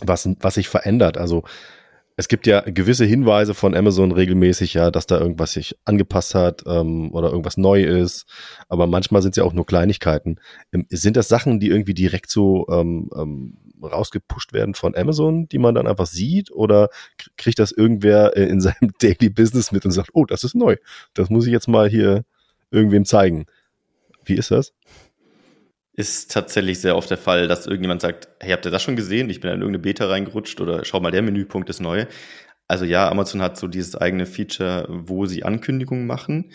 was, 0.00 0.28
was 0.40 0.54
sich 0.54 0.68
verändert, 0.68 1.16
also 1.16 1.44
es 2.16 2.28
gibt 2.28 2.46
ja 2.46 2.60
gewisse 2.60 3.04
Hinweise 3.04 3.54
von 3.54 3.74
Amazon 3.74 4.12
regelmäßig, 4.12 4.74
ja, 4.74 4.90
dass 4.90 5.06
da 5.06 5.18
irgendwas 5.18 5.52
sich 5.52 5.76
angepasst 5.84 6.34
hat 6.34 6.62
ähm, 6.66 7.10
oder 7.12 7.30
irgendwas 7.30 7.56
neu 7.56 7.82
ist. 7.82 8.26
Aber 8.68 8.86
manchmal 8.86 9.22
sind 9.22 9.30
es 9.32 9.36
ja 9.36 9.44
auch 9.44 9.54
nur 9.54 9.66
Kleinigkeiten. 9.66 10.36
Ähm, 10.72 10.86
sind 10.90 11.16
das 11.16 11.28
Sachen, 11.28 11.58
die 11.58 11.68
irgendwie 11.68 11.94
direkt 11.94 12.30
so 12.30 12.66
ähm, 12.70 13.10
ähm, 13.16 13.56
rausgepusht 13.84 14.52
werden 14.52 14.74
von 14.74 14.94
Amazon, 14.96 15.48
die 15.48 15.58
man 15.58 15.74
dann 15.74 15.86
einfach 15.86 16.06
sieht? 16.06 16.50
Oder 16.50 16.88
kriegt 17.36 17.58
das 17.58 17.72
irgendwer 17.72 18.36
äh, 18.36 18.44
in 18.44 18.60
seinem 18.62 18.92
Daily 19.00 19.30
Business 19.30 19.72
mit 19.72 19.84
und 19.84 19.92
sagt, 19.92 20.10
oh, 20.12 20.24
das 20.24 20.44
ist 20.44 20.54
neu. 20.54 20.76
Das 21.14 21.30
muss 21.30 21.46
ich 21.46 21.52
jetzt 21.52 21.68
mal 21.68 21.88
hier 21.88 22.24
irgendwem 22.70 23.04
zeigen. 23.04 23.46
Wie 24.24 24.34
ist 24.34 24.50
das? 24.50 24.72
ist 25.94 26.32
tatsächlich 26.32 26.80
sehr 26.80 26.96
oft 26.96 27.10
der 27.10 27.18
Fall, 27.18 27.48
dass 27.48 27.66
irgendjemand 27.66 28.00
sagt, 28.00 28.28
hey, 28.40 28.52
habt 28.52 28.64
ihr 28.64 28.70
das 28.70 28.82
schon 28.82 28.96
gesehen? 28.96 29.28
Ich 29.28 29.40
bin 29.40 29.50
in 29.50 29.60
irgendeine 29.60 29.82
Beta 29.82 30.06
reingerutscht 30.06 30.60
oder 30.60 30.84
schau 30.84 31.00
mal, 31.00 31.10
der 31.10 31.22
Menüpunkt 31.22 31.68
ist 31.68 31.80
neu. 31.80 32.06
Also 32.66 32.84
ja, 32.84 33.10
Amazon 33.10 33.42
hat 33.42 33.58
so 33.58 33.68
dieses 33.68 33.96
eigene 33.96 34.24
Feature, 34.24 34.86
wo 34.88 35.26
sie 35.26 35.44
Ankündigungen 35.44 36.06
machen, 36.06 36.52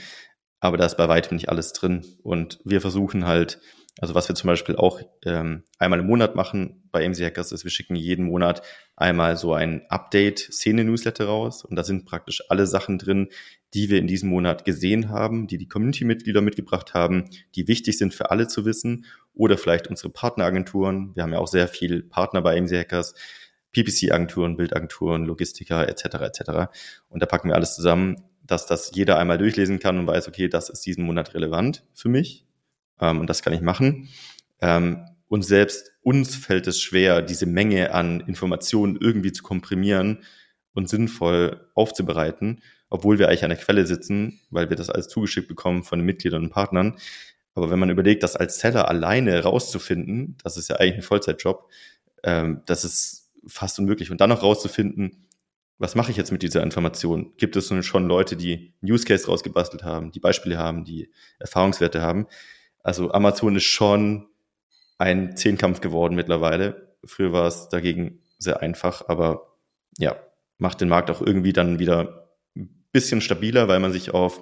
aber 0.60 0.78
da 0.78 0.86
ist 0.86 0.98
bei 0.98 1.08
weitem 1.08 1.36
nicht 1.36 1.50
alles 1.50 1.74
drin. 1.74 2.04
Und 2.24 2.60
wir 2.63 2.82
versuchen 2.82 3.28
halt, 3.28 3.60
also 3.99 4.13
was 4.13 4.27
wir 4.29 4.36
zum 4.36 4.47
Beispiel 4.47 4.75
auch 4.75 5.01
ähm, 5.25 5.63
einmal 5.79 5.99
im 5.99 6.05
Monat 6.05 6.36
machen 6.36 6.83
bei 6.91 7.07
MC 7.07 7.21
Hackers 7.21 7.51
ist, 7.51 7.63
wir 7.63 7.71
schicken 7.71 7.95
jeden 7.95 8.25
Monat 8.25 8.62
einmal 8.95 9.38
so 9.38 9.53
ein 9.53 9.86
Update-Szene-Newsletter 9.89 11.25
raus 11.25 11.65
und 11.65 11.75
da 11.75 11.83
sind 11.83 12.05
praktisch 12.05 12.43
alle 12.49 12.67
Sachen 12.67 12.99
drin, 12.99 13.29
die 13.73 13.89
wir 13.89 13.99
in 13.99 14.07
diesem 14.07 14.29
Monat 14.29 14.65
gesehen 14.65 15.10
haben, 15.10 15.47
die 15.47 15.57
die 15.57 15.67
Community-Mitglieder 15.67 16.41
mitgebracht 16.41 16.93
haben, 16.93 17.29
die 17.55 17.67
wichtig 17.67 17.97
sind 17.97 18.13
für 18.13 18.29
alle 18.31 18.47
zu 18.47 18.65
wissen 18.65 19.05
oder 19.33 19.57
vielleicht 19.57 19.88
unsere 19.88 20.10
Partneragenturen. 20.10 21.15
Wir 21.15 21.23
haben 21.23 21.33
ja 21.33 21.39
auch 21.39 21.47
sehr 21.47 21.67
viel 21.67 22.03
Partner 22.03 22.41
bei 22.41 22.57
AMC 22.57 22.71
Hackers, 22.71 23.15
PPC-Agenturen, 23.73 24.57
Bildagenturen, 24.57 25.25
Logistiker 25.25 25.88
etc. 25.88 26.05
etc. 26.21 26.41
Und 27.10 27.21
da 27.21 27.25
packen 27.25 27.49
wir 27.49 27.55
alles 27.55 27.75
zusammen, 27.75 28.23
dass 28.43 28.65
das 28.65 28.91
jeder 28.95 29.17
einmal 29.19 29.38
durchlesen 29.38 29.79
kann 29.79 29.99
und 29.99 30.07
weiß, 30.07 30.27
okay, 30.27 30.47
das 30.47 30.69
ist 30.69 30.86
diesen 30.86 31.03
Monat 31.03 31.33
relevant 31.33 31.83
für 31.93 32.10
mich 32.10 32.46
ähm, 33.01 33.19
und 33.19 33.27
das 33.27 33.41
kann 33.41 33.53
ich 33.53 33.62
machen. 33.62 34.10
Ähm, 34.62 35.05
und 35.27 35.43
selbst 35.43 35.91
uns 36.01 36.36
fällt 36.36 36.67
es 36.67 36.81
schwer, 36.81 37.21
diese 37.21 37.45
Menge 37.45 37.93
an 37.93 38.21
Informationen 38.21 38.97
irgendwie 38.99 39.31
zu 39.33 39.43
komprimieren 39.43 40.23
und 40.73 40.89
sinnvoll 40.89 41.69
aufzubereiten 41.73 42.62
obwohl 42.89 43.19
wir 43.19 43.27
eigentlich 43.27 43.43
an 43.43 43.49
der 43.49 43.60
Quelle 43.60 43.86
sitzen, 43.86 44.39
weil 44.49 44.69
wir 44.69 44.77
das 44.77 44.89
alles 44.89 45.07
zugeschickt 45.07 45.47
bekommen 45.47 45.83
von 45.83 45.99
den 45.99 46.05
Mitgliedern 46.05 46.45
und 46.45 46.49
Partnern. 46.51 46.97
Aber 47.53 47.69
wenn 47.69 47.79
man 47.79 47.89
überlegt, 47.89 48.23
das 48.23 48.36
als 48.36 48.60
Seller 48.60 48.88
alleine 48.88 49.43
rauszufinden, 49.43 50.38
das 50.43 50.57
ist 50.57 50.69
ja 50.69 50.77
eigentlich 50.77 50.95
ein 50.95 51.01
Vollzeitjob, 51.01 51.69
ähm, 52.23 52.62
das 52.65 52.86
ist 52.86 53.31
fast 53.47 53.79
unmöglich. 53.79 54.12
Und 54.12 54.21
dann 54.21 54.29
noch 54.29 54.43
rauszufinden, 54.43 55.27
was 55.79 55.95
mache 55.95 56.12
ich 56.12 56.17
jetzt 56.17 56.31
mit 56.31 56.41
dieser 56.41 56.63
Information? 56.63 57.33
Gibt 57.38 57.55
es 57.55 57.71
schon 57.86 58.07
Leute, 58.07 58.36
die 58.36 58.73
Use 58.83 59.05
Case 59.05 59.27
rausgebastelt 59.27 59.83
haben, 59.83 60.12
die 60.12 60.19
Beispiele 60.19 60.57
haben, 60.57 60.86
die 60.86 61.12
Erfahrungswerte 61.39 62.01
haben? 62.01 62.27
Also 62.88 63.12
Amazon 63.12 63.58
ist 63.58 63.65
schon 63.65 64.30
ein 64.97 65.36
Zehnkampf 65.36 65.82
geworden 65.82 66.15
mittlerweile. 66.15 66.95
Früher 67.04 67.34
war 67.34 67.45
es 67.45 67.67
dagegen 67.67 68.21
sehr 68.38 68.62
einfach, 68.62 69.10
aber 69.10 69.58
ja, 69.97 70.15
macht 70.58 70.80
den 70.80 70.88
Markt 70.88 71.12
auch 71.12 71.21
irgendwie 71.21 71.52
dann 71.52 71.80
wieder 71.80 72.30
bisschen 72.93 73.19
stabiler, 73.19 73.67
weil 73.67 73.82
man 73.82 73.91
sich 73.91 74.13
auf 74.13 74.41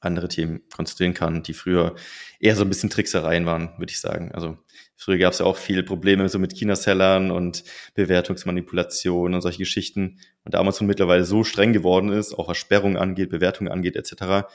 andere 0.00 0.26
Themen 0.26 0.62
konzentrieren 0.74 1.14
kann, 1.14 1.44
die 1.44 1.54
früher 1.54 1.94
eher 2.40 2.56
so 2.56 2.64
ein 2.64 2.68
bisschen 2.68 2.90
Tricksereien 2.90 3.46
waren, 3.46 3.78
würde 3.78 3.92
ich 3.92 4.00
sagen. 4.00 4.32
Also 4.32 4.58
früher 4.96 5.18
gab 5.18 5.32
es 5.32 5.38
ja 5.38 5.46
auch 5.46 5.56
viele 5.56 5.84
Probleme 5.84 6.28
so 6.28 6.40
mit 6.40 6.54
China-Sellern 6.54 7.30
und 7.30 7.62
Bewertungsmanipulation 7.94 9.34
und 9.34 9.40
solche 9.40 9.58
Geschichten. 9.58 10.18
Und 10.44 10.54
da 10.54 10.58
Amazon 10.58 10.88
mittlerweile 10.88 11.24
so 11.24 11.44
streng 11.44 11.72
geworden 11.72 12.10
ist, 12.10 12.34
auch 12.34 12.48
was 12.48 12.58
Sperrung 12.58 12.96
angeht, 12.96 13.30
Bewertung 13.30 13.68
angeht 13.68 13.94
etc., 13.94 14.48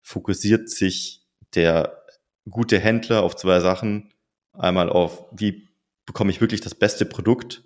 fokussiert 0.00 0.70
sich 0.70 1.24
der 1.56 2.01
gute 2.48 2.78
Händler 2.78 3.22
auf 3.22 3.36
zwei 3.36 3.60
Sachen. 3.60 4.12
Einmal 4.52 4.88
auf, 4.90 5.26
wie 5.32 5.68
bekomme 6.06 6.30
ich 6.30 6.40
wirklich 6.40 6.60
das 6.60 6.74
beste 6.74 7.06
Produkt, 7.06 7.64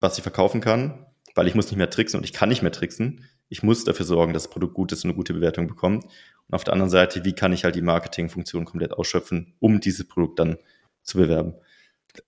was 0.00 0.16
ich 0.16 0.22
verkaufen 0.22 0.60
kann, 0.60 1.06
weil 1.34 1.46
ich 1.46 1.54
muss 1.54 1.66
nicht 1.66 1.76
mehr 1.76 1.90
tricksen 1.90 2.18
und 2.18 2.24
ich 2.24 2.32
kann 2.32 2.48
nicht 2.48 2.62
mehr 2.62 2.72
tricksen 2.72 3.24
ich 3.50 3.62
muss 3.62 3.84
dafür 3.84 4.06
sorgen, 4.06 4.32
dass 4.32 4.44
das 4.44 4.52
Produkt 4.52 4.74
gut 4.74 4.92
ist 4.92 5.04
und 5.04 5.10
eine 5.10 5.16
gute 5.16 5.34
Bewertung 5.34 5.66
bekommt. 5.66 6.04
Und 6.04 6.54
auf 6.54 6.64
der 6.64 6.72
anderen 6.72 6.88
Seite, 6.88 7.24
wie 7.24 7.34
kann 7.34 7.52
ich 7.52 7.64
halt 7.64 7.74
die 7.74 7.82
Marketingfunktion 7.82 8.64
komplett 8.64 8.92
ausschöpfen, 8.92 9.54
um 9.58 9.80
dieses 9.80 10.06
Produkt 10.06 10.38
dann 10.38 10.56
zu 11.02 11.18
bewerben? 11.18 11.54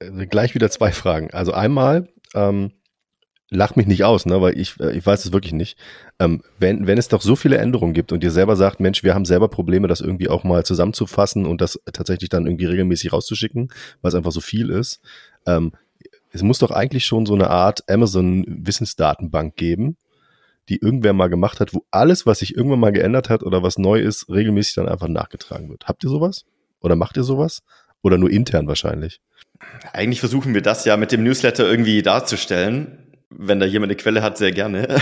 Also 0.00 0.26
gleich 0.26 0.54
wieder 0.54 0.68
zwei 0.68 0.90
Fragen. 0.90 1.30
Also 1.32 1.52
einmal, 1.52 2.08
ähm, 2.34 2.72
lach 3.52 3.76
mich 3.76 3.86
nicht 3.86 4.04
aus, 4.04 4.26
ne, 4.26 4.40
weil 4.40 4.58
ich, 4.58 4.78
äh, 4.80 4.96
ich 4.96 5.04
weiß 5.04 5.24
es 5.24 5.32
wirklich 5.32 5.52
nicht. 5.52 5.78
Ähm, 6.18 6.42
wenn, 6.58 6.86
wenn 6.86 6.98
es 6.98 7.08
doch 7.08 7.20
so 7.20 7.36
viele 7.36 7.58
Änderungen 7.58 7.92
gibt 7.92 8.12
und 8.12 8.24
ihr 8.24 8.30
selber 8.30 8.56
sagt, 8.56 8.80
Mensch, 8.80 9.02
wir 9.02 9.14
haben 9.14 9.24
selber 9.24 9.48
Probleme, 9.48 9.88
das 9.88 10.00
irgendwie 10.00 10.28
auch 10.28 10.44
mal 10.44 10.64
zusammenzufassen 10.64 11.46
und 11.46 11.60
das 11.60 11.78
tatsächlich 11.92 12.30
dann 12.30 12.46
irgendwie 12.46 12.66
regelmäßig 12.66 13.12
rauszuschicken, 13.12 13.68
weil 14.00 14.08
es 14.08 14.14
einfach 14.14 14.32
so 14.32 14.40
viel 14.40 14.70
ist. 14.70 15.00
Ähm, 15.46 15.72
es 16.30 16.42
muss 16.42 16.58
doch 16.58 16.70
eigentlich 16.70 17.04
schon 17.04 17.26
so 17.26 17.34
eine 17.34 17.50
Art 17.50 17.88
Amazon-Wissensdatenbank 17.88 19.54
geben, 19.56 19.96
die 20.68 20.76
irgendwer 20.76 21.12
mal 21.12 21.28
gemacht 21.28 21.60
hat, 21.60 21.74
wo 21.74 21.84
alles, 21.90 22.24
was 22.24 22.38
sich 22.38 22.56
irgendwann 22.56 22.80
mal 22.80 22.92
geändert 22.92 23.28
hat 23.28 23.42
oder 23.42 23.62
was 23.62 23.76
neu 23.76 24.00
ist, 24.00 24.28
regelmäßig 24.30 24.74
dann 24.76 24.88
einfach 24.88 25.08
nachgetragen 25.08 25.68
wird. 25.68 25.86
Habt 25.86 26.04
ihr 26.04 26.10
sowas? 26.10 26.44
Oder 26.80 26.96
macht 26.96 27.16
ihr 27.16 27.24
sowas? 27.24 27.62
Oder 28.00 28.16
nur 28.16 28.30
intern 28.30 28.66
wahrscheinlich? 28.66 29.20
Eigentlich 29.92 30.20
versuchen 30.20 30.54
wir 30.54 30.62
das 30.62 30.84
ja 30.84 30.96
mit 30.96 31.12
dem 31.12 31.22
Newsletter 31.22 31.68
irgendwie 31.68 32.02
darzustellen. 32.02 33.11
Wenn 33.38 33.60
da 33.60 33.66
jemand 33.66 33.90
eine 33.90 33.96
Quelle 33.96 34.22
hat, 34.22 34.38
sehr 34.38 34.52
gerne. 34.52 35.00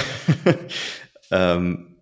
ähm, 1.31 1.97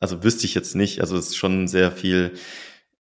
also 0.00 0.24
wüsste 0.24 0.46
ich 0.46 0.54
jetzt 0.54 0.74
nicht. 0.74 1.00
Also 1.00 1.16
es 1.16 1.28
ist 1.28 1.36
schon 1.36 1.68
sehr 1.68 1.92
viel. 1.92 2.32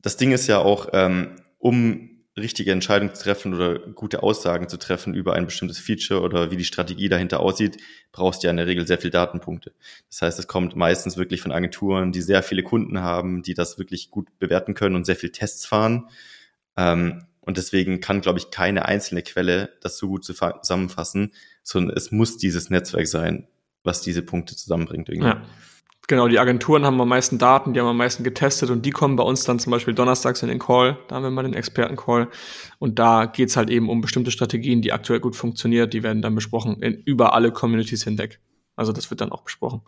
Das 0.01 0.16
Ding 0.16 0.33
ist 0.33 0.47
ja 0.47 0.59
auch, 0.59 0.88
ähm, 0.92 1.37
um 1.59 2.16
richtige 2.38 2.73
Entscheidungen 2.73 3.14
zu 3.14 3.23
treffen 3.23 3.55
oder 3.55 3.79
gute 3.79 4.23
Aussagen 4.23 4.69
zu 4.69 4.77
treffen 4.77 5.14
über 5.14 5.33
ein 5.33 5.47
bestimmtes 5.47 5.79
Feature 5.79 6.21
oder 6.21 6.51
wie 6.51 6.57
die 6.57 6.64
Strategie 6.64 7.09
dahinter 7.09 7.40
aussieht, 7.40 7.79
brauchst 8.12 8.42
du 8.42 8.47
ja 8.47 8.51
in 8.51 8.59
der 8.59 8.66
Regel 8.66 8.87
sehr 8.87 8.99
viel 8.99 9.11
Datenpunkte. 9.11 9.73
Das 10.11 10.23
heißt, 10.23 10.38
es 10.38 10.47
kommt 10.47 10.77
meistens 10.77 11.16
wirklich 11.16 11.40
von 11.40 11.53
Agenturen, 11.53 12.12
die 12.12 12.21
sehr 12.21 12.42
viele 12.42 12.62
Kunden 12.62 13.01
haben, 13.01 13.42
die 13.42 13.55
das 13.55 13.79
wirklich 13.79 14.11
gut 14.11 14.29
bewerten 14.38 14.75
können 14.75 14.97
und 14.97 15.07
sehr 15.07 15.16
viel 15.16 15.31
Tests 15.31 15.64
fahren. 15.64 16.09
Ähm, 16.77 17.25
und 17.40 17.57
deswegen 17.57 18.01
kann, 18.01 18.21
glaube 18.21 18.38
ich, 18.38 18.51
keine 18.51 18.85
einzelne 18.85 19.23
Quelle 19.23 19.71
das 19.81 19.97
so 19.97 20.09
gut 20.09 20.25
zusammenfassen, 20.25 21.33
sondern 21.67 21.97
es 21.97 22.13
muss 22.13 22.39
dieses 22.39 22.71
Netzwerk 22.71 23.09
sein, 23.09 23.49
was 23.83 24.01
diese 24.01 24.23
Punkte 24.23 24.57
zusammenbringt. 24.57 25.09
Irgendwie. 25.09 25.29
Ja. 25.29 25.43
Genau, 26.09 26.29
die 26.29 26.39
Agenturen 26.39 26.85
haben 26.85 27.01
am 27.01 27.09
meisten 27.09 27.37
Daten, 27.37 27.75
die 27.75 27.81
haben 27.81 27.89
am 27.89 27.97
meisten 27.97 28.23
getestet 28.23 28.71
und 28.71 28.87
die 28.87 28.93
kommen 28.93 29.17
bei 29.17 29.25
uns 29.25 29.43
dann 29.43 29.59
zum 29.59 29.73
Beispiel 29.73 29.93
donnerstags 29.93 30.41
in 30.43 30.49
den 30.49 30.61
Call, 30.61 30.97
da 31.09 31.17
haben 31.17 31.25
wir 31.25 31.31
mal 31.31 31.43
den 31.43 31.55
Experten-Call 31.55 32.29
und 32.79 33.01
da 33.01 33.27
geht's 33.27 33.57
halt 33.57 33.71
eben 33.71 33.89
um 33.89 34.01
bestimmte 34.01 34.31
Strategien, 34.31 34.83
die 34.83 34.93
aktuell 34.93 35.19
gut 35.19 35.35
funktionieren, 35.35 35.91
die 35.91 36.05
werden 36.05 36.23
dann 36.23 36.37
besprochen 36.37 36.81
in, 36.81 36.95
über 36.95 37.35
alle 37.35 37.51
Communities 37.51 38.05
hinweg. 38.05 38.39
Also 38.77 38.93
das 38.93 39.11
wird 39.11 39.21
dann 39.21 39.33
auch 39.33 39.43
besprochen. 39.43 39.81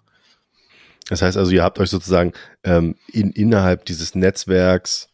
Das 1.08 1.22
heißt 1.22 1.36
also, 1.36 1.52
ihr 1.52 1.62
habt 1.62 1.78
euch 1.78 1.90
sozusagen 1.90 2.32
ähm, 2.64 2.96
in, 3.12 3.30
innerhalb 3.30 3.84
dieses 3.84 4.16
Netzwerks, 4.16 5.10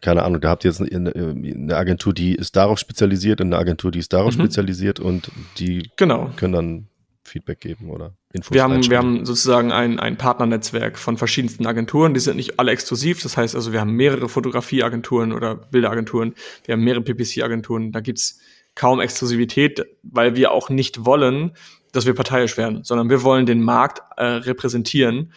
keine 0.00 0.22
Ahnung, 0.22 0.40
da 0.40 0.50
habt 0.50 0.64
ihr 0.64 0.70
jetzt 0.70 0.80
eine, 0.80 1.12
eine 1.14 1.76
Agentur, 1.76 2.14
die 2.14 2.34
ist 2.34 2.56
darauf 2.56 2.78
spezialisiert 2.78 3.40
und 3.40 3.48
eine 3.48 3.58
Agentur, 3.58 3.90
die 3.90 3.98
ist 3.98 4.12
darauf 4.12 4.36
mhm. 4.36 4.42
spezialisiert 4.42 5.00
und 5.00 5.30
die 5.58 5.90
genau. 5.96 6.30
können 6.36 6.52
dann 6.52 6.86
Feedback 7.24 7.60
geben 7.60 7.90
oder 7.90 8.14
Infos 8.32 8.54
wir 8.54 8.62
haben, 8.62 8.88
wir 8.88 8.98
haben 8.98 9.24
sozusagen 9.24 9.72
ein, 9.72 9.98
ein 9.98 10.16
Partnernetzwerk 10.16 10.98
von 10.98 11.16
verschiedensten 11.16 11.66
Agenturen. 11.66 12.14
Die 12.14 12.20
sind 12.20 12.36
nicht 12.36 12.58
alle 12.58 12.70
exklusiv. 12.70 13.22
Das 13.22 13.36
heißt 13.36 13.54
also, 13.54 13.72
wir 13.72 13.80
haben 13.80 13.92
mehrere 13.92 14.28
Fotografieagenturen 14.28 15.32
oder 15.32 15.56
Bilderagenturen. 15.56 16.34
Wir 16.64 16.74
haben 16.74 16.84
mehrere 16.84 17.02
PPC-Agenturen. 17.02 17.92
Da 17.92 18.00
gibt's 18.00 18.40
kaum 18.74 19.00
Exklusivität, 19.00 19.84
weil 20.02 20.36
wir 20.36 20.52
auch 20.52 20.70
nicht 20.70 21.04
wollen, 21.04 21.52
dass 21.92 22.06
wir 22.06 22.14
parteiisch 22.14 22.56
werden, 22.56 22.84
sondern 22.84 23.10
wir 23.10 23.22
wollen 23.24 23.46
den 23.46 23.62
Markt 23.62 24.00
äh, 24.16 24.24
repräsentieren 24.24 25.32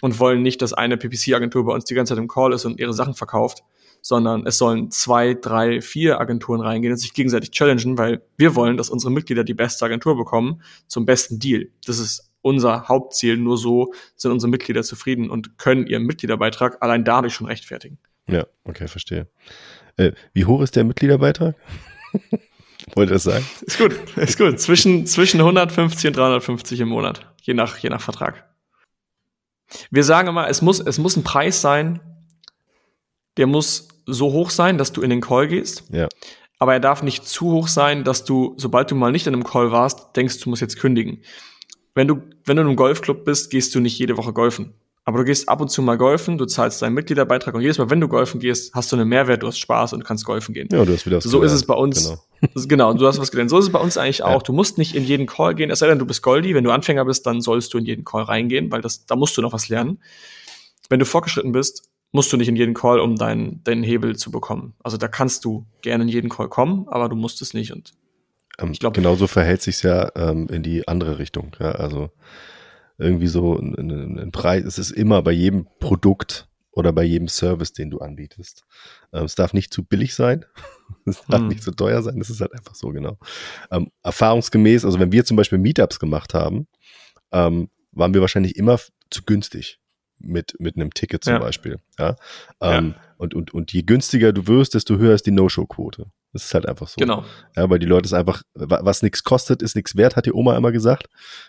und 0.00 0.18
wollen 0.18 0.42
nicht, 0.42 0.62
dass 0.62 0.72
eine 0.72 0.96
PPC-Agentur 0.96 1.66
bei 1.66 1.74
uns 1.74 1.84
die 1.84 1.94
ganze 1.94 2.14
Zeit 2.14 2.22
im 2.22 2.28
Call 2.28 2.54
ist 2.54 2.64
und 2.64 2.80
ihre 2.80 2.94
Sachen 2.94 3.14
verkauft, 3.14 3.62
sondern 4.08 4.46
es 4.46 4.56
sollen 4.56 4.90
zwei, 4.90 5.34
drei, 5.34 5.82
vier 5.82 6.18
Agenturen 6.18 6.62
reingehen 6.62 6.94
und 6.94 6.98
sich 6.98 7.12
gegenseitig 7.12 7.50
challengen, 7.50 7.98
weil 7.98 8.22
wir 8.38 8.54
wollen, 8.54 8.78
dass 8.78 8.88
unsere 8.88 9.12
Mitglieder 9.12 9.44
die 9.44 9.52
beste 9.52 9.84
Agentur 9.84 10.16
bekommen 10.16 10.62
zum 10.86 11.04
besten 11.04 11.38
Deal. 11.38 11.68
Das 11.84 11.98
ist 11.98 12.30
unser 12.40 12.88
Hauptziel. 12.88 13.36
Nur 13.36 13.58
so 13.58 13.92
sind 14.16 14.32
unsere 14.32 14.48
Mitglieder 14.48 14.82
zufrieden 14.82 15.28
und 15.28 15.58
können 15.58 15.86
ihren 15.86 16.04
Mitgliederbeitrag 16.04 16.78
allein 16.80 17.04
dadurch 17.04 17.34
schon 17.34 17.48
rechtfertigen. 17.48 17.98
Ja, 18.30 18.46
okay, 18.64 18.88
verstehe. 18.88 19.28
Äh, 19.98 20.12
wie 20.32 20.46
hoch 20.46 20.62
ist 20.62 20.74
der 20.74 20.84
Mitgliederbeitrag? 20.84 21.54
Wollte 22.94 23.12
das 23.12 23.24
sagen? 23.24 23.44
Ist 23.60 23.76
gut, 23.76 23.94
ist 24.16 24.38
gut. 24.38 24.58
Zwischen, 24.58 25.06
zwischen 25.06 25.40
150 25.40 26.08
und 26.08 26.16
350 26.16 26.80
im 26.80 26.88
Monat, 26.88 27.30
je 27.42 27.52
nach, 27.52 27.76
je 27.76 27.90
nach 27.90 28.00
Vertrag. 28.00 28.48
Wir 29.90 30.02
sagen 30.02 30.28
immer, 30.28 30.48
es 30.48 30.62
muss, 30.62 30.80
es 30.80 30.96
muss 30.96 31.14
ein 31.14 31.24
Preis 31.24 31.60
sein, 31.60 32.00
der 33.36 33.46
muss 33.46 33.88
so 34.08 34.32
hoch 34.32 34.50
sein, 34.50 34.78
dass 34.78 34.92
du 34.92 35.02
in 35.02 35.10
den 35.10 35.20
Call 35.20 35.48
gehst. 35.48 35.84
Ja. 35.90 36.08
Aber 36.58 36.72
er 36.72 36.80
darf 36.80 37.02
nicht 37.02 37.26
zu 37.28 37.52
hoch 37.52 37.68
sein, 37.68 38.02
dass 38.04 38.24
du, 38.24 38.54
sobald 38.56 38.90
du 38.90 38.94
mal 38.96 39.12
nicht 39.12 39.26
in 39.26 39.34
einem 39.34 39.44
Call 39.44 39.70
warst, 39.70 40.16
denkst, 40.16 40.40
du 40.40 40.50
musst 40.50 40.62
jetzt 40.62 40.78
kündigen. 40.78 41.22
Wenn 41.94 42.08
du, 42.08 42.16
wenn 42.44 42.56
du 42.56 42.62
in 42.62 42.68
einem 42.68 42.76
Golfclub 42.76 43.24
bist, 43.24 43.50
gehst 43.50 43.74
du 43.74 43.80
nicht 43.80 43.98
jede 43.98 44.16
Woche 44.16 44.32
golfen. 44.32 44.74
Aber 45.04 45.18
du 45.18 45.24
gehst 45.24 45.48
ab 45.48 45.60
und 45.62 45.68
zu 45.70 45.80
mal 45.80 45.96
golfen, 45.96 46.36
du 46.36 46.44
zahlst 46.44 46.82
deinen 46.82 46.92
Mitgliederbeitrag 46.92 47.54
und 47.54 47.62
jedes 47.62 47.78
Mal, 47.78 47.88
wenn 47.88 48.00
du 48.00 48.08
golfen 48.08 48.40
gehst, 48.40 48.74
hast 48.74 48.92
du 48.92 48.96
einen 48.96 49.08
Mehrwert, 49.08 49.42
du 49.42 49.46
hast 49.46 49.58
Spaß 49.58 49.94
und 49.94 50.04
kannst 50.04 50.24
golfen 50.26 50.52
gehen. 50.52 50.68
Ja, 50.70 50.84
du 50.84 50.92
hast 50.92 51.06
wieder 51.06 51.16
was 51.16 51.24
So 51.24 51.38
gelernt. 51.38 51.46
ist 51.46 51.52
es 51.54 51.66
bei 51.66 51.74
uns. 51.74 52.08
Genau. 52.08 52.20
genau, 52.68 52.92
du 52.92 53.06
hast 53.06 53.18
was 53.18 53.30
gelernt. 53.30 53.48
So 53.48 53.58
ist 53.58 53.66
es 53.66 53.72
bei 53.72 53.78
uns 53.78 53.96
eigentlich 53.96 54.22
auch. 54.22 54.32
Ja. 54.32 54.38
Du 54.38 54.52
musst 54.52 54.76
nicht 54.76 54.94
in 54.94 55.04
jeden 55.04 55.26
Call 55.26 55.54
gehen, 55.54 55.70
es 55.70 55.78
sei 55.78 55.86
denn, 55.86 55.98
du 55.98 56.04
bist 56.04 56.20
Goldi. 56.22 56.54
Wenn 56.54 56.64
du 56.64 56.70
Anfänger 56.72 57.06
bist, 57.06 57.24
dann 57.26 57.40
sollst 57.40 57.72
du 57.72 57.78
in 57.78 57.86
jeden 57.86 58.04
Call 58.04 58.24
reingehen, 58.24 58.70
weil 58.70 58.82
das, 58.82 59.06
da 59.06 59.16
musst 59.16 59.34
du 59.38 59.40
noch 59.40 59.54
was 59.54 59.70
lernen. 59.70 59.98
Wenn 60.90 60.98
du 60.98 61.06
fortgeschritten 61.06 61.52
bist, 61.52 61.87
musst 62.12 62.32
du 62.32 62.36
nicht 62.36 62.48
in 62.48 62.56
jeden 62.56 62.74
Call, 62.74 63.00
um 63.00 63.16
deinen, 63.16 63.62
deinen 63.64 63.82
Hebel 63.82 64.16
zu 64.16 64.30
bekommen. 64.30 64.74
Also 64.82 64.96
da 64.96 65.08
kannst 65.08 65.44
du 65.44 65.66
gerne 65.82 66.04
in 66.04 66.08
jeden 66.08 66.30
Call 66.30 66.48
kommen, 66.48 66.86
aber 66.88 67.08
du 67.08 67.16
musst 67.16 67.42
es 67.42 67.54
nicht. 67.54 67.72
Und 67.72 67.92
ähm, 68.58 68.72
ich 68.72 68.80
glaube, 68.80 68.94
genauso 68.94 69.26
verhält 69.26 69.62
sich 69.62 69.82
ja 69.82 70.10
ähm, 70.16 70.48
in 70.48 70.62
die 70.62 70.88
andere 70.88 71.18
Richtung. 71.18 71.54
Ja, 71.60 71.72
also 71.72 72.10
irgendwie 72.96 73.28
so 73.28 73.56
ein, 73.56 73.74
ein, 73.78 74.18
ein, 74.18 74.32
Preis. 74.32 74.64
Es 74.64 74.78
ist 74.78 74.90
immer 74.90 75.22
bei 75.22 75.32
jedem 75.32 75.66
Produkt 75.78 76.48
oder 76.72 76.92
bei 76.92 77.04
jedem 77.04 77.28
Service, 77.28 77.72
den 77.72 77.90
du 77.90 77.98
anbietest. 77.98 78.64
Ähm, 79.12 79.24
es 79.24 79.34
darf 79.34 79.52
nicht 79.52 79.72
zu 79.72 79.84
billig 79.84 80.14
sein. 80.14 80.44
es 81.04 81.22
darf 81.28 81.40
hm. 81.40 81.48
nicht 81.48 81.62
zu 81.62 81.72
teuer 81.72 82.02
sein. 82.02 82.18
Das 82.18 82.30
ist 82.30 82.40
halt 82.40 82.54
einfach 82.54 82.74
so 82.74 82.88
genau. 82.88 83.18
Ähm, 83.70 83.90
erfahrungsgemäß, 84.02 84.84
also 84.84 84.98
wenn 84.98 85.12
wir 85.12 85.24
zum 85.24 85.36
Beispiel 85.36 85.58
Meetups 85.58 86.00
gemacht 86.00 86.34
haben, 86.34 86.66
ähm, 87.32 87.68
waren 87.92 88.14
wir 88.14 88.20
wahrscheinlich 88.20 88.56
immer 88.56 88.78
zu 89.10 89.22
günstig 89.24 89.78
mit, 90.20 90.54
mit 90.58 90.76
einem 90.76 90.92
Ticket 90.92 91.24
zum 91.24 91.34
ja. 91.34 91.38
Beispiel. 91.38 91.78
Ja? 91.98 92.16
Ähm, 92.60 92.94
ja. 92.96 93.02
Und, 93.16 93.34
und, 93.34 93.52
und 93.52 93.72
je 93.72 93.82
günstiger 93.82 94.32
du 94.32 94.46
wirst, 94.46 94.74
desto 94.74 94.96
höher 94.96 95.14
ist 95.14 95.26
die 95.26 95.30
No-Show-Quote. 95.32 96.06
Das 96.32 96.44
ist 96.44 96.54
halt 96.54 96.66
einfach 96.66 96.88
so. 96.88 96.96
Genau. 96.98 97.24
Ja, 97.56 97.70
weil 97.70 97.78
die 97.78 97.86
Leute 97.86 98.06
es 98.06 98.12
einfach, 98.12 98.42
was 98.54 99.02
nichts 99.02 99.24
kostet, 99.24 99.62
ist 99.62 99.74
nichts 99.74 99.96
wert, 99.96 100.14
hat 100.14 100.26
die 100.26 100.32
Oma 100.32 100.56
immer 100.56 100.72
gesagt. 100.72 101.08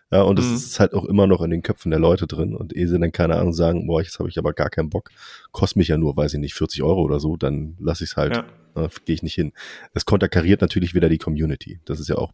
Ja, 0.09 0.21
und 0.21 0.39
das 0.39 0.45
mhm. 0.45 0.55
ist 0.55 0.79
halt 0.79 0.93
auch 0.93 1.03
immer 1.05 1.27
noch 1.27 1.41
in 1.41 1.51
den 1.51 1.61
Köpfen 1.61 1.91
der 1.91 1.99
Leute 1.99 2.27
drin. 2.27 2.55
Und 2.55 2.73
ehe 2.73 2.87
sie 2.87 2.97
dann 2.97 3.11
keine 3.11 3.35
Ahnung 3.35 3.53
sagen, 3.53 3.87
boah, 3.87 4.01
jetzt 4.01 4.19
habe 4.19 4.29
ich 4.29 4.37
aber 4.37 4.53
gar 4.53 4.69
keinen 4.69 4.89
Bock, 4.89 5.09
kostet 5.51 5.77
mich 5.77 5.89
ja 5.89 5.97
nur, 5.97 6.15
weiß 6.15 6.33
ich 6.33 6.39
nicht, 6.39 6.53
40 6.53 6.81
Euro 6.81 7.01
oder 7.01 7.19
so, 7.19 7.35
dann 7.35 7.75
lasse 7.79 8.05
ich 8.05 8.11
es 8.11 8.17
halt, 8.17 8.37
ja. 8.37 8.85
äh, 8.85 8.89
gehe 9.05 9.15
ich 9.15 9.23
nicht 9.23 9.35
hin. 9.35 9.51
Das 9.93 10.05
konterkariert 10.05 10.61
natürlich 10.61 10.95
wieder 10.95 11.09
die 11.09 11.17
Community. 11.17 11.81
Das 11.83 11.99
ist 11.99 12.07
ja 12.07 12.15
auch 12.15 12.31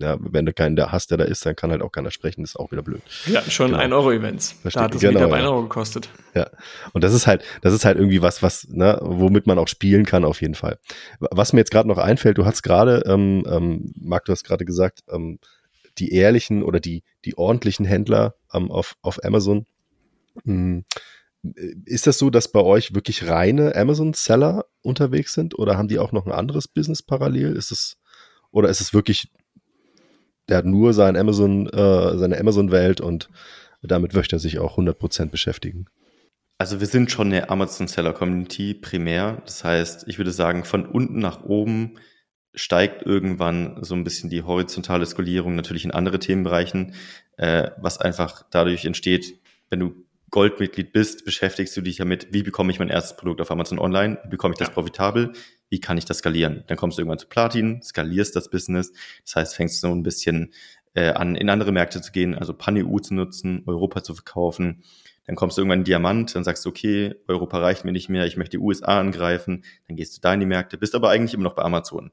ja, 0.00 0.16
wenn 0.20 0.46
du 0.46 0.52
keinen 0.52 0.76
da 0.76 0.92
hast, 0.92 1.10
der 1.10 1.18
da 1.18 1.24
ist, 1.24 1.44
dann 1.44 1.56
kann 1.56 1.70
halt 1.70 1.82
auch 1.82 1.92
keiner 1.92 2.10
sprechen, 2.10 2.42
das 2.42 2.50
ist 2.50 2.56
auch 2.56 2.70
wieder 2.70 2.82
blöd. 2.82 3.02
Ja, 3.26 3.42
schon 3.42 3.72
genau. 3.72 3.82
1-Euro-Events. 3.82 4.56
Da 4.64 4.82
hat 4.82 4.94
es 4.94 5.00
genau, 5.00 5.20
wieder 5.20 5.28
bei 5.28 5.38
1 5.38 5.46
Euro 5.46 5.62
gekostet. 5.62 6.08
Ja. 6.34 6.50
Und 6.92 7.04
das 7.04 7.14
ist 7.14 7.26
halt, 7.26 7.42
das 7.62 7.72
ist 7.72 7.84
halt 7.84 7.98
irgendwie 7.98 8.22
was, 8.22 8.42
was, 8.42 8.68
ne, 8.68 8.98
womit 9.02 9.46
man 9.46 9.58
auch 9.58 9.68
spielen 9.68 10.04
kann, 10.04 10.24
auf 10.24 10.40
jeden 10.40 10.54
Fall. 10.54 10.78
Was 11.18 11.52
mir 11.52 11.60
jetzt 11.60 11.70
gerade 11.70 11.88
noch 11.88 11.98
einfällt, 11.98 12.38
du 12.38 12.44
hast 12.44 12.62
gerade, 12.62 13.02
ähm, 13.06 13.44
ähm, 13.48 13.92
Marc, 14.00 14.24
du 14.26 14.32
hast 14.32 14.44
gerade 14.44 14.64
gesagt, 14.64 15.00
ähm, 15.10 15.38
die 15.98 16.12
ehrlichen 16.12 16.62
oder 16.62 16.80
die, 16.80 17.02
die 17.24 17.36
ordentlichen 17.36 17.84
Händler 17.84 18.34
ähm, 18.52 18.70
auf, 18.70 18.96
auf 19.02 19.24
Amazon. 19.24 19.66
Hm. 20.44 20.84
Ist 21.84 22.06
das 22.06 22.18
so, 22.18 22.30
dass 22.30 22.50
bei 22.50 22.60
euch 22.60 22.94
wirklich 22.94 23.28
reine 23.28 23.74
Amazon-Seller 23.76 24.66
unterwegs 24.82 25.34
sind 25.34 25.58
oder 25.58 25.78
haben 25.78 25.88
die 25.88 25.98
auch 25.98 26.12
noch 26.12 26.26
ein 26.26 26.32
anderes 26.32 26.66
Business 26.66 27.02
parallel? 27.02 27.54
Ist 27.56 27.70
es, 27.70 27.96
oder 28.50 28.68
ist 28.68 28.80
es 28.80 28.92
wirklich 28.92 29.30
der 30.48 30.58
hat 30.58 30.64
nur 30.64 30.92
sein 30.92 31.16
Amazon, 31.16 31.66
äh, 31.68 32.18
seine 32.18 32.38
Amazon-Welt 32.38 33.00
und 33.00 33.28
damit 33.82 34.14
möchte 34.14 34.36
er 34.36 34.40
sich 34.40 34.58
auch 34.58 34.76
100% 34.76 35.30
beschäftigen. 35.30 35.86
Also 36.58 36.80
wir 36.80 36.88
sind 36.88 37.10
schon 37.12 37.28
eine 37.28 37.50
Amazon-Seller-Community 37.50 38.74
primär. 38.74 39.42
Das 39.44 39.62
heißt, 39.62 40.08
ich 40.08 40.18
würde 40.18 40.32
sagen, 40.32 40.64
von 40.64 40.86
unten 40.86 41.20
nach 41.20 41.44
oben 41.44 41.94
steigt 42.54 43.06
irgendwann 43.06 43.78
so 43.84 43.94
ein 43.94 44.02
bisschen 44.02 44.30
die 44.30 44.42
horizontale 44.42 45.06
Skalierung 45.06 45.54
natürlich 45.54 45.84
in 45.84 45.92
andere 45.92 46.18
Themenbereichen, 46.18 46.94
äh, 47.36 47.70
was 47.78 47.98
einfach 47.98 48.44
dadurch 48.50 48.84
entsteht, 48.84 49.40
wenn 49.70 49.78
du 49.78 50.07
Goldmitglied 50.30 50.92
bist, 50.92 51.24
beschäftigst 51.24 51.76
du 51.76 51.80
dich 51.80 51.96
damit, 51.96 52.32
wie 52.32 52.42
bekomme 52.42 52.70
ich 52.70 52.78
mein 52.78 52.90
erstes 52.90 53.16
Produkt 53.16 53.40
auf 53.40 53.50
Amazon 53.50 53.78
Online, 53.78 54.18
wie 54.24 54.28
bekomme 54.28 54.52
ich 54.52 54.58
das 54.58 54.68
ja. 54.68 54.74
profitabel, 54.74 55.32
wie 55.70 55.80
kann 55.80 55.98
ich 55.98 56.04
das 56.04 56.18
skalieren? 56.18 56.64
Dann 56.66 56.76
kommst 56.76 56.98
du 56.98 57.02
irgendwann 57.02 57.18
zu 57.18 57.28
Platin, 57.28 57.82
skalierst 57.82 58.36
das 58.36 58.50
Business, 58.50 58.92
das 59.24 59.36
heißt, 59.36 59.56
fängst 59.56 59.82
du 59.82 59.88
so 59.88 59.94
ein 59.94 60.02
bisschen 60.02 60.52
äh, 60.94 61.10
an, 61.10 61.34
in 61.34 61.48
andere 61.48 61.72
Märkte 61.72 62.00
zu 62.02 62.12
gehen, 62.12 62.34
also 62.34 62.52
Pan-EU 62.52 62.98
zu 62.98 63.14
nutzen, 63.14 63.62
Europa 63.66 64.02
zu 64.02 64.14
verkaufen, 64.14 64.82
dann 65.28 65.36
kommst 65.36 65.56
du 65.56 65.60
irgendwann 65.60 65.80
in 65.80 65.84
Diamant, 65.84 66.34
dann 66.34 66.44
sagst 66.44 66.64
du, 66.64 66.70
okay, 66.70 67.14
Europa 67.26 67.58
reicht 67.58 67.84
mir 67.84 67.92
nicht 67.92 68.08
mehr, 68.08 68.26
ich 68.26 68.38
möchte 68.38 68.56
die 68.56 68.62
USA 68.62 68.98
angreifen, 68.98 69.64
dann 69.86 69.96
gehst 69.96 70.16
du 70.16 70.20
da 70.22 70.32
in 70.32 70.40
die 70.40 70.46
Märkte, 70.46 70.78
bist 70.78 70.94
aber 70.94 71.10
eigentlich 71.10 71.34
immer 71.34 71.44
noch 71.44 71.54
bei 71.54 71.62
Amazon. 71.62 72.12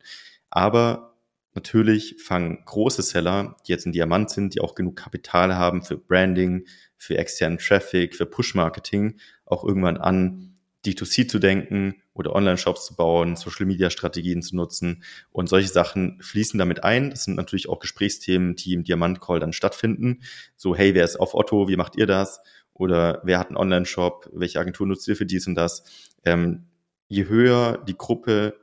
Aber 0.50 1.16
natürlich 1.54 2.18
fangen 2.22 2.64
große 2.66 3.02
Seller, 3.02 3.56
die 3.66 3.72
jetzt 3.72 3.86
ein 3.86 3.94
Diamant 3.94 4.30
sind, 4.30 4.54
die 4.54 4.60
auch 4.60 4.76
genug 4.76 4.98
Kapital 4.98 5.56
haben 5.56 5.82
für 5.82 5.98
Branding, 5.98 6.66
für 7.06 7.18
externen 7.18 7.58
Traffic, 7.58 8.16
für 8.16 8.26
Push-Marketing, 8.26 9.20
auch 9.46 9.64
irgendwann 9.64 9.98
an, 9.98 10.56
D2C 10.86 11.28
zu 11.28 11.40
denken 11.40 11.96
oder 12.14 12.36
Online-Shops 12.36 12.86
zu 12.86 12.96
bauen, 12.96 13.36
Social-Media-Strategien 13.36 14.42
zu 14.42 14.56
nutzen. 14.56 15.04
Und 15.32 15.50
solche 15.50 15.68
Sachen 15.68 16.22
fließen 16.22 16.58
damit 16.58 16.84
ein. 16.84 17.10
Das 17.10 17.24
sind 17.24 17.36
natürlich 17.36 17.68
auch 17.70 17.80
Gesprächsthemen, 17.80 18.56
die 18.56 18.74
im 18.74 18.84
Diamant-Call 18.84 19.40
dann 19.40 19.54
stattfinden. 19.54 20.22
So, 20.56 20.76
hey, 20.76 20.94
wer 20.94 21.04
ist 21.04 21.18
auf 21.18 21.34
Otto? 21.34 21.68
Wie 21.68 21.76
macht 21.76 21.96
ihr 21.96 22.06
das? 22.06 22.40
Oder 22.74 23.22
wer 23.24 23.40
hat 23.40 23.48
einen 23.48 23.58
Online-Shop? 23.58 24.30
Welche 24.34 24.60
Agentur 24.60 24.86
nutzt 24.86 25.08
ihr 25.08 25.16
für 25.16 25.26
dies 25.26 25.48
und 25.48 25.56
das? 25.56 25.84
Ähm, 26.24 26.68
je 27.08 27.28
höher 27.28 27.84
die 27.88 27.98
Gruppe, 27.98 28.56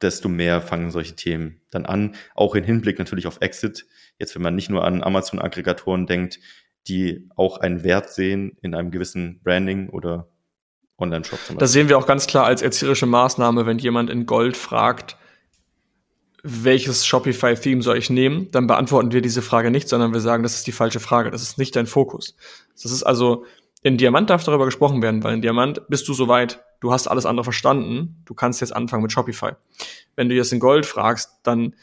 desto 0.00 0.28
mehr 0.28 0.60
fangen 0.60 0.90
solche 0.90 1.14
Themen 1.14 1.60
dann 1.70 1.86
an. 1.86 2.14
Auch 2.34 2.54
im 2.54 2.64
Hinblick 2.64 2.98
natürlich 2.98 3.26
auf 3.26 3.38
Exit. 3.40 3.86
Jetzt, 4.18 4.34
wenn 4.34 4.42
man 4.42 4.54
nicht 4.54 4.70
nur 4.70 4.84
an 4.84 5.02
Amazon-Aggregatoren 5.02 6.06
denkt, 6.06 6.38
die 6.88 7.28
auch 7.36 7.58
einen 7.58 7.84
Wert 7.84 8.10
sehen 8.10 8.56
in 8.62 8.74
einem 8.74 8.90
gewissen 8.90 9.40
Branding 9.42 9.88
oder 9.88 10.28
Online-Shop. 10.98 11.38
Das 11.58 11.72
sehen 11.72 11.88
wir 11.88 11.98
auch 11.98 12.06
ganz 12.06 12.26
klar 12.26 12.44
als 12.44 12.62
erzieherische 12.62 13.06
Maßnahme, 13.06 13.66
wenn 13.66 13.78
jemand 13.78 14.10
in 14.10 14.26
Gold 14.26 14.56
fragt, 14.56 15.16
welches 16.42 17.06
Shopify-Theme 17.06 17.82
soll 17.82 17.98
ich 17.98 18.10
nehmen, 18.10 18.50
dann 18.50 18.66
beantworten 18.66 19.12
wir 19.12 19.22
diese 19.22 19.42
Frage 19.42 19.70
nicht, 19.70 19.88
sondern 19.88 20.12
wir 20.12 20.20
sagen, 20.20 20.42
das 20.42 20.54
ist 20.54 20.66
die 20.66 20.72
falsche 20.72 21.00
Frage, 21.00 21.30
das 21.30 21.42
ist 21.42 21.56
nicht 21.56 21.76
dein 21.76 21.86
Fokus. 21.86 22.36
Das 22.80 22.90
ist 22.90 23.04
also, 23.04 23.44
in 23.82 23.96
Diamant 23.96 24.28
darf 24.28 24.42
darüber 24.44 24.64
gesprochen 24.64 25.02
werden, 25.02 25.22
weil 25.22 25.34
in 25.34 25.42
Diamant 25.42 25.82
bist 25.88 26.08
du 26.08 26.14
soweit, 26.14 26.64
du 26.80 26.92
hast 26.92 27.06
alles 27.06 27.26
andere 27.26 27.44
verstanden, 27.44 28.22
du 28.24 28.34
kannst 28.34 28.60
jetzt 28.60 28.74
anfangen 28.74 29.02
mit 29.02 29.12
Shopify. 29.12 29.52
Wenn 30.16 30.28
du 30.28 30.34
jetzt 30.34 30.52
in 30.52 30.58
Gold 30.58 30.84
fragst, 30.84 31.30
dann 31.44 31.74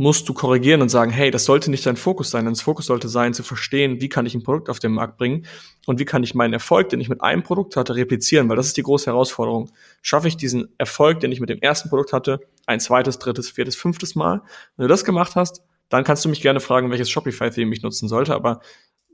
musst 0.00 0.26
du 0.30 0.32
korrigieren 0.32 0.80
und 0.80 0.88
sagen, 0.88 1.10
hey, 1.10 1.30
das 1.30 1.44
sollte 1.44 1.70
nicht 1.70 1.84
dein 1.84 1.96
Fokus 1.96 2.30
sein. 2.30 2.46
Das 2.46 2.62
Fokus 2.62 2.86
sollte 2.86 3.10
sein, 3.10 3.34
zu 3.34 3.42
verstehen, 3.42 4.00
wie 4.00 4.08
kann 4.08 4.24
ich 4.24 4.34
ein 4.34 4.42
Produkt 4.42 4.70
auf 4.70 4.78
den 4.78 4.92
Markt 4.92 5.18
bringen 5.18 5.44
und 5.84 5.98
wie 5.98 6.06
kann 6.06 6.22
ich 6.22 6.34
meinen 6.34 6.54
Erfolg, 6.54 6.88
den 6.88 7.02
ich 7.02 7.10
mit 7.10 7.20
einem 7.20 7.42
Produkt 7.42 7.76
hatte, 7.76 7.94
replizieren, 7.94 8.48
weil 8.48 8.56
das 8.56 8.68
ist 8.68 8.78
die 8.78 8.82
große 8.82 9.10
Herausforderung. 9.10 9.70
Schaffe 10.00 10.26
ich 10.26 10.38
diesen 10.38 10.70
Erfolg, 10.78 11.20
den 11.20 11.32
ich 11.32 11.40
mit 11.40 11.50
dem 11.50 11.58
ersten 11.60 11.90
Produkt 11.90 12.14
hatte, 12.14 12.40
ein 12.64 12.80
zweites, 12.80 13.18
drittes, 13.18 13.50
viertes, 13.50 13.76
fünftes 13.76 14.14
Mal? 14.14 14.40
Wenn 14.78 14.84
du 14.84 14.88
das 14.88 15.04
gemacht 15.04 15.36
hast, 15.36 15.62
dann 15.90 16.02
kannst 16.02 16.24
du 16.24 16.30
mich 16.30 16.40
gerne 16.40 16.60
fragen, 16.60 16.90
welches 16.90 17.10
Shopify-Theme 17.10 17.70
ich 17.74 17.82
nutzen 17.82 18.08
sollte, 18.08 18.34
aber 18.34 18.62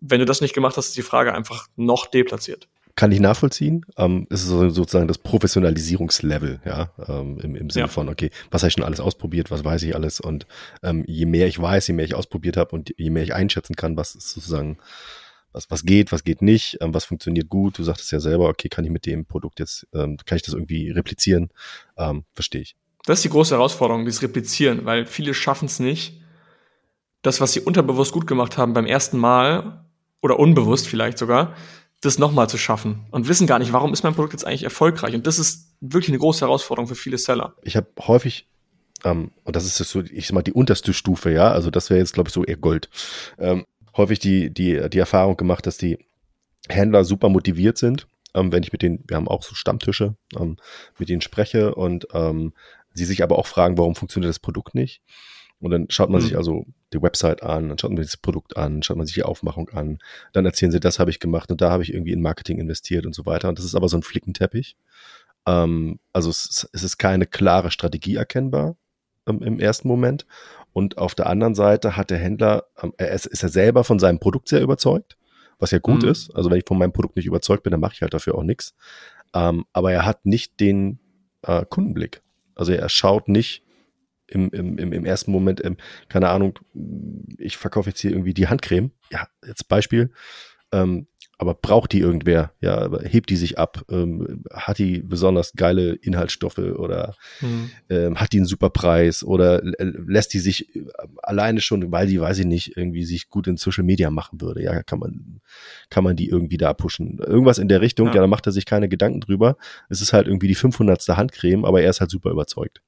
wenn 0.01 0.20
du 0.20 0.24
das 0.24 0.41
nicht 0.41 0.55
gemacht 0.55 0.76
hast, 0.76 0.91
ist 0.91 0.97
die 0.97 1.03
Frage 1.03 1.34
einfach 1.34 1.66
noch 1.74 2.07
deplatziert 2.07 2.68
kann 2.97 3.13
ich 3.13 3.21
nachvollziehen. 3.21 3.85
Ähm, 3.99 4.27
es 4.31 4.43
ist 4.43 4.49
sozusagen 4.49 5.07
das 5.07 5.19
Professionalisierungslevel, 5.19 6.61
ja, 6.65 6.91
ähm, 7.07 7.39
im, 7.41 7.55
im 7.55 7.71
Sinne 7.71 7.87
ja. 7.87 7.89
von, 7.89 8.09
okay, 8.09 8.31
was 8.51 8.63
habe 8.63 8.69
ich 8.69 8.75
schon 8.75 8.85
alles 8.85 9.01
ausprobiert, 9.01 9.51
was 9.51 9.65
weiß 9.65 9.83
ich 9.83 9.95
alles 9.95 10.19
und 10.19 10.47
ähm, 10.83 11.05
je 11.07 11.27
mehr 11.27 11.47
ich 11.47 11.61
weiß, 11.61 11.87
je 11.87 11.95
mehr 11.95 12.07
ich 12.07 12.15
ausprobiert 12.15 12.57
habe 12.57 12.75
und 12.75 12.95
je 12.97 13.11
mehr 13.11 13.23
ich 13.23 13.35
einschätzen 13.35 13.77
kann, 13.77 13.97
was 13.97 14.15
ist 14.15 14.31
sozusagen, 14.31 14.79
was, 15.53 15.71
was 15.71 15.85
geht, 15.85 16.11
was 16.11 16.25
geht 16.25 16.41
nicht, 16.41 16.79
ähm, 16.81 16.95
was 16.95 17.05
funktioniert 17.05 17.51
gut. 17.51 17.79
Du 17.79 17.83
sagtest 17.83 18.11
ja 18.13 18.21
selber, 18.21 18.49
okay, 18.49 18.69
kann 18.71 18.85
ich 18.85 18.91
mit 18.91 19.05
dem 19.05 19.27
Produkt 19.27 19.61
jetzt, 19.61 19.87
ähm, 19.95 20.17
kann 20.25 20.37
ich 20.37 20.43
das 20.43 20.55
irgendwie 20.55 20.91
replizieren? 20.91 21.51
Ähm, 21.99 22.25
verstehe 22.33 22.63
ich. 22.63 22.77
Das 23.05 23.19
ist 23.19 23.25
die 23.25 23.31
große 23.31 23.55
Herausforderung, 23.55 24.07
dieses 24.07 24.23
Replizieren, 24.23 24.87
weil 24.87 25.07
viele 25.07 25.35
schaffen 25.35 25.67
es 25.67 25.79
nicht, 25.81 26.21
das, 27.21 27.41
was 27.41 27.53
sie 27.53 27.61
unterbewusst 27.61 28.13
gut 28.13 28.27
gemacht 28.27 28.57
haben 28.57 28.73
beim 28.73 28.87
ersten 28.87 29.19
Mal 29.19 29.85
oder 30.23 30.39
unbewusst 30.39 30.89
vielleicht 30.89 31.19
sogar, 31.19 31.55
das 32.01 32.19
nochmal 32.19 32.49
zu 32.49 32.59
schaffen 32.59 33.07
und 33.11 33.29
wissen 33.29 33.47
gar 33.47 33.59
nicht, 33.59 33.73
warum 33.73 33.93
ist 33.93 34.03
mein 34.03 34.15
Produkt 34.15 34.35
jetzt 34.35 34.47
eigentlich 34.47 34.65
erfolgreich. 34.65 35.15
Und 35.15 35.27
das 35.27 35.39
ist 35.39 35.75
wirklich 35.81 36.11
eine 36.11 36.19
große 36.19 36.43
Herausforderung 36.43 36.89
für 36.89 36.95
viele 36.95 37.19
Seller. 37.19 37.55
Ich 37.63 37.77
habe 37.77 37.89
häufig, 38.01 38.49
ähm, 39.05 39.31
und 39.45 39.57
das 39.57 39.65
ist 39.65 39.77
so, 39.77 40.03
ich 40.03 40.27
sag 40.27 40.35
mal, 40.35 40.43
die 40.43 40.53
unterste 40.53 40.93
Stufe, 40.93 41.33
ja, 41.33 41.51
also 41.51 41.71
das 41.71 41.91
wäre 41.91 42.01
jetzt, 42.01 42.13
glaube 42.13 42.29
ich, 42.29 42.35
so 42.35 42.45
eher 42.45 42.57
Gold, 42.57 42.91
ähm, 43.39 43.65
häufig 43.97 44.19
die, 44.19 44.53
die, 44.53 44.89
die 44.91 44.99
Erfahrung 44.99 45.37
gemacht, 45.37 45.67
dass 45.67 45.79
die 45.79 45.99
Händler 46.69 47.05
super 47.05 47.29
motiviert 47.29 47.79
sind, 47.79 48.07
ähm, 48.35 48.53
wenn 48.53 48.63
ich 48.63 48.73
mit 48.73 48.83
denen, 48.83 49.03
wir 49.07 49.17
haben 49.17 49.29
auch 49.29 49.43
so 49.43 49.55
Stammtische, 49.55 50.17
ähm, 50.39 50.57
mit 50.99 51.09
denen 51.09 51.23
spreche 51.23 51.75
und 51.75 52.07
ähm, 52.13 52.53
sie 52.93 53.05
sich 53.05 53.23
aber 53.23 53.39
auch 53.39 53.47
fragen, 53.47 53.79
warum 53.79 53.95
funktioniert 53.95 54.31
das 54.31 54.39
Produkt 54.39 54.75
nicht. 54.75 55.01
Und 55.61 55.71
dann 55.71 55.87
schaut 55.89 56.11
man 56.11 56.21
mhm. 56.21 56.25
sich 56.25 56.37
also 56.37 56.67
die 56.93 57.01
Website 57.01 57.43
an, 57.43 57.69
dann 57.69 57.79
schaut 57.79 57.91
man 57.91 58.03
sich 58.03 58.13
das 58.13 58.21
Produkt 58.21 58.57
an, 58.57 58.83
schaut 58.83 58.97
man 58.97 59.07
sich 59.07 59.15
die 59.15 59.23
Aufmachung 59.23 59.71
an, 59.71 59.99
dann 60.33 60.45
erzählen 60.45 60.71
sie, 60.71 60.81
das 60.81 60.99
habe 60.99 61.11
ich 61.11 61.19
gemacht 61.19 61.51
und 61.51 61.61
da 61.61 61.71
habe 61.71 61.83
ich 61.83 61.93
irgendwie 61.93 62.13
in 62.13 62.21
Marketing 62.21 62.59
investiert 62.59 63.07
und 63.07 63.15
so 63.15 63.27
weiter. 63.27 63.49
Und 63.49 63.59
das 63.59 63.65
ist 63.65 63.75
aber 63.75 63.89
so 63.89 63.97
ein 63.97 64.03
Flickenteppich. 64.03 64.77
Ähm, 65.47 65.99
also 66.13 66.31
es, 66.31 66.69
es, 66.73 66.83
ist 66.83 66.99
keine 66.99 67.27
klare 67.27 67.71
Strategie 67.71 68.17
erkennbar 68.17 68.77
ähm, 69.27 69.43
im 69.43 69.59
ersten 69.59 69.89
Moment. 69.89 70.27
Und 70.73 70.99
auf 70.99 71.15
der 71.15 71.27
anderen 71.27 71.55
Seite 71.55 71.97
hat 71.97 72.11
der 72.11 72.19
Händler, 72.19 72.65
ähm, 72.83 72.93
er 72.99 73.13
ist, 73.13 73.27
ist 73.27 73.43
er 73.43 73.49
selber 73.49 73.83
von 73.85 73.99
seinem 73.99 74.19
Produkt 74.19 74.49
sehr 74.49 74.61
überzeugt, 74.61 75.17
was 75.59 75.71
ja 75.71 75.79
gut 75.79 76.03
mhm. 76.03 76.11
ist. 76.11 76.35
Also 76.35 76.51
wenn 76.51 76.59
ich 76.59 76.65
von 76.67 76.79
meinem 76.79 76.93
Produkt 76.93 77.17
nicht 77.17 77.27
überzeugt 77.27 77.63
bin, 77.63 77.71
dann 77.71 77.81
mache 77.81 77.95
ich 77.95 78.03
halt 78.03 78.13
dafür 78.13 78.35
auch 78.35 78.43
nichts. 78.43 78.75
Ähm, 79.35 79.65
aber 79.73 79.93
er 79.93 80.05
hat 80.05 80.27
nicht 80.27 80.61
den 80.61 80.99
äh, 81.43 81.65
Kundenblick. 81.65 82.23
Also 82.55 82.73
er 82.73 82.89
schaut 82.89 83.29
nicht, 83.29 83.63
im, 84.29 84.51
im, 84.51 84.93
im 84.93 85.05
ersten 85.05 85.31
Moment, 85.31 85.64
ähm, 85.64 85.77
keine 86.09 86.29
Ahnung, 86.29 86.59
ich 87.39 87.57
verkaufe 87.57 87.91
jetzt 87.91 88.01
hier 88.01 88.11
irgendwie 88.11 88.35
die 88.35 88.49
Handcreme. 88.49 88.91
Ja, 89.11 89.29
jetzt 89.45 89.68
Beispiel. 89.68 90.11
Ähm, 90.72 91.07
aber 91.39 91.55
braucht 91.55 91.93
die 91.93 92.01
irgendwer? 92.01 92.53
Ja, 92.61 92.89
hebt 93.03 93.29
die 93.29 93.37
sich 93.37 93.59
ab? 93.59 93.85
Ähm, 93.91 94.45
hat 94.51 94.79
die 94.79 95.01
besonders 95.01 95.53
geile 95.53 95.93
Inhaltsstoffe 95.93 96.59
oder 96.59 97.14
mhm. 97.43 97.70
ähm, 97.91 98.16
hat 98.16 98.33
die 98.33 98.39
einen 98.39 98.47
super 98.47 98.70
Preis 98.70 99.22
oder 99.22 99.61
lässt 99.62 100.33
die 100.33 100.39
sich 100.39 100.74
äh, 100.74 100.87
alleine 101.22 101.61
schon, 101.61 101.93
weil 101.93 102.07
die, 102.07 102.20
weiß 102.20 102.39
ich 102.39 102.47
nicht, 102.47 102.77
irgendwie 102.77 103.05
sich 103.05 103.29
gut 103.29 103.49
in 103.49 103.59
Social 103.59 103.85
Media 103.85 104.11
machen 104.11 104.41
würde? 104.41 104.62
Ja, 104.62 104.83
kann 104.83 104.99
man, 104.99 105.41
kann 105.91 106.05
man 106.05 106.16
die 106.16 106.29
irgendwie 106.29 106.57
da 106.57 106.72
pushen? 106.72 107.18
Irgendwas 107.18 107.59
in 107.59 107.68
der 107.68 107.83
Richtung, 107.83 108.09
ja, 108.09 108.14
ja 108.14 108.20
da 108.22 108.27
macht 108.29 108.47
er 108.47 108.53
sich 108.53 108.64
keine 108.64 108.89
Gedanken 108.89 109.20
drüber. 109.20 109.59
Es 109.91 110.01
ist 110.01 110.14
halt 110.14 110.29
irgendwie 110.29 110.49
die 110.49 110.55
500. 110.55 111.07
Handcreme, 111.09 111.66
aber 111.66 111.83
er 111.83 111.91
ist 111.91 112.01
halt 112.01 112.11
super 112.11 112.31
überzeugt. 112.31 112.81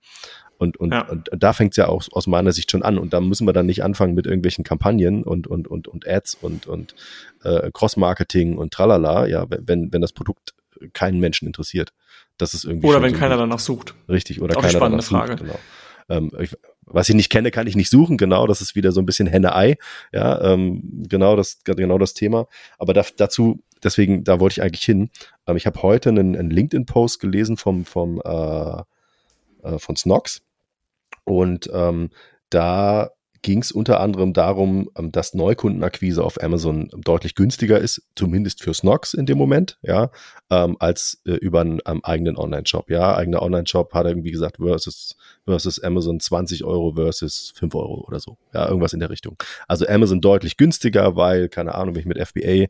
Und, 0.59 0.77
und, 0.77 0.93
ja. 0.93 1.09
und 1.09 1.31
da 1.31 1.53
fängt 1.53 1.73
es 1.73 1.77
ja 1.77 1.89
auch 1.89 2.05
aus 2.13 2.27
meiner 2.27 2.53
Sicht 2.53 2.71
schon 2.71 2.83
an. 2.83 2.99
Und 2.99 3.13
da 3.13 3.21
müssen 3.21 3.47
wir 3.47 3.53
dann 3.53 3.67
nicht 3.67 3.85
anfangen 3.85 4.15
mit 4.15 4.27
irgendwelchen 4.27 4.65
Kampagnen 4.65 5.23
und, 5.23 5.47
und, 5.47 5.69
und, 5.69 5.89
und 5.89 6.07
Ads 6.07 6.39
und, 6.41 6.67
und 6.67 6.95
äh, 7.45 7.71
Cross-Marketing 7.73 8.59
und 8.59 8.73
tralala, 8.73 9.27
ja, 9.27 9.47
wenn, 9.49 9.93
wenn 9.93 10.01
das 10.01 10.13
Produkt 10.13 10.55
keinen 10.93 11.21
Menschen 11.21 11.47
interessiert. 11.47 11.93
Das 12.37 12.55
ist 12.55 12.65
irgendwie. 12.65 12.89
Oder 12.89 13.03
wenn 13.03 13.15
so 13.15 13.21
keiner 13.21 13.37
danach 13.37 13.61
sucht. 13.61 13.95
Richtig, 14.09 14.43
oder 14.43 14.57
auch 14.57 14.63
keiner 14.63 14.81
danach 14.81 15.03
Frage. 15.03 15.33
sucht. 15.33 15.43
Genau. 15.43 15.59
Ähm, 16.09 16.33
ich, 16.41 16.57
was 16.85 17.09
ich 17.09 17.15
nicht 17.15 17.31
kenne, 17.31 17.51
kann 17.51 17.67
ich 17.67 17.77
nicht 17.77 17.91
suchen. 17.91 18.17
Genau, 18.17 18.47
das 18.47 18.61
ist 18.61 18.75
wieder 18.75 18.93
so 18.93 19.01
ein 19.01 19.07
bisschen 19.07 19.27
Henne-Ei. 19.27 19.77
Ja, 20.13 20.41
ähm, 20.41 21.05
genau 21.09 21.37
das, 21.37 21.59
genau 21.65 21.99
das 21.99 22.15
Thema. 22.15 22.47
Aber 22.79 22.95
da, 22.95 23.05
dazu, 23.17 23.63
deswegen, 23.85 24.25
da 24.25 24.41
wollte 24.41 24.55
ich 24.55 24.63
eigentlich 24.63 24.85
hin. 24.85 25.11
Ähm, 25.47 25.57
ich 25.57 25.67
habe 25.67 25.83
heute 25.83 26.09
einen, 26.09 26.35
einen 26.35 26.51
LinkedIn-Post 26.51 27.21
gelesen 27.21 27.57
vom, 27.57 27.85
vom 27.85 28.21
äh, 28.25 28.83
äh, 29.63 29.79
von 29.79 29.97
Snox. 29.97 30.43
Und 31.29 31.71
ähm, 31.73 32.11
da 32.51 33.11
ging 33.43 33.61
es 33.63 33.73
unter 33.73 34.01
anderem 34.01 34.33
darum, 34.33 34.91
ähm, 34.97 35.13
dass 35.13 35.35
Neukundenakquise 35.35 36.23
auf 36.25 36.43
Amazon 36.43 36.89
deutlich 36.97 37.35
günstiger 37.35 37.79
ist, 37.79 38.03
zumindest 38.17 38.63
für 38.63 38.75
Snox 38.75 39.15
in 39.15 39.27
dem 39.27 39.39
Moment, 39.39 39.79
ja, 39.83 40.11
ähm, 40.51 40.77
als 40.81 41.21
äh, 41.25 41.33
über 41.33 41.61
einen 41.61 41.79
ähm, 41.87 42.01
eigenen 42.03 42.37
Online-Shop. 42.37 42.91
Ja, 42.91 43.17
eigener 43.17 43.43
Online-Shop 43.43 43.95
hat 43.95 44.07
irgendwie 44.07 44.33
gesagt, 44.33 44.57
versus, 44.57 45.17
versus 45.45 45.83
Amazon 45.83 46.21
20 46.21 46.65
Euro 46.65 46.95
versus 46.95 47.53
5 47.55 47.75
Euro 47.75 48.05
oder 48.07 48.21
so. 48.21 48.39
Ja, 48.53 48.67
irgendwas 48.69 48.93
in 48.93 49.01
der 49.01 49.11
Richtung. 49.11 49.37
Also 49.69 49.87
Amazon 49.87 50.21
deutlich 50.21 50.57
günstiger, 50.57 51.17
weil, 51.17 51.49
keine 51.49 51.75
Ahnung, 51.75 51.97
ich 51.97 52.07
mit 52.07 52.19
FBA 52.19 52.67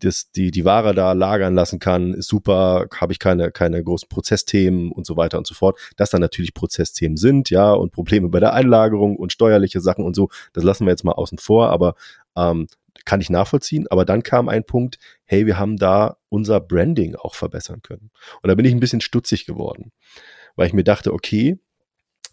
das, 0.00 0.30
die, 0.30 0.50
die 0.50 0.64
Ware 0.64 0.94
da 0.94 1.12
lagern 1.12 1.54
lassen 1.54 1.78
kann, 1.78 2.14
ist 2.14 2.28
super, 2.28 2.86
habe 2.96 3.12
ich 3.12 3.18
keine, 3.18 3.50
keine 3.50 3.82
großen 3.82 4.08
Prozessthemen 4.08 4.92
und 4.92 5.06
so 5.06 5.16
weiter 5.16 5.38
und 5.38 5.46
so 5.46 5.54
fort. 5.54 5.78
Dass 5.96 6.10
da 6.10 6.18
natürlich 6.18 6.54
Prozessthemen 6.54 7.16
sind, 7.16 7.50
ja, 7.50 7.72
und 7.72 7.92
Probleme 7.92 8.28
bei 8.28 8.40
der 8.40 8.54
Einlagerung 8.54 9.16
und 9.16 9.32
steuerliche 9.32 9.80
Sachen 9.80 10.04
und 10.04 10.14
so, 10.14 10.28
das 10.52 10.64
lassen 10.64 10.84
wir 10.84 10.90
jetzt 10.90 11.04
mal 11.04 11.12
außen 11.12 11.38
vor, 11.38 11.70
aber 11.70 11.94
ähm, 12.36 12.66
kann 13.04 13.20
ich 13.20 13.30
nachvollziehen. 13.30 13.86
Aber 13.88 14.04
dann 14.04 14.22
kam 14.22 14.48
ein 14.48 14.64
Punkt, 14.64 14.98
hey, 15.24 15.46
wir 15.46 15.58
haben 15.58 15.76
da 15.76 16.18
unser 16.28 16.60
Branding 16.60 17.14
auch 17.14 17.34
verbessern 17.34 17.82
können. 17.82 18.10
Und 18.42 18.48
da 18.48 18.54
bin 18.54 18.64
ich 18.64 18.72
ein 18.72 18.80
bisschen 18.80 19.00
stutzig 19.00 19.46
geworden, 19.46 19.92
weil 20.56 20.66
ich 20.66 20.74
mir 20.74 20.84
dachte, 20.84 21.12
okay, 21.12 21.58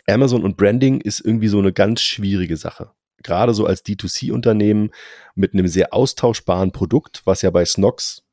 Amazon 0.07 0.43
und 0.43 0.57
Branding 0.57 1.01
ist 1.01 1.19
irgendwie 1.19 1.47
so 1.47 1.59
eine 1.59 1.73
ganz 1.73 2.01
schwierige 2.01 2.57
Sache 2.57 2.91
gerade 3.23 3.53
so 3.53 3.65
als 3.65 3.83
D2C-Unternehmen 3.83 4.91
mit 5.35 5.53
einem 5.53 5.67
sehr 5.67 5.93
austauschbaren 5.93 6.71
Produkt, 6.71 7.21
was 7.25 7.41
ja 7.41 7.49
bei 7.49 7.65
Snox 7.65 8.23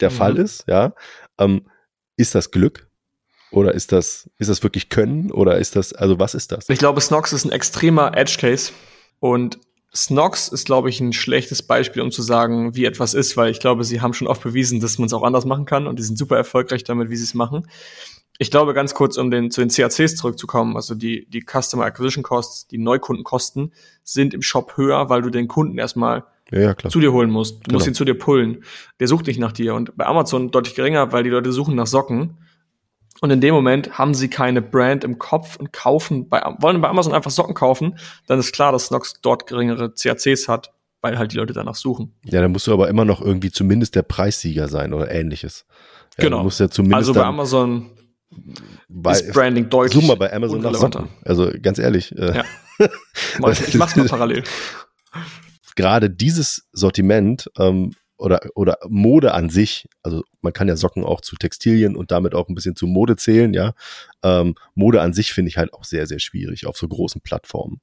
der 0.00 0.10
mhm. 0.10 0.14
Fall 0.14 0.38
ist, 0.38 0.64
ja, 0.66 0.94
ähm, 1.38 1.66
ist 2.16 2.34
das 2.34 2.50
Glück? 2.50 2.88
Oder 3.52 3.74
ist 3.74 3.90
das, 3.92 4.30
ist 4.38 4.48
das 4.48 4.62
wirklich 4.62 4.88
Können? 4.90 5.32
Oder 5.32 5.58
ist 5.58 5.74
das, 5.74 5.92
also 5.92 6.18
was 6.18 6.34
ist 6.34 6.52
das? 6.52 6.68
Ich 6.68 6.78
glaube, 6.78 7.00
Snox 7.00 7.32
ist 7.32 7.44
ein 7.44 7.50
extremer 7.50 8.16
Edge 8.16 8.36
Case. 8.38 8.72
Und 9.18 9.58
Snox 9.92 10.48
ist, 10.48 10.66
glaube 10.66 10.88
ich, 10.88 11.00
ein 11.00 11.12
schlechtes 11.12 11.62
Beispiel, 11.62 12.02
um 12.02 12.12
zu 12.12 12.22
sagen, 12.22 12.76
wie 12.76 12.84
etwas 12.84 13.12
ist, 13.12 13.36
weil 13.36 13.50
ich 13.50 13.58
glaube, 13.58 13.82
sie 13.82 14.00
haben 14.00 14.14
schon 14.14 14.28
oft 14.28 14.42
bewiesen, 14.42 14.80
dass 14.80 14.98
man 14.98 15.06
es 15.06 15.12
auch 15.12 15.24
anders 15.24 15.44
machen 15.44 15.64
kann 15.64 15.88
und 15.88 15.98
die 15.98 16.04
sind 16.04 16.16
super 16.16 16.36
erfolgreich 16.36 16.84
damit, 16.84 17.10
wie 17.10 17.16
sie 17.16 17.24
es 17.24 17.34
machen. 17.34 17.66
Ich 18.40 18.50
glaube 18.50 18.72
ganz 18.72 18.94
kurz, 18.94 19.18
um 19.18 19.30
den, 19.30 19.50
zu 19.50 19.60
den 19.60 19.68
CACs 19.68 20.16
zurückzukommen, 20.16 20.74
also 20.74 20.94
die, 20.94 21.28
die 21.28 21.42
Customer 21.42 21.84
Acquisition 21.84 22.22
Costs, 22.22 22.66
die 22.66 22.78
Neukundenkosten 22.78 23.70
sind 24.02 24.32
im 24.32 24.40
Shop 24.40 24.78
höher, 24.78 25.10
weil 25.10 25.20
du 25.20 25.28
den 25.28 25.46
Kunden 25.46 25.76
erstmal 25.76 26.24
ja, 26.50 26.74
zu 26.74 27.00
dir 27.00 27.12
holen 27.12 27.30
musst. 27.30 27.56
Du 27.56 27.60
genau. 27.64 27.74
musst 27.74 27.86
ihn 27.88 27.94
zu 27.94 28.06
dir 28.06 28.14
pullen. 28.14 28.64
Der 28.98 29.08
sucht 29.08 29.26
nicht 29.26 29.38
nach 29.38 29.52
dir. 29.52 29.74
Und 29.74 29.94
bei 29.94 30.06
Amazon 30.06 30.50
deutlich 30.50 30.74
geringer, 30.74 31.12
weil 31.12 31.22
die 31.22 31.28
Leute 31.28 31.52
suchen 31.52 31.74
nach 31.74 31.86
Socken. 31.86 32.38
Und 33.20 33.30
in 33.30 33.42
dem 33.42 33.54
Moment 33.54 33.98
haben 33.98 34.14
sie 34.14 34.30
keine 34.30 34.62
Brand 34.62 35.04
im 35.04 35.18
Kopf 35.18 35.56
und 35.56 35.74
kaufen 35.74 36.30
bei, 36.30 36.42
wollen 36.60 36.80
bei 36.80 36.88
Amazon 36.88 37.12
einfach 37.12 37.30
Socken 37.30 37.54
kaufen, 37.54 37.98
dann 38.26 38.38
ist 38.38 38.52
klar, 38.52 38.72
dass 38.72 38.86
Snox 38.86 39.20
dort 39.20 39.48
geringere 39.48 39.92
CACs 39.92 40.48
hat, 40.48 40.72
weil 41.02 41.18
halt 41.18 41.32
die 41.32 41.36
Leute 41.36 41.52
danach 41.52 41.74
suchen. 41.74 42.14
Ja, 42.24 42.40
dann 42.40 42.52
musst 42.52 42.66
du 42.66 42.72
aber 42.72 42.88
immer 42.88 43.04
noch 43.04 43.20
irgendwie 43.20 43.50
zumindest 43.50 43.96
der 43.96 44.02
Preissieger 44.02 44.68
sein 44.68 44.94
oder 44.94 45.10
ähnliches. 45.10 45.66
Ja, 46.16 46.24
genau. 46.24 46.48
Ja 46.48 46.70
zumindest 46.70 46.94
also 46.94 47.12
bei 47.12 47.24
Amazon 47.24 47.90
bei, 48.88 49.12
ist 49.12 49.32
Branding 49.32 49.68
deutlich. 49.68 50.00
Such 50.00 50.08
mal 50.08 50.16
bei 50.16 50.32
Amazon 50.32 50.60
nach 50.60 50.74
Socken. 50.74 51.08
Also 51.24 51.50
ganz 51.60 51.78
ehrlich. 51.78 52.16
Äh, 52.16 52.36
ja. 52.36 52.44
ich 53.66 53.74
mach's 53.74 53.96
mal 53.96 54.06
parallel. 54.08 54.44
Gerade 55.76 56.10
dieses 56.10 56.68
Sortiment 56.72 57.50
ähm, 57.58 57.92
oder, 58.20 58.40
oder 58.54 58.78
Mode 58.88 59.32
an 59.32 59.48
sich, 59.48 59.88
also 60.02 60.22
man 60.42 60.52
kann 60.52 60.68
ja 60.68 60.76
Socken 60.76 61.04
auch 61.04 61.22
zu 61.22 61.36
Textilien 61.36 61.96
und 61.96 62.10
damit 62.10 62.34
auch 62.34 62.48
ein 62.48 62.54
bisschen 62.54 62.76
zu 62.76 62.86
Mode 62.86 63.16
zählen, 63.16 63.54
ja. 63.54 63.72
Ähm, 64.22 64.56
Mode 64.74 65.00
an 65.00 65.14
sich 65.14 65.32
finde 65.32 65.48
ich 65.48 65.56
halt 65.56 65.72
auch 65.72 65.84
sehr, 65.84 66.06
sehr 66.06 66.18
schwierig 66.18 66.66
auf 66.66 66.76
so 66.76 66.86
großen 66.86 67.22
Plattformen. 67.22 67.80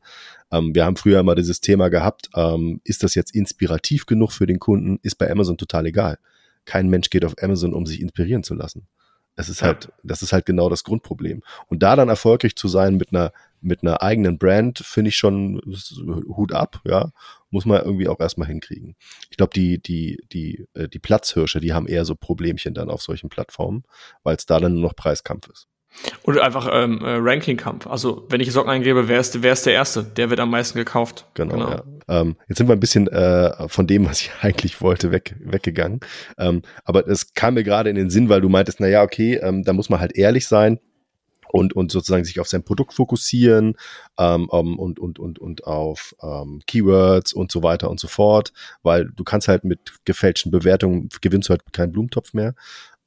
Ähm, 0.51 0.75
wir 0.75 0.85
haben 0.85 0.95
früher 0.95 1.19
immer 1.19 1.33
dieses 1.33 1.59
Thema 1.59 1.89
gehabt, 1.89 2.29
ähm, 2.35 2.81
ist 2.83 3.03
das 3.03 3.15
jetzt 3.15 3.33
inspirativ 3.33 4.05
genug 4.05 4.31
für 4.31 4.45
den 4.45 4.59
Kunden? 4.59 4.99
Ist 5.01 5.15
bei 5.15 5.29
Amazon 5.29 5.57
total 5.57 5.87
egal. 5.87 6.19
Kein 6.65 6.87
Mensch 6.87 7.09
geht 7.09 7.25
auf 7.25 7.33
Amazon, 7.41 7.73
um 7.73 7.85
sich 7.85 7.99
inspirieren 7.99 8.43
zu 8.43 8.53
lassen. 8.53 8.87
Es 9.38 9.49
ist 9.49 9.61
halt, 9.61 9.93
das 10.03 10.23
ist 10.23 10.33
halt 10.33 10.45
genau 10.45 10.67
das 10.67 10.83
Grundproblem. 10.83 11.43
Und 11.67 11.83
da 11.83 11.95
dann 11.95 12.09
erfolgreich 12.09 12.55
zu 12.55 12.67
sein 12.67 12.97
mit 12.97 13.13
einer, 13.13 13.31
mit 13.61 13.83
einer 13.83 14.01
eigenen 14.01 14.38
Brand, 14.38 14.79
finde 14.79 15.09
ich 15.09 15.15
schon 15.15 15.61
Hut 16.27 16.51
ab, 16.51 16.81
ja. 16.83 17.11
Muss 17.49 17.65
man 17.65 17.81
irgendwie 17.81 18.09
auch 18.09 18.19
erstmal 18.19 18.47
hinkriegen. 18.47 18.95
Ich 19.29 19.38
glaube, 19.38 19.53
die, 19.53 19.79
die, 19.79 20.19
die, 20.33 20.67
äh, 20.73 20.89
die 20.89 20.99
Platzhirsche, 20.99 21.61
die 21.61 21.73
haben 21.73 21.88
eher 21.88 22.03
so 22.03 22.15
Problemchen 22.15 22.73
dann 22.73 22.89
auf 22.89 23.01
solchen 23.01 23.29
Plattformen, 23.29 23.83
weil 24.23 24.35
es 24.35 24.45
da 24.45 24.59
dann 24.59 24.73
nur 24.73 24.81
noch 24.81 24.95
Preiskampf 24.95 25.47
ist. 25.47 25.67
Oder 26.23 26.43
einfach 26.43 26.69
ähm, 26.71 26.99
äh, 27.03 27.15
Ranking-Kampf. 27.19 27.88
Also 27.88 28.25
wenn 28.29 28.39
ich 28.39 28.51
Socken 28.51 28.69
eingebe, 28.69 29.07
wer 29.07 29.19
ist, 29.19 29.41
wer 29.41 29.53
ist 29.53 29.65
der 29.65 29.73
Erste? 29.73 30.03
Der 30.03 30.29
wird 30.29 30.39
am 30.39 30.49
meisten 30.49 30.77
gekauft. 30.77 31.25
Genau. 31.33 31.53
genau. 31.53 31.69
Ja. 31.69 31.83
Ähm, 32.07 32.35
jetzt 32.47 32.57
sind 32.57 32.67
wir 32.67 32.73
ein 32.73 32.79
bisschen 32.79 33.07
äh, 33.07 33.67
von 33.67 33.88
dem, 33.88 34.05
was 34.05 34.21
ich 34.21 34.31
eigentlich 34.41 34.81
wollte, 34.81 35.11
weg, 35.11 35.35
weggegangen. 35.39 35.99
Ähm, 36.38 36.61
aber 36.83 37.07
es 37.07 37.33
kam 37.33 37.55
mir 37.55 37.63
gerade 37.63 37.89
in 37.89 37.95
den 37.95 38.09
Sinn, 38.09 38.29
weil 38.29 38.41
du 38.41 38.49
meintest, 38.49 38.79
na 38.79 38.88
ja, 38.88 39.03
okay, 39.03 39.35
ähm, 39.35 39.63
da 39.63 39.73
muss 39.73 39.89
man 39.89 39.99
halt 39.99 40.15
ehrlich 40.15 40.47
sein 40.47 40.79
und, 41.49 41.73
und 41.73 41.91
sozusagen 41.91 42.25
sich 42.25 42.39
auf 42.39 42.47
sein 42.47 42.63
Produkt 42.63 42.93
fokussieren 42.93 43.75
ähm, 44.17 44.49
um, 44.49 44.67
ähm, 44.73 44.79
und, 44.79 44.99
und, 44.99 45.19
und, 45.19 45.39
und 45.39 45.65
auf 45.65 46.15
ähm, 46.21 46.61
Keywords 46.67 47.33
und 47.33 47.51
so 47.51 47.63
weiter 47.63 47.89
und 47.89 47.99
so 47.99 48.07
fort, 48.07 48.53
weil 48.83 49.05
du 49.05 49.23
kannst 49.23 49.47
halt 49.47 49.63
mit 49.63 49.79
gefälschten 50.05 50.51
Bewertungen 50.51 51.09
gewinnst 51.21 51.49
du 51.49 51.51
halt 51.51 51.61
keinen 51.73 51.91
Blumentopf 51.91 52.33
mehr. 52.33 52.53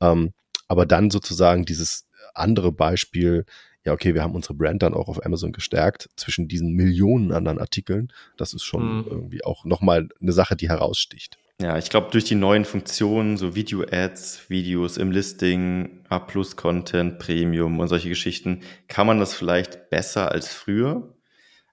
Ähm, 0.00 0.32
aber 0.68 0.86
dann 0.86 1.10
sozusagen 1.10 1.64
dieses 1.64 2.06
andere 2.34 2.72
Beispiel, 2.72 3.44
ja, 3.84 3.92
okay, 3.92 4.14
wir 4.14 4.22
haben 4.22 4.34
unsere 4.34 4.54
Brand 4.54 4.82
dann 4.82 4.94
auch 4.94 5.08
auf 5.08 5.24
Amazon 5.24 5.52
gestärkt 5.52 6.10
zwischen 6.16 6.48
diesen 6.48 6.74
Millionen 6.74 7.32
anderen 7.32 7.58
Artikeln. 7.58 8.12
Das 8.36 8.52
ist 8.52 8.62
schon 8.62 8.98
mhm. 8.98 9.04
irgendwie 9.08 9.44
auch 9.44 9.64
nochmal 9.64 10.08
eine 10.20 10.32
Sache, 10.32 10.56
die 10.56 10.68
heraussticht. 10.68 11.38
Ja, 11.60 11.76
ich 11.76 11.90
glaube, 11.90 12.10
durch 12.10 12.24
die 12.24 12.36
neuen 12.36 12.64
Funktionen, 12.64 13.36
so 13.36 13.54
Video-Ads, 13.54 14.48
Videos 14.48 14.96
im 14.96 15.10
Listing, 15.10 16.04
A-Plus-Content, 16.08 17.18
Premium 17.18 17.78
und 17.80 17.88
solche 17.88 18.08
Geschichten, 18.08 18.60
kann 18.88 19.06
man 19.06 19.18
das 19.18 19.34
vielleicht 19.34 19.90
besser 19.90 20.30
als 20.32 20.52
früher. 20.52 21.14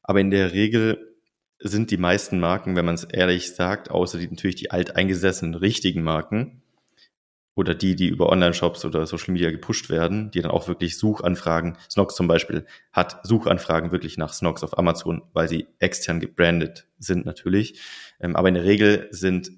Aber 0.03 0.20
in 0.20 0.30
der 0.30 0.51
Regel 0.51 1.16
sind 1.60 1.89
die 1.89 1.97
meisten 1.97 2.39
Marken, 2.39 2.76
wenn 2.76 2.86
man 2.86 2.95
es 2.95 3.05
ehrlich 3.05 3.53
sagt, 3.55 3.89
außer 3.89 4.18
die, 4.18 4.28
natürlich 4.28 4.58
die 4.58 4.72
alteingesessenen 4.72 5.55
richtigen 5.55 6.03
Marken, 6.03 6.62
oder 7.58 7.74
die, 7.74 7.95
die 7.95 8.08
über 8.08 8.30
Online-Shops 8.30 8.86
oder 8.86 9.08
Social 9.08 9.34
Media 9.34 9.49
gepusht 9.49 9.89
werden, 9.89 10.30
die 10.30 10.41
dann 10.41 10.51
auch 10.51 10.68
wirklich 10.68 10.99
Suchanfragen, 10.99 11.76
Snox 11.89 12.16
zum 12.16 12.28
Beispiel 12.28 12.68
hat 12.93 13.20
Suchanfragen 13.26 13.91
wirklich 13.91 14.16
nach 14.20 14.32
Snox 14.32 14.64
auf 14.64 14.78
Amazon, 14.78 15.24
weil 15.34 15.49
sie 15.49 15.66
extern 15.80 16.20
gebrandet 16.20 16.88
sind 16.99 17.26
natürlich. 17.26 17.82
Ähm, 18.20 18.36
aber 18.36 18.47
in 18.49 18.53
der 18.53 18.64
Regel 18.64 19.08
sind 19.10 19.51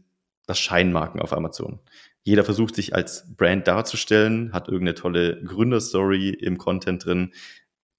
das 0.47 0.59
Scheinmarken 0.59 1.21
auf 1.21 1.33
Amazon. 1.33 1.79
Jeder 2.23 2.45
versucht 2.45 2.73
sich 2.73 2.95
als 2.95 3.25
Brand 3.35 3.67
darzustellen, 3.67 4.53
hat 4.53 4.69
irgendeine 4.69 4.95
tolle 4.95 5.43
Gründerstory 5.43 6.29
im 6.29 6.57
Content 6.57 7.03
drin, 7.03 7.33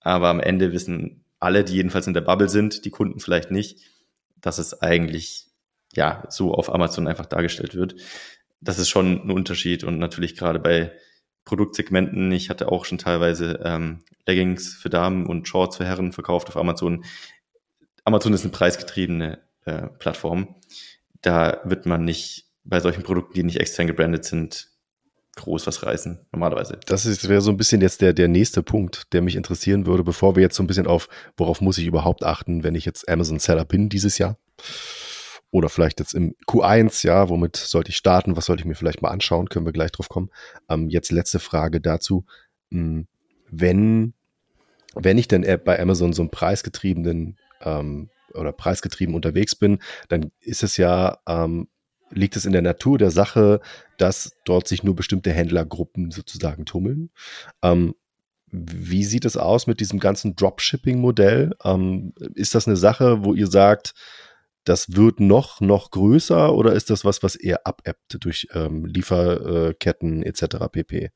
aber 0.01 0.29
am 0.29 0.41
Ende 0.41 0.73
wissen 0.73 1.27
alle, 1.41 1.63
die 1.63 1.75
jedenfalls 1.75 2.07
in 2.07 2.15
der 2.15 2.23
Bubble 2.23 2.49
sind, 2.49 2.87
die 2.87 2.91
Kunden 2.91 3.21
vielleicht 3.21 3.51
nicht, 3.51 3.81
dass 4.41 4.57
es 4.57 4.81
eigentlich 4.81 5.49
ja 5.93 6.25
so 6.31 6.55
auf 6.55 6.73
Amazon 6.73 7.07
einfach 7.07 7.27
dargestellt 7.27 7.75
wird 7.75 7.97
das 8.61 8.79
ist 8.79 8.89
schon 8.89 9.23
ein 9.25 9.31
Unterschied 9.31 9.85
und 9.85 9.99
natürlich 9.99 10.37
gerade 10.37 10.59
bei 10.59 10.93
Produktsegmenten. 11.45 12.31
Ich 12.33 12.51
hatte 12.51 12.71
auch 12.71 12.85
schon 12.85 12.99
teilweise 12.99 13.61
ähm, 13.65 14.01
Leggings 14.27 14.75
für 14.75 14.91
Damen 14.91 15.27
und 15.27 15.49
Shorts 15.49 15.79
für 15.79 15.87
Herren 15.87 16.13
verkauft 16.13 16.49
auf 16.49 16.57
Amazon. 16.57 17.05
Amazon 18.05 18.33
ist 18.33 18.43
eine 18.43 18.53
preisgetriebene 18.53 19.41
äh, 19.65 19.89
Plattform. 19.99 20.55
Da 21.23 21.61
wird 21.65 21.87
man 21.87 22.05
nicht 22.05 22.47
bei 22.65 22.81
solchen 22.81 23.03
Produkten, 23.03 23.35
die 23.35 23.43
nicht 23.43 23.61
extern 23.61 23.87
gebrandet 23.87 24.25
sind, 24.25 24.69
groß 25.37 25.67
was 25.67 25.85
reißen, 25.85 26.27
normalerweise. 26.33 26.79
Das 26.87 27.29
wäre 27.29 27.41
so 27.41 27.51
ein 27.51 27.57
bisschen 27.57 27.81
jetzt 27.81 28.03
der, 28.03 28.13
der 28.13 28.29
nächste 28.29 28.63
Punkt, 28.63 29.13
der 29.13 29.23
mich 29.23 29.37
interessieren 29.37 29.87
würde, 29.87 30.05
bevor 30.05 30.37
wir 30.37 30.43
jetzt 30.43 30.57
so 30.57 30.63
ein 30.63 30.67
bisschen 30.67 30.87
auf, 30.87 31.09
worauf 31.37 31.61
muss 31.61 31.79
ich 31.79 31.87
überhaupt 31.87 32.25
achten, 32.25 32.63
wenn 32.63 32.75
ich 32.75 32.85
jetzt 32.85 33.09
Amazon 33.09 33.39
Seller 33.39 33.65
bin 33.65 33.89
dieses 33.89 34.19
Jahr 34.19 34.39
oder 35.51 35.69
vielleicht 35.69 35.99
jetzt 35.99 36.15
im 36.15 36.35
Q1, 36.47 37.05
ja, 37.07 37.29
womit 37.29 37.57
sollte 37.57 37.91
ich 37.91 37.97
starten, 37.97 38.37
was 38.37 38.47
sollte 38.47 38.61
ich 38.61 38.67
mir 38.67 38.75
vielleicht 38.75 39.03
mal 39.03 39.11
anschauen, 39.11 39.49
können 39.49 39.67
wir 39.67 39.73
gleich 39.73 39.93
drauf 39.93 40.09
kommen. 40.09 40.31
Ähm, 40.69 40.89
jetzt 40.89 41.11
letzte 41.11 41.41
Frage 41.41 41.81
dazu. 41.81 42.25
Hm, 42.71 43.07
wenn, 43.51 44.15
wenn 44.95 45.19
ich 45.19 45.29
denn 45.29 45.45
bei 45.65 45.81
Amazon 45.81 46.13
so 46.13 46.23
einen 46.23 46.31
preisgetriebenen 46.31 47.37
ähm, 47.63 48.11
oder 48.35 48.53
preisgetrieben 48.53 49.15
unterwegs 49.15 49.57
bin, 49.57 49.81
dann 50.09 50.31
ist 50.41 50.63
es 50.63 50.77
ja, 50.77 51.19
ähm, 51.27 51.69
liegt 52.11 52.37
es 52.37 52.45
in 52.45 52.53
der 52.53 52.63
Natur 52.63 52.99
der 52.99 53.11
Sache, 53.11 53.61
dass 53.99 54.37
dort 54.45 54.69
sich 54.69 54.85
nur 54.85 54.95
bestimmte 54.95 55.33
Händlergruppen 55.33 56.11
sozusagen 56.13 56.65
tummeln. 56.65 57.11
Ähm, 57.63 57.95
wie 58.53 59.05
sieht 59.05 59.25
es 59.25 59.37
aus 59.37 59.67
mit 59.67 59.81
diesem 59.81 60.01
ganzen 60.01 60.35
Dropshipping-Modell? 60.35 61.57
Ähm, 61.65 62.15
ist 62.35 62.55
das 62.55 62.67
eine 62.67 62.77
Sache, 62.77 63.25
wo 63.25 63.35
ihr 63.35 63.47
sagt, 63.47 63.95
das 64.65 64.97
wird 64.97 65.21
noch, 65.21 65.61
noch 65.61 65.91
größer 65.91 66.55
oder 66.55 66.73
ist 66.73 66.91
das 66.91 67.05
was, 67.05 67.23
was 67.23 67.35
eher 67.35 67.67
abebbt 67.67 68.19
durch 68.21 68.49
ähm, 68.55 68.85
Lieferketten 68.85 70.23
etc. 70.23 70.57
pp? 70.71 71.11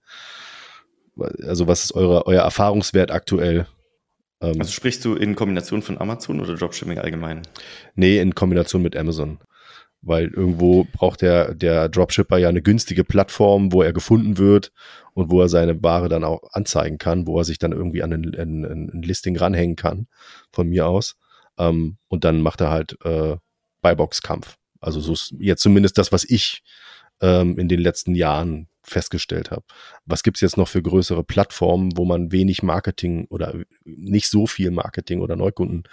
Also 1.46 1.68
was 1.68 1.84
ist 1.84 1.94
eure, 1.94 2.26
euer 2.26 2.42
Erfahrungswert 2.42 3.10
aktuell? 3.10 3.66
Ähm, 4.40 4.60
also 4.60 4.72
sprichst 4.72 5.04
du 5.04 5.14
in 5.14 5.36
Kombination 5.36 5.82
von 5.82 5.98
Amazon 5.98 6.40
oder 6.40 6.54
Dropshipping 6.54 6.98
allgemein? 6.98 7.42
Nee, 7.94 8.18
in 8.18 8.34
Kombination 8.34 8.82
mit 8.82 8.96
Amazon. 8.96 9.38
Weil 10.06 10.28
irgendwo 10.28 10.84
braucht 10.84 11.22
der, 11.22 11.54
der 11.54 11.88
Dropshipper 11.88 12.36
ja 12.36 12.50
eine 12.50 12.60
günstige 12.60 13.04
Plattform, 13.04 13.72
wo 13.72 13.82
er 13.82 13.94
gefunden 13.94 14.36
wird 14.36 14.70
und 15.14 15.30
wo 15.30 15.40
er 15.40 15.48
seine 15.48 15.82
Ware 15.82 16.10
dann 16.10 16.24
auch 16.24 16.42
anzeigen 16.52 16.98
kann, 16.98 17.26
wo 17.26 17.38
er 17.38 17.44
sich 17.44 17.58
dann 17.58 17.72
irgendwie 17.72 18.02
an 18.02 18.12
ein, 18.12 18.34
ein, 18.34 18.64
ein 18.64 19.02
Listing 19.02 19.36
ranhängen 19.38 19.76
kann, 19.76 20.06
von 20.52 20.68
mir 20.68 20.86
aus. 20.86 21.16
Ähm, 21.58 21.98
und 22.08 22.24
dann 22.24 22.40
macht 22.40 22.60
er 22.60 22.70
halt 22.70 22.96
äh, 23.04 23.36
Buybox-Kampf. 23.82 24.56
Also 24.80 25.00
so 25.00 25.12
ist 25.12 25.34
jetzt 25.38 25.62
zumindest 25.62 25.98
das, 25.98 26.12
was 26.12 26.24
ich 26.24 26.62
ähm, 27.20 27.58
in 27.58 27.68
den 27.68 27.80
letzten 27.80 28.14
Jahren 28.14 28.68
festgestellt 28.82 29.50
habe. 29.50 29.64
Was 30.04 30.22
gibt's 30.22 30.40
jetzt 30.40 30.56
noch 30.56 30.68
für 30.68 30.82
größere 30.82 31.24
Plattformen, 31.24 31.96
wo 31.96 32.04
man 32.04 32.32
wenig 32.32 32.62
Marketing 32.62 33.26
oder 33.30 33.54
nicht 33.84 34.28
so 34.28 34.46
viel 34.46 34.70
Marketing 34.70 35.20
oder 35.20 35.36
Neukunden 35.36 35.84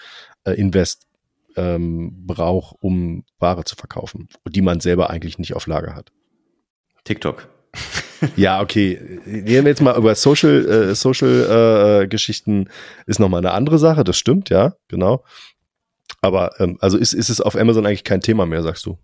äh, 0.43 0.53
invest 0.53 1.07
ähm, 1.55 2.25
braucht, 2.25 2.75
um 2.81 3.23
Ware 3.39 3.63
zu 3.63 3.75
verkaufen, 3.75 4.27
die 4.47 4.61
man 4.61 4.79
selber 4.79 5.09
eigentlich 5.09 5.39
nicht 5.39 5.55
auf 5.55 5.67
Lager 5.67 5.95
hat? 5.95 6.11
TikTok. 7.03 7.47
ja, 8.35 8.61
okay. 8.61 8.99
Reden 9.25 9.65
wir 9.65 9.71
jetzt 9.71 9.81
mal 9.81 9.97
über 9.97 10.15
Social, 10.15 10.65
äh, 10.69 10.95
Social 10.95 12.03
äh, 12.03 12.07
Geschichten 12.07 12.69
ist 13.05 13.19
nochmal 13.19 13.39
eine 13.39 13.51
andere 13.51 13.79
Sache, 13.79 14.03
das 14.03 14.17
stimmt, 14.17 14.49
ja, 14.49 14.75
genau. 14.87 15.23
Aber 16.21 16.59
ähm, 16.59 16.77
also 16.79 16.97
ist, 16.97 17.13
ist 17.13 17.29
es 17.29 17.41
auf 17.41 17.55
Amazon 17.55 17.85
eigentlich 17.85 18.03
kein 18.03 18.21
Thema 18.21 18.45
mehr, 18.45 18.61
sagst 18.61 18.85
du? 18.85 18.97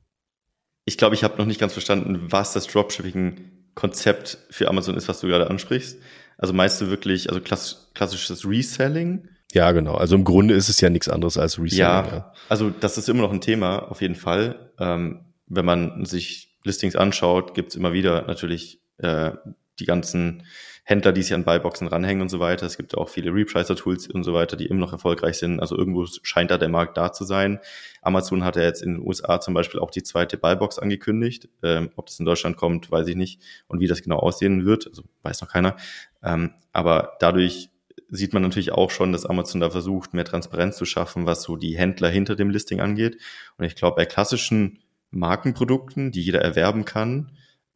Ich 0.85 0.97
glaube, 0.97 1.15
ich 1.15 1.23
habe 1.23 1.37
noch 1.37 1.45
nicht 1.45 1.59
ganz 1.59 1.73
verstanden, 1.73 2.31
was 2.31 2.53
das 2.53 2.67
Dropshipping-Konzept 2.67 4.37
für 4.49 4.69
Amazon 4.69 4.95
ist, 4.95 5.09
was 5.09 5.19
du 5.19 5.27
gerade 5.27 5.49
ansprichst. 5.49 5.97
Also 6.37 6.53
meinst 6.53 6.79
du 6.79 6.89
wirklich, 6.89 7.29
also 7.29 7.41
klass 7.41 7.91
klassisches 7.93 8.47
Reselling? 8.47 9.27
Ja, 9.51 9.71
genau. 9.71 9.95
Also 9.95 10.15
im 10.15 10.23
Grunde 10.23 10.53
ist 10.53 10.69
es 10.69 10.79
ja 10.79 10.89
nichts 10.89 11.09
anderes 11.09 11.37
als 11.37 11.57
Reselling. 11.57 11.79
Ja, 11.79 12.05
ja. 12.05 12.33
also 12.47 12.69
das 12.69 12.97
ist 12.97 13.09
immer 13.09 13.23
noch 13.23 13.33
ein 13.33 13.41
Thema, 13.41 13.79
auf 13.89 14.01
jeden 14.01 14.15
Fall. 14.15 14.71
Ähm, 14.79 15.25
wenn 15.47 15.65
man 15.65 16.05
sich 16.05 16.57
Listings 16.63 16.95
anschaut, 16.95 17.53
gibt's 17.53 17.75
immer 17.75 17.93
wieder 17.93 18.27
natürlich 18.27 18.81
äh, 18.97 19.31
die 19.79 19.85
ganzen 19.85 20.43
Händler, 20.89 21.11
die 21.11 21.21
sich 21.21 21.33
an 21.33 21.43
Buyboxen 21.43 21.89
ranhängen 21.89 22.21
und 22.21 22.29
so 22.29 22.39
weiter. 22.39 22.65
Es 22.65 22.77
gibt 22.77 22.97
auch 22.97 23.09
viele 23.09 23.33
Repricer-Tools 23.33 24.07
und 24.07 24.23
so 24.23 24.33
weiter, 24.33 24.55
die 24.55 24.67
immer 24.67 24.79
noch 24.79 24.93
erfolgreich 24.93 25.37
sind. 25.37 25.59
Also 25.59 25.77
irgendwo 25.77 26.05
scheint 26.23 26.49
da 26.49 26.57
der 26.57 26.69
Markt 26.69 26.95
da 26.95 27.11
zu 27.11 27.25
sein. 27.25 27.59
Amazon 28.01 28.45
hat 28.45 28.55
ja 28.55 28.61
jetzt 28.61 28.81
in 28.81 28.93
den 28.93 29.05
USA 29.05 29.41
zum 29.41 29.53
Beispiel 29.53 29.81
auch 29.81 29.91
die 29.91 30.01
zweite 30.01 30.37
Buybox 30.37 30.79
angekündigt. 30.79 31.49
Ähm, 31.61 31.89
ob 31.97 32.05
das 32.05 32.19
in 32.19 32.25
Deutschland 32.25 32.55
kommt, 32.55 32.89
weiß 32.89 33.05
ich 33.09 33.17
nicht. 33.17 33.41
Und 33.67 33.81
wie 33.81 33.87
das 33.87 34.01
genau 34.01 34.19
aussehen 34.19 34.65
wird, 34.65 34.87
also 34.87 35.03
weiß 35.23 35.41
noch 35.41 35.49
keiner. 35.49 35.75
Ähm, 36.23 36.51
aber 36.71 37.17
dadurch 37.19 37.69
sieht 38.07 38.31
man 38.31 38.43
natürlich 38.43 38.71
auch 38.71 38.89
schon, 38.89 39.11
dass 39.11 39.25
Amazon 39.25 39.59
da 39.59 39.69
versucht, 39.69 40.13
mehr 40.13 40.23
Transparenz 40.23 40.77
zu 40.77 40.85
schaffen, 40.85 41.25
was 41.25 41.43
so 41.43 41.57
die 41.57 41.77
Händler 41.77 42.07
hinter 42.07 42.37
dem 42.37 42.49
Listing 42.49 42.79
angeht. 42.79 43.17
Und 43.57 43.65
ich 43.65 43.75
glaube, 43.75 43.97
bei 43.97 44.05
klassischen 44.05 44.79
Markenprodukten, 45.11 46.13
die 46.13 46.21
jeder 46.21 46.39
erwerben 46.41 46.85
kann, 46.85 47.33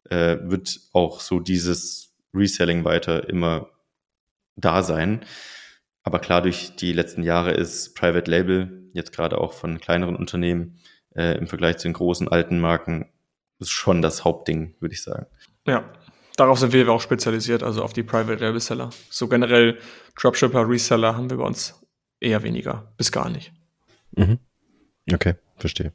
äh, 0.10 0.38
wird 0.44 0.80
auch 0.94 1.20
so 1.20 1.42
dieses 1.42 2.11
Reselling 2.34 2.84
weiter 2.86 3.28
immer 3.30 3.70
da 4.56 4.84
sein. 4.84 5.26
Aber 6.04 6.20
klar, 6.20 6.42
durch 6.42 6.76
die 6.76 6.94
letzten 6.94 7.24
Jahre 7.24 7.52
ist 7.52 7.96
Private 7.96 8.30
Label 8.30 8.90
jetzt 8.94 9.14
gerade 9.14 9.38
auch 9.40 9.54
von 9.54 9.80
kleineren 9.80 10.16
Unternehmen 10.16 10.80
äh, 11.16 11.38
im 11.38 11.48
Vergleich 11.48 11.78
zu 11.78 11.88
den 11.88 11.94
großen 11.94 12.28
alten 12.28 12.60
Marken 12.60 13.12
ist 13.60 13.72
schon 13.72 14.02
das 14.02 14.26
Hauptding, 14.26 14.76
würde 14.80 14.94
ich 14.94 15.04
sagen. 15.04 15.28
Ja, 15.68 15.90
darauf 16.36 16.60
sind 16.60 16.74
wir 16.74 16.90
auch 16.90 17.02
spezialisiert, 17.02 17.64
also 17.64 17.84
auf 17.84 17.94
die 17.94 18.04
Private 18.04 18.44
Label 18.44 18.60
Seller. 18.60 18.90
So 19.10 19.28
generell 19.28 19.78
Dropshipper, 20.20 20.68
Reseller 20.68 21.16
haben 21.16 21.30
wir 21.30 21.38
bei 21.38 21.44
uns 21.44 21.80
eher 22.20 22.44
weniger, 22.44 22.92
bis 22.98 23.12
gar 23.12 23.30
nicht. 23.30 23.54
Mhm. 24.16 24.40
Okay, 25.12 25.36
verstehe. 25.58 25.94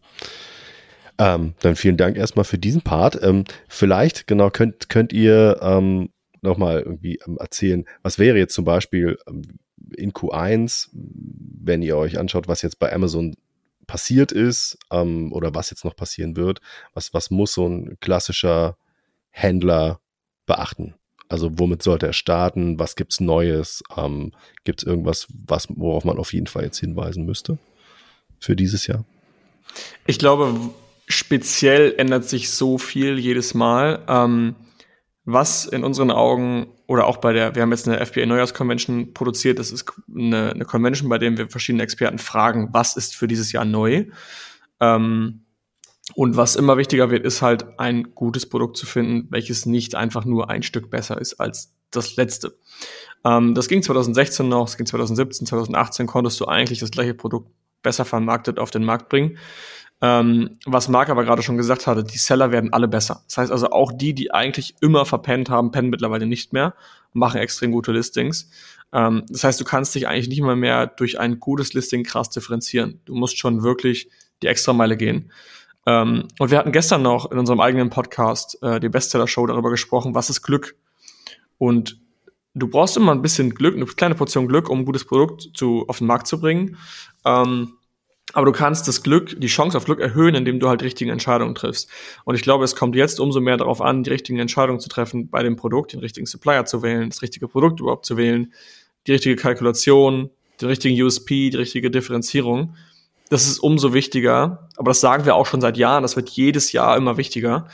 Ähm, 1.19 1.55
dann 1.61 1.77
vielen 1.77 1.97
Dank 1.97 2.17
erstmal 2.17 2.45
für 2.45 2.59
diesen 2.59 2.83
Part. 2.83 3.21
Ähm, 3.23 3.45
vielleicht, 3.69 4.27
genau, 4.27 4.51
könnt, 4.51 4.89
könnt 4.89 5.13
ihr 5.13 5.59
ähm, 5.63 6.11
nochmal 6.47 6.81
irgendwie 6.81 7.21
ähm, 7.27 7.37
erzählen, 7.39 7.85
was 8.03 8.19
wäre 8.19 8.39
jetzt 8.39 8.55
zum 8.55 8.65
Beispiel 8.65 9.19
ähm, 9.29 9.43
in 9.97 10.13
Q1, 10.13 10.89
wenn 10.93 11.83
ihr 11.83 11.97
euch 11.97 12.19
anschaut, 12.19 12.49
was 12.49 12.63
jetzt 12.63 12.79
bei 12.79 12.93
Amazon 12.93 13.37
passiert 13.87 14.33
ist 14.33 14.79
ähm, 14.91 15.33
oder 15.33 15.55
was 15.55 15.71
jetzt 15.71 15.85
noch 15.85 15.95
passieren 15.95 16.37
wird, 16.37 16.61
was, 16.95 17.15
was 17.15 17.31
muss 17.31 17.53
so 17.53 17.69
ein 17.69 17.99
klassischer 18.01 18.77
Händler 19.31 20.01
beachten? 20.47 20.95
Also 21.29 21.59
womit 21.59 21.83
sollte 21.83 22.07
er 22.07 22.13
starten? 22.13 22.79
Was 22.79 22.95
gibt's 22.97 23.21
Neues? 23.21 23.83
Ähm, 23.97 24.33
Gibt 24.65 24.83
es 24.83 24.87
irgendwas, 24.87 25.27
was, 25.47 25.67
worauf 25.71 26.05
man 26.05 26.19
auf 26.19 26.33
jeden 26.33 26.47
Fall 26.47 26.65
jetzt 26.65 26.79
hinweisen 26.79 27.27
müsste 27.27 27.59
für 28.39 28.55
dieses 28.55 28.87
Jahr? 28.87 29.05
Ich 30.07 30.19
glaube, 30.19 30.55
speziell 31.09 31.95
ändert 31.99 32.25
sich 32.25 32.51
so 32.51 32.79
viel 32.79 33.19
jedes 33.19 33.55
Mal. 33.55 34.03
Ähm, 34.09 34.55
was 35.27 35.67
in 35.67 35.85
unseren 35.85 36.13
Augen 36.13 36.69
oder 36.87 37.07
auch 37.07 37.17
bei 37.19 37.33
der, 37.33 37.55
wir 37.57 37.63
haben 37.63 37.73
jetzt 37.73 37.89
eine 37.89 38.05
FBA 38.05 38.27
Neujahrskonvention 38.27 39.13
produziert, 39.13 39.59
das 39.59 39.73
ist 39.73 39.93
eine, 40.15 40.53
eine 40.53 40.65
Convention, 40.65 41.09
bei 41.09 41.19
der 41.19 41.37
wir 41.37 41.49
verschiedene 41.49 41.83
Experten 41.83 42.19
fragen, 42.19 42.69
was 42.73 42.97
ist 42.97 43.17
für 43.17 43.27
dieses 43.27 43.51
Jahr 43.51 43.65
neu. 43.65 44.07
Ähm, 44.81 45.43
und 46.15 46.37
was 46.37 46.55
immer 46.55 46.77
wichtiger 46.79 47.11
wird, 47.11 47.27
ist 47.27 47.43
halt 47.43 47.81
ein 47.81 48.15
gutes 48.15 48.49
Produkt 48.49 48.77
zu 48.77 48.87
finden, 48.87 49.27
welches 49.31 49.67
nicht 49.67 49.97
einfach 49.97 50.25
nur 50.25 50.49
ein 50.49 50.63
Stück 50.63 50.91
besser 50.91 51.21
ist 51.21 51.35
als 51.41 51.75
das 51.91 52.15
letzte. 52.15 52.57
Ähm, 53.25 53.55
das 53.55 53.67
ging 53.67 53.83
2016 53.83 54.49
noch, 54.49 54.69
es 54.69 54.77
ging 54.77 54.87
2017, 54.87 55.49
2018 55.49 56.07
konntest 56.07 56.39
du 56.39 56.47
eigentlich 56.47 56.79
das 56.79 56.93
gleiche 56.93 57.15
Produkt 57.15 57.51
besser 57.83 58.05
vermarktet 58.05 58.61
auf 58.61 58.71
den 58.71 58.85
Markt 58.85 59.09
bringen. 59.09 59.39
Ähm, 60.03 60.59
was 60.67 60.89
Marc 60.89 61.09
aber 61.09 61.25
gerade 61.25 61.43
schon 61.43 61.57
gesagt 61.57 61.87
hatte, 61.87 62.05
die 62.05 62.19
Seller 62.19 62.51
werden 62.51 62.73
alle 62.73 62.87
besser. 62.87 63.23
Das 63.27 63.39
heißt 63.39 63.53
also 63.53 63.71
auch 63.71 63.93
die, 63.93 64.15
die 64.15 64.33
eigentlich 64.33 64.75
immer 64.81 65.07
verpennt 65.07 65.49
haben, 65.49 65.71
pennen 65.71 65.89
mittlerweile 65.89 66.27
nicht 66.27 66.53
mehr, 66.53 66.75
machen 67.13 67.41
extrem 67.41 67.73
gute 67.73 67.93
Listings. 67.93 68.51
Ähm, 68.93 69.25
das 69.29 69.45
heißt, 69.45 69.61
du 69.61 69.65
kannst 69.65 69.95
dich 69.95 70.07
eigentlich 70.07 70.29
nicht 70.29 70.43
mal 70.43 70.57
mehr 70.57 70.87
durch 70.87 71.19
ein 71.19 71.41
gutes 71.41 71.73
Listing 71.73 72.05
krass 72.05 72.29
differenzieren. 72.29 73.01
Du 73.07 73.15
musst 73.15 73.39
schon 73.39 73.63
wirklich 73.63 74.11
die 74.43 74.49
extra 74.49 74.75
Meile 74.75 74.97
gehen. 74.99 75.33
Ähm, 75.87 76.29
und 76.39 76.51
wir 76.51 76.59
hatten 76.59 76.73
gestern 76.73 77.03
noch 77.03 77.31
in 77.31 77.39
unserem 77.39 77.61
eigenen 77.61 77.91
Podcast, 77.91 78.59
äh, 78.63 78.81
die 78.81 78.89
Bestseller-Show, 78.89 79.47
darüber 79.47 79.71
gesprochen, 79.71 80.15
was 80.15 80.29
ist 80.29 80.43
Glück? 80.43 80.77
Und 81.59 82.01
du 82.55 82.69
brauchst 82.69 82.97
immer 82.97 83.13
ein 83.13 83.23
bisschen 83.23 83.55
Glück, 83.55 83.75
eine 83.75 83.87
kleine 83.87 84.15
Portion 84.15 84.49
Glück, 84.49 84.69
um 84.69 84.81
ein 84.81 84.85
gutes 84.85 85.05
Produkt 85.05 85.51
zu, 85.55 85.85
auf 85.89 85.99
den 85.99 86.07
Markt 86.07 86.27
zu 86.27 86.41
bringen. 86.41 86.77
Ähm, 87.25 87.75
aber 88.33 88.47
du 88.47 88.53
kannst 88.53 88.89
das 88.89 89.03
Glück, 89.03 89.41
die 89.41 89.47
Chance 89.47 89.77
auf 89.77 89.85
Glück 89.85 90.01
erhöhen, 90.01 90.35
indem 90.35 90.59
du 90.59 90.69
halt 90.69 90.83
richtige 90.83 91.13
Entscheidungen 91.13 91.55
triffst. 91.55 91.89
Und 92.25 92.35
ich 92.35 92.43
glaube, 92.43 92.65
es 92.65 92.75
kommt 92.75 92.97
jetzt 92.97 93.21
umso 93.21 93.41
mehr 93.41 93.57
darauf 93.57 93.81
an, 93.81 94.03
die 94.03 94.11
richtigen 94.11 94.39
Entscheidungen 94.39 94.81
zu 94.81 94.89
treffen 94.89 95.31
bei 95.31 95.43
dem 95.43 95.57
Produkt, 95.57 95.93
den 95.93 96.01
richtigen 96.01 96.27
Supplier 96.27 96.65
zu 96.65 96.83
wählen, 96.83 97.09
das 97.09 97.23
richtige 97.23 97.47
Produkt 97.49 97.81
überhaupt 97.81 98.05
zu 98.05 98.17
wählen, 98.17 98.53
die 99.07 99.13
richtige 99.13 99.37
Kalkulation, 99.37 100.31
den 100.61 100.69
richtigen 100.69 101.01
USP, 101.01 101.51
die 101.51 101.57
richtige 101.57 101.91
Differenzierung. 101.91 102.75
Das 103.29 103.47
ist 103.47 103.59
umso 103.59 103.95
wichtiger. 103.95 104.69
Aber 104.77 104.91
das 104.91 105.01
sagen 105.01 105.25
wir 105.25 105.37
auch 105.37 105.47
schon 105.47 105.61
seit 105.61 105.77
Jahren. 105.77 106.03
Das 106.03 106.17
wird 106.17 106.29
jedes 106.31 106.73
Jahr 106.73 106.97
immer 106.97 107.17
wichtiger. 107.17 107.69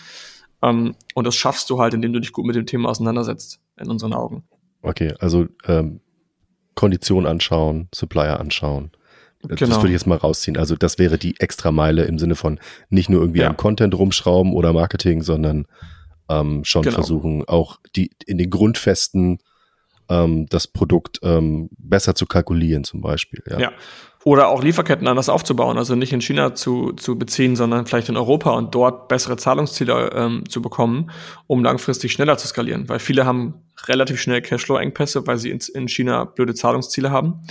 Um, 0.60 0.94
und 1.14 1.26
das 1.26 1.34
schaffst 1.34 1.70
du 1.70 1.80
halt, 1.80 1.92
indem 1.92 2.12
du 2.12 2.20
dich 2.20 2.32
gut 2.32 2.44
mit 2.44 2.54
dem 2.54 2.66
Thema 2.66 2.88
auseinandersetzt, 2.88 3.58
in 3.80 3.90
unseren 3.90 4.12
Augen. 4.12 4.44
Okay, 4.82 5.12
also 5.18 5.46
ähm, 5.66 6.00
Kondition 6.76 7.26
anschauen, 7.26 7.88
Supplier 7.92 8.38
anschauen 8.38 8.92
Genau. 9.42 9.56
Das 9.56 9.78
würde 9.78 9.88
ich 9.88 9.92
jetzt 9.92 10.06
mal 10.06 10.18
rausziehen. 10.18 10.56
Also 10.56 10.76
das 10.76 10.98
wäre 10.98 11.18
die 11.18 11.38
Extrameile 11.40 12.04
im 12.04 12.18
Sinne 12.18 12.36
von 12.36 12.60
nicht 12.90 13.10
nur 13.10 13.20
irgendwie 13.20 13.40
ja. 13.40 13.48
am 13.48 13.56
Content 13.56 13.94
rumschrauben 13.94 14.52
oder 14.52 14.72
Marketing, 14.72 15.22
sondern 15.22 15.66
ähm, 16.28 16.64
schon 16.64 16.82
genau. 16.82 16.94
versuchen, 16.94 17.44
auch 17.48 17.78
die 17.96 18.10
in 18.26 18.38
den 18.38 18.50
Grundfesten 18.50 19.38
ähm, 20.08 20.46
das 20.48 20.66
Produkt 20.66 21.18
ähm, 21.22 21.70
besser 21.78 22.14
zu 22.14 22.26
kalkulieren, 22.26 22.84
zum 22.84 23.00
Beispiel. 23.00 23.42
Ja. 23.48 23.58
ja. 23.58 23.72
Oder 24.24 24.48
auch 24.48 24.62
Lieferketten 24.62 25.08
anders 25.08 25.28
aufzubauen, 25.28 25.78
also 25.78 25.96
nicht 25.96 26.12
in 26.12 26.20
China 26.20 26.54
zu, 26.54 26.92
zu 26.92 27.18
beziehen, 27.18 27.56
sondern 27.56 27.86
vielleicht 27.86 28.08
in 28.08 28.16
Europa 28.16 28.52
und 28.52 28.72
dort 28.72 29.08
bessere 29.08 29.36
Zahlungsziele 29.36 30.12
ähm, 30.14 30.48
zu 30.48 30.62
bekommen, 30.62 31.10
um 31.48 31.64
langfristig 31.64 32.12
schneller 32.12 32.38
zu 32.38 32.46
skalieren. 32.46 32.88
Weil 32.88 33.00
viele 33.00 33.26
haben 33.26 33.54
relativ 33.86 34.20
schnell 34.20 34.40
Cashflow-Engpässe, 34.40 35.26
weil 35.26 35.38
sie 35.38 35.50
in, 35.50 35.58
in 35.74 35.88
China 35.88 36.24
blöde 36.24 36.54
Zahlungsziele 36.54 37.10
haben 37.10 37.42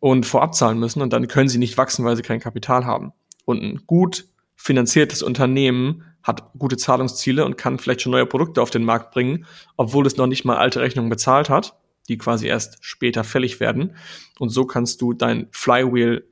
und 0.00 0.26
vorab 0.26 0.54
zahlen 0.54 0.78
müssen 0.78 1.02
und 1.02 1.12
dann 1.12 1.28
können 1.28 1.48
sie 1.48 1.58
nicht 1.58 1.76
wachsen, 1.76 2.04
weil 2.04 2.16
sie 2.16 2.22
kein 2.22 2.40
Kapital 2.40 2.84
haben. 2.84 3.12
Und 3.44 3.62
ein 3.62 3.82
gut 3.86 4.28
finanziertes 4.56 5.22
Unternehmen 5.22 6.04
hat 6.22 6.52
gute 6.58 6.76
Zahlungsziele 6.76 7.44
und 7.44 7.56
kann 7.56 7.78
vielleicht 7.78 8.02
schon 8.02 8.12
neue 8.12 8.26
Produkte 8.26 8.60
auf 8.60 8.70
den 8.70 8.84
Markt 8.84 9.12
bringen, 9.12 9.46
obwohl 9.76 10.06
es 10.06 10.16
noch 10.16 10.26
nicht 10.26 10.44
mal 10.44 10.56
alte 10.56 10.80
Rechnungen 10.80 11.10
bezahlt 11.10 11.48
hat, 11.48 11.76
die 12.08 12.18
quasi 12.18 12.46
erst 12.46 12.78
später 12.80 13.24
fällig 13.24 13.60
werden. 13.60 13.96
Und 14.38 14.50
so 14.50 14.66
kannst 14.66 15.00
du 15.00 15.12
dein 15.12 15.48
Flywheel 15.52 16.28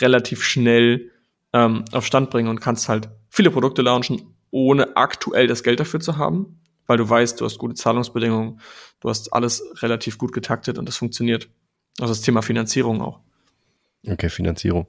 relativ 0.00 0.44
schnell 0.44 1.10
ähm, 1.52 1.84
auf 1.92 2.06
Stand 2.06 2.30
bringen 2.30 2.48
und 2.48 2.60
kannst 2.60 2.88
halt 2.88 3.10
viele 3.28 3.50
Produkte 3.50 3.82
launchen, 3.82 4.34
ohne 4.50 4.96
aktuell 4.96 5.46
das 5.46 5.62
Geld 5.62 5.80
dafür 5.80 6.00
zu 6.00 6.16
haben, 6.16 6.60
weil 6.86 6.98
du 6.98 7.08
weißt, 7.08 7.40
du 7.40 7.44
hast 7.44 7.58
gute 7.58 7.74
Zahlungsbedingungen, 7.74 8.60
du 9.00 9.08
hast 9.08 9.32
alles 9.32 9.64
relativ 9.82 10.18
gut 10.18 10.32
getaktet 10.32 10.78
und 10.78 10.86
das 10.86 10.96
funktioniert. 10.96 11.48
Also 12.00 12.14
das 12.14 12.22
Thema 12.22 12.40
Finanzierung 12.42 13.02
auch. 13.02 13.20
Okay, 14.06 14.30
Finanzierung. 14.30 14.86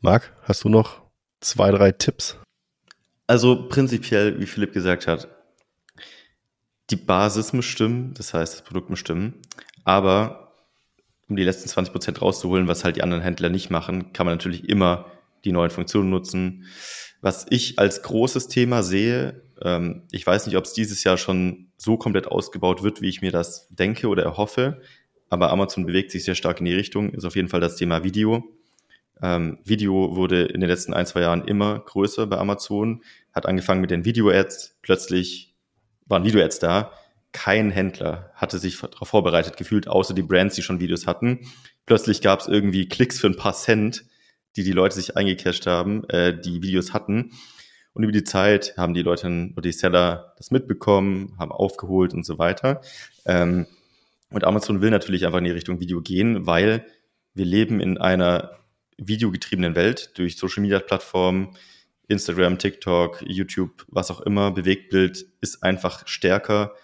Marc, 0.00 0.32
hast 0.42 0.64
du 0.64 0.70
noch 0.70 1.02
zwei, 1.40 1.70
drei 1.70 1.92
Tipps? 1.92 2.38
Also 3.26 3.68
prinzipiell, 3.68 4.40
wie 4.40 4.46
Philipp 4.46 4.72
gesagt 4.72 5.06
hat, 5.06 5.28
die 6.88 6.96
Basis 6.96 7.52
muss 7.52 7.66
stimmen, 7.66 8.14
das 8.14 8.32
heißt, 8.32 8.54
das 8.54 8.62
Produkt 8.62 8.88
muss 8.88 8.98
stimmen. 8.98 9.34
Aber 9.84 10.54
um 11.28 11.36
die 11.36 11.44
letzten 11.44 11.68
20 11.68 11.92
Prozent 11.92 12.22
rauszuholen, 12.22 12.66
was 12.66 12.84
halt 12.84 12.96
die 12.96 13.02
anderen 13.02 13.22
Händler 13.22 13.50
nicht 13.50 13.68
machen, 13.68 14.14
kann 14.14 14.24
man 14.24 14.34
natürlich 14.34 14.66
immer 14.66 15.06
die 15.44 15.52
neuen 15.52 15.70
Funktionen 15.70 16.08
nutzen. 16.08 16.64
Was 17.20 17.46
ich 17.50 17.78
als 17.78 18.02
großes 18.02 18.48
Thema 18.48 18.82
sehe, 18.82 19.42
ähm, 19.60 20.04
ich 20.10 20.26
weiß 20.26 20.46
nicht, 20.46 20.56
ob 20.56 20.64
es 20.64 20.72
dieses 20.72 21.04
Jahr 21.04 21.18
schon 21.18 21.72
so 21.76 21.98
komplett 21.98 22.26
ausgebaut 22.26 22.82
wird, 22.82 23.02
wie 23.02 23.08
ich 23.08 23.20
mir 23.20 23.32
das 23.32 23.68
denke 23.68 24.08
oder 24.08 24.22
erhoffe 24.22 24.80
aber 25.30 25.50
Amazon 25.50 25.86
bewegt 25.86 26.10
sich 26.10 26.24
sehr 26.24 26.34
stark 26.34 26.60
in 26.60 26.66
die 26.66 26.74
Richtung, 26.74 27.10
ist 27.10 27.24
auf 27.24 27.36
jeden 27.36 27.48
Fall 27.48 27.60
das 27.60 27.76
Thema 27.76 28.04
Video. 28.04 28.44
Ähm, 29.20 29.58
Video 29.64 30.14
wurde 30.16 30.44
in 30.44 30.60
den 30.60 30.70
letzten 30.70 30.94
ein, 30.94 31.06
zwei 31.06 31.22
Jahren 31.22 31.46
immer 31.46 31.78
größer 31.80 32.26
bei 32.26 32.38
Amazon, 32.38 33.02
hat 33.32 33.46
angefangen 33.46 33.80
mit 33.80 33.90
den 33.90 34.04
Video-Ads, 34.04 34.78
plötzlich 34.82 35.54
waren 36.06 36.24
Video-Ads 36.24 36.58
da. 36.60 36.92
Kein 37.32 37.70
Händler 37.70 38.30
hatte 38.34 38.58
sich 38.58 38.78
darauf 38.78 39.08
vorbereitet 39.08 39.56
gefühlt, 39.56 39.86
außer 39.86 40.14
die 40.14 40.22
Brands, 40.22 40.54
die 40.54 40.62
schon 40.62 40.80
Videos 40.80 41.06
hatten. 41.06 41.40
Plötzlich 41.84 42.22
gab 42.22 42.40
es 42.40 42.48
irgendwie 42.48 42.88
Klicks 42.88 43.20
für 43.20 43.26
ein 43.26 43.36
paar 43.36 43.54
Cent, 43.54 44.04
die 44.56 44.64
die 44.64 44.72
Leute 44.72 44.94
sich 44.94 45.16
eingecashed 45.16 45.66
haben, 45.66 46.04
äh, 46.08 46.38
die 46.38 46.62
Videos 46.62 46.94
hatten. 46.94 47.32
Und 47.92 48.04
über 48.04 48.12
die 48.12 48.24
Zeit 48.24 48.74
haben 48.76 48.94
die 48.94 49.02
Leute 49.02 49.26
oder 49.52 49.62
die 49.62 49.72
Seller 49.72 50.34
das 50.36 50.50
mitbekommen, 50.50 51.34
haben 51.38 51.52
aufgeholt 51.52 52.14
und 52.14 52.24
so 52.24 52.38
weiter. 52.38 52.80
Ähm, 53.26 53.66
und 54.30 54.44
Amazon 54.44 54.80
will 54.80 54.90
natürlich 54.90 55.24
einfach 55.24 55.38
in 55.38 55.44
die 55.44 55.50
Richtung 55.50 55.80
Video 55.80 56.00
gehen, 56.00 56.46
weil 56.46 56.86
wir 57.34 57.44
leben 57.44 57.80
in 57.80 57.98
einer 57.98 58.58
videogetriebenen 58.98 59.74
Welt 59.74 60.18
durch 60.18 60.36
Social 60.36 60.62
Media 60.62 60.80
Plattformen, 60.80 61.56
Instagram, 62.08 62.58
TikTok, 62.58 63.22
YouTube, 63.26 63.84
was 63.88 64.10
auch 64.10 64.20
immer. 64.20 64.50
Bewegtbild 64.50 65.26
ist 65.40 65.62
einfach 65.62 66.06
stärker 66.06 66.74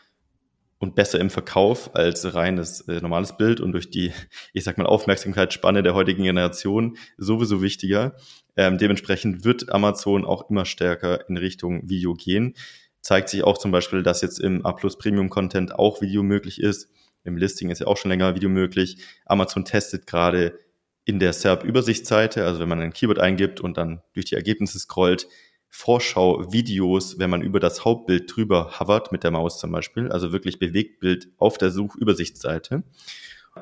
und 0.79 0.95
besser 0.95 1.19
im 1.19 1.31
Verkauf 1.31 1.95
als 1.95 2.35
reines 2.35 2.83
äh, 2.83 3.01
normales 3.01 3.37
Bild 3.37 3.61
und 3.61 3.73
durch 3.73 3.91
die, 3.91 4.13
ich 4.53 4.65
sag 4.65 4.79
mal, 4.79 4.87
Aufmerksamkeitsspanne 4.87 5.83
der 5.83 5.95
heutigen 5.95 6.23
Generation 6.23 6.97
sowieso 7.17 7.63
wichtiger. 7.63 8.17
Ähm, 8.57 8.79
dementsprechend 8.79 9.45
wird 9.45 9.73
Amazon 9.73 10.25
auch 10.25 10.49
immer 10.51 10.65
stärker 10.65 11.29
in 11.29 11.37
Richtung 11.37 11.89
Video 11.89 12.15
gehen. 12.15 12.55
Zeigt 13.01 13.29
sich 13.29 13.43
auch 13.45 13.59
zum 13.59 13.71
Beispiel, 13.71 14.03
dass 14.03 14.23
jetzt 14.23 14.39
im 14.39 14.65
A 14.65 14.73
Plus 14.73 14.97
Premium 14.97 15.29
Content 15.29 15.75
auch 15.75 16.01
Video 16.01 16.23
möglich 16.23 16.61
ist. 16.61 16.91
Im 17.25 17.37
Listing 17.37 17.71
ist 17.71 17.81
ja 17.81 17.87
auch 17.87 17.97
schon 17.97 18.11
länger 18.11 18.35
Video 18.35 18.49
möglich. 18.49 18.99
Amazon 19.27 19.65
testet 19.65 20.07
gerade 20.07 20.59
in 21.05 21.19
der 21.19 21.33
SERP-Übersichtsseite, 21.33 22.45
also 22.45 22.61
wenn 22.61 22.69
man 22.69 22.81
ein 22.81 22.93
Keyword 22.93 23.19
eingibt 23.19 23.61
und 23.61 23.77
dann 23.77 24.03
durch 24.13 24.27
die 24.27 24.37
Ergebnisse 24.37 24.79
scrollt, 24.79 25.27
Vorschau-Videos, 25.69 27.19
wenn 27.19 27.31
man 27.31 27.43
über 27.43 27.59
das 27.59 27.85
Hauptbild 27.85 28.35
drüber 28.35 28.79
hovert, 28.79 29.11
mit 29.11 29.25
der 29.25 29.33
Maus 29.33 29.59
zum 29.59 29.73
Beispiel, 29.73 30.11
also 30.13 30.33
wirklich 30.33 30.61
Bewegtbild 30.61 31.29
auf 31.37 31.59
der 31.59 31.71
Suchübersichtsseite. 31.73 32.85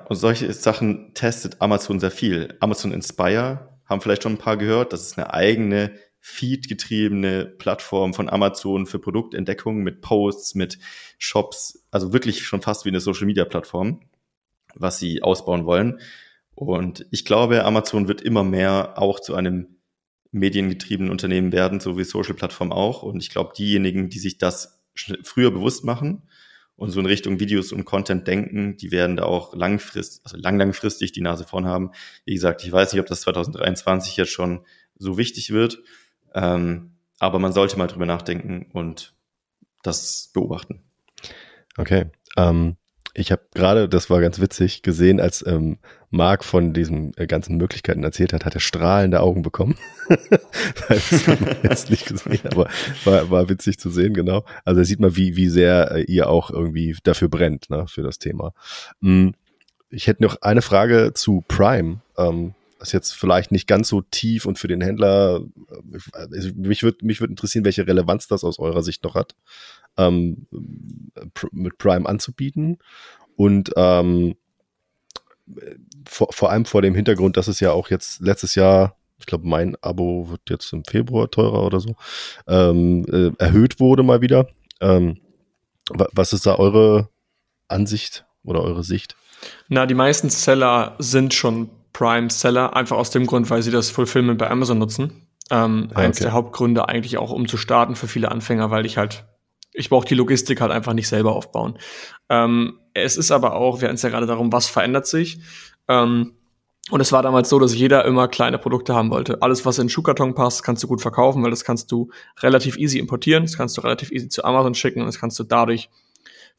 Und 0.08 0.16
solche 0.16 0.52
Sachen 0.52 1.14
testet 1.14 1.60
Amazon 1.60 2.00
sehr 2.00 2.10
viel. 2.10 2.54
Amazon 2.60 2.92
Inspire 2.92 3.78
haben 3.86 4.00
vielleicht 4.00 4.24
schon 4.24 4.34
ein 4.34 4.38
paar 4.38 4.56
gehört. 4.56 4.92
Das 4.92 5.02
ist 5.02 5.18
eine 5.18 5.32
eigene 5.32 5.92
Feed-getriebene 6.25 7.47
Plattform 7.47 8.14
von 8.14 8.31
Amazon 8.31 8.87
für 8.87 9.01
Produktentdeckung 9.01 9.83
mit 9.83 10.03
Posts, 10.03 10.55
mit 10.55 10.79
Shops, 11.18 11.85
also 11.91 12.12
wirklich 12.12 12.45
schon 12.45 12.62
fast 12.62 12.85
wie 12.85 12.91
eine 12.91 13.01
Social-Media-Plattform, 13.01 14.01
was 14.77 15.01
sie 15.01 15.20
ausbauen 15.20 15.66
wollen. 15.66 15.99
Und 16.55 17.07
ich 17.11 17.25
glaube, 17.25 17.64
Amazon 17.64 18.07
wird 18.07 18.23
immer 18.23 18.45
mehr 18.45 18.99
auch 18.99 19.18
zu 19.18 19.35
einem 19.35 19.79
mediengetriebenen 20.31 21.11
Unternehmen 21.11 21.51
werden, 21.51 21.81
so 21.81 21.99
wie 21.99 22.05
Social-Plattform 22.05 22.70
auch. 22.70 23.03
Und 23.03 23.20
ich 23.20 23.31
glaube, 23.31 23.53
diejenigen, 23.59 24.09
die 24.09 24.20
sich 24.20 24.39
das 24.39 24.81
früher 25.25 25.51
bewusst 25.51 25.83
machen 25.83 26.23
und 26.77 26.91
so 26.91 27.01
in 27.01 27.07
Richtung 27.07 27.41
Videos 27.41 27.73
und 27.73 27.85
Content 27.85 28.29
denken, 28.29 28.77
die 28.77 28.93
werden 28.93 29.16
da 29.16 29.25
auch 29.25 29.57
langfristig, 29.57 30.20
also 30.25 30.37
lang 30.37 30.57
langfristig 30.57 31.11
die 31.11 31.20
Nase 31.20 31.43
vorn 31.43 31.66
haben. 31.66 31.91
Wie 32.25 32.35
gesagt, 32.35 32.62
ich 32.62 32.70
weiß 32.70 32.93
nicht, 32.93 33.01
ob 33.01 33.07
das 33.09 33.23
2023 33.23 34.16
jetzt 34.16 34.31
schon 34.31 34.64
so 34.97 35.18
wichtig 35.18 35.51
wird, 35.51 35.83
ähm, 36.35 36.97
aber 37.18 37.39
man 37.39 37.53
sollte 37.53 37.78
mal 37.78 37.87
drüber 37.87 38.07
nachdenken 38.07 38.66
und 38.72 39.14
das 39.83 40.30
beobachten. 40.33 40.83
Okay. 41.76 42.07
Ähm, 42.37 42.76
ich 43.14 43.30
habe 43.30 43.43
gerade, 43.55 43.89
das 43.89 44.09
war 44.09 44.20
ganz 44.20 44.41
witzig, 44.41 44.83
gesehen, 44.83 45.20
als 45.20 45.45
ähm, 45.47 45.78
Marc 46.11 46.45
von 46.45 46.72
diesen 46.72 47.12
äh, 47.18 47.26
ganzen 47.26 47.59
Möglichkeiten 47.59 48.05
erzählt 48.05 48.33
hat, 48.33 48.47
hat 48.47 48.55
er 48.55 48.61
strahlende 48.61 49.20
Augen 49.20 49.43
bekommen. 49.43 49.76
das 50.89 51.26
hat 51.26 51.41
man 51.43 51.57
jetzt 51.62 51.91
nicht 51.91 52.07
gesehen, 52.07 52.41
aber 52.51 52.68
war, 53.05 53.30
war 53.30 53.49
witzig 53.51 53.78
zu 53.78 53.91
sehen, 53.91 54.14
genau. 54.14 54.45
Also 54.64 54.80
da 54.80 54.85
sieht 54.85 55.01
man, 55.01 55.14
wie, 55.14 55.37
wie 55.37 55.49
sehr 55.49 55.91
äh, 55.93 56.03
ihr 56.05 56.30
auch 56.30 56.51
irgendwie 56.51 56.97
dafür 57.03 57.28
brennt, 57.28 57.68
ne, 57.68 57.87
für 57.87 58.03
das 58.03 58.18
Thema. 58.18 58.55
Hm, 59.03 59.35
ich 59.91 60.07
hätte 60.07 60.22
noch 60.22 60.41
eine 60.41 60.62
Frage 60.62 61.12
zu 61.14 61.45
Prime. 61.47 62.01
Ähm, 62.16 62.55
ist 62.83 62.93
jetzt 62.93 63.12
vielleicht 63.12 63.53
nicht 63.53 63.66
ganz 63.66 63.89
so 63.89 64.03
tief 64.03 64.47
und 64.47 64.59
für 64.59 64.68
den 64.68 64.80
Händler, 64.80 65.41
äh, 66.14 66.53
mich 66.55 66.83
würde 66.83 67.05
mich 67.05 67.20
würde 67.20 67.33
interessieren, 67.33 67.64
welche 67.64 67.87
Relevanz 67.87 68.28
das 68.28 68.45
aus 68.45 68.59
eurer 68.59 68.83
Sicht 68.83 69.05
noch 69.05 69.14
hat 69.14 69.35
ähm, 69.97 70.47
mit 71.51 71.78
Prime 71.78 72.09
anzubieten. 72.09 72.78
Und 73.37 73.72
ähm, 73.76 74.37
vor, 76.09 76.28
vor 76.33 76.51
allem 76.51 76.64
vor 76.64 76.83
dem 76.83 76.95
Hintergrund, 76.95 77.37
dass 77.37 77.49
es 77.49 77.61
ja 77.61 77.72
auch 77.72 77.91
jetzt 77.91 78.20
letztes 78.20 78.55
Jahr, 78.55 78.97
ich 79.18 79.26
glaube, 79.26 79.47
mein 79.47 79.76
Abo 79.80 80.30
wird 80.30 80.43
jetzt 80.49 80.72
im 80.72 80.85
Februar 80.85 81.30
teurer 81.30 81.64
oder 81.64 81.80
so, 81.80 81.97
ähm, 82.47 83.05
äh, 83.11 83.30
erhöht 83.43 83.80
wurde 83.80 84.03
mal 84.03 84.20
wieder. 84.20 84.49
Ähm, 84.80 85.18
was 85.89 86.33
ist 86.33 86.47
da 86.47 86.57
eure 86.57 87.09
Ansicht 87.68 88.24
oder 88.45 88.62
eure 88.62 88.85
Sicht? 88.85 89.16
Na, 89.68 89.87
die 89.87 89.95
meisten 89.95 90.30
Seller 90.30 90.95
sind 90.99 91.35
schon 91.35 91.70
Prime-Seller, 91.93 92.74
einfach 92.74 92.97
aus 92.97 93.11
dem 93.11 93.26
Grund, 93.26 93.51
weil 93.51 93.62
sie 93.62 93.70
das 93.70 93.90
Fulfillment 93.90 94.38
bei 94.38 94.51
Amazon 94.51 94.78
nutzen. 94.78 95.26
Ähm, 95.51 95.88
ja, 95.90 95.97
eins 95.97 96.16
okay. 96.16 96.24
der 96.24 96.32
Hauptgründe 96.32 96.88
eigentlich 96.88 97.18
auch, 97.18 97.30
um 97.30 97.47
zu 97.47 97.57
starten 97.57 97.97
für 97.97 98.09
viele 98.09 98.30
Anfänger, 98.30 98.70
weil 98.70 98.86
ich 98.86 98.97
halt 98.97 99.24
ich 99.72 99.88
brauche 99.88 100.07
die 100.07 100.14
Logistik 100.14 100.61
halt 100.61 100.70
einfach 100.70 100.93
nicht 100.93 101.09
selber 101.09 101.34
aufbauen. 101.34 101.78
Ähm, 102.28 102.78
es 102.95 103.16
ist 103.16 103.30
aber 103.30 103.55
auch, 103.55 103.80
wir 103.80 103.88
hatten 103.88 103.97
es 103.97 104.03
ja 104.03 104.11
gerade 104.11 104.26
darum, 104.26 104.53
was 104.53 104.68
verändert 104.68 105.07
sich. 105.07 105.40
Ähm, 105.88 106.34
und 106.90 107.01
es 107.01 107.12
war 107.12 107.22
damals 107.22 107.49
so, 107.49 107.59
dass 107.59 107.74
jeder 107.74 108.05
immer 108.05 108.28
kleine 108.28 108.59
Produkte 108.59 108.95
haben 108.95 109.11
wollte. 109.11 109.40
Alles, 109.40 109.64
was 109.64 109.78
in 109.78 109.84
den 109.84 109.90
Schuhkarton 109.90 110.34
passt, 110.34 110.62
kannst 110.62 110.82
du 110.82 110.88
gut 110.88 111.01
verkaufen, 111.01 111.43
weil 111.43 111.51
das 111.51 111.64
kannst 111.64 111.90
du 111.93 112.11
relativ 112.40 112.76
easy 112.76 112.99
importieren, 112.99 113.45
das 113.45 113.57
kannst 113.57 113.76
du 113.76 113.80
relativ 113.82 114.11
easy 114.11 114.28
zu 114.28 114.45
Amazon 114.45 114.74
schicken 114.74 115.01
und 115.01 115.07
das 115.07 115.18
kannst 115.18 115.38
du 115.38 115.45
dadurch 115.45 115.88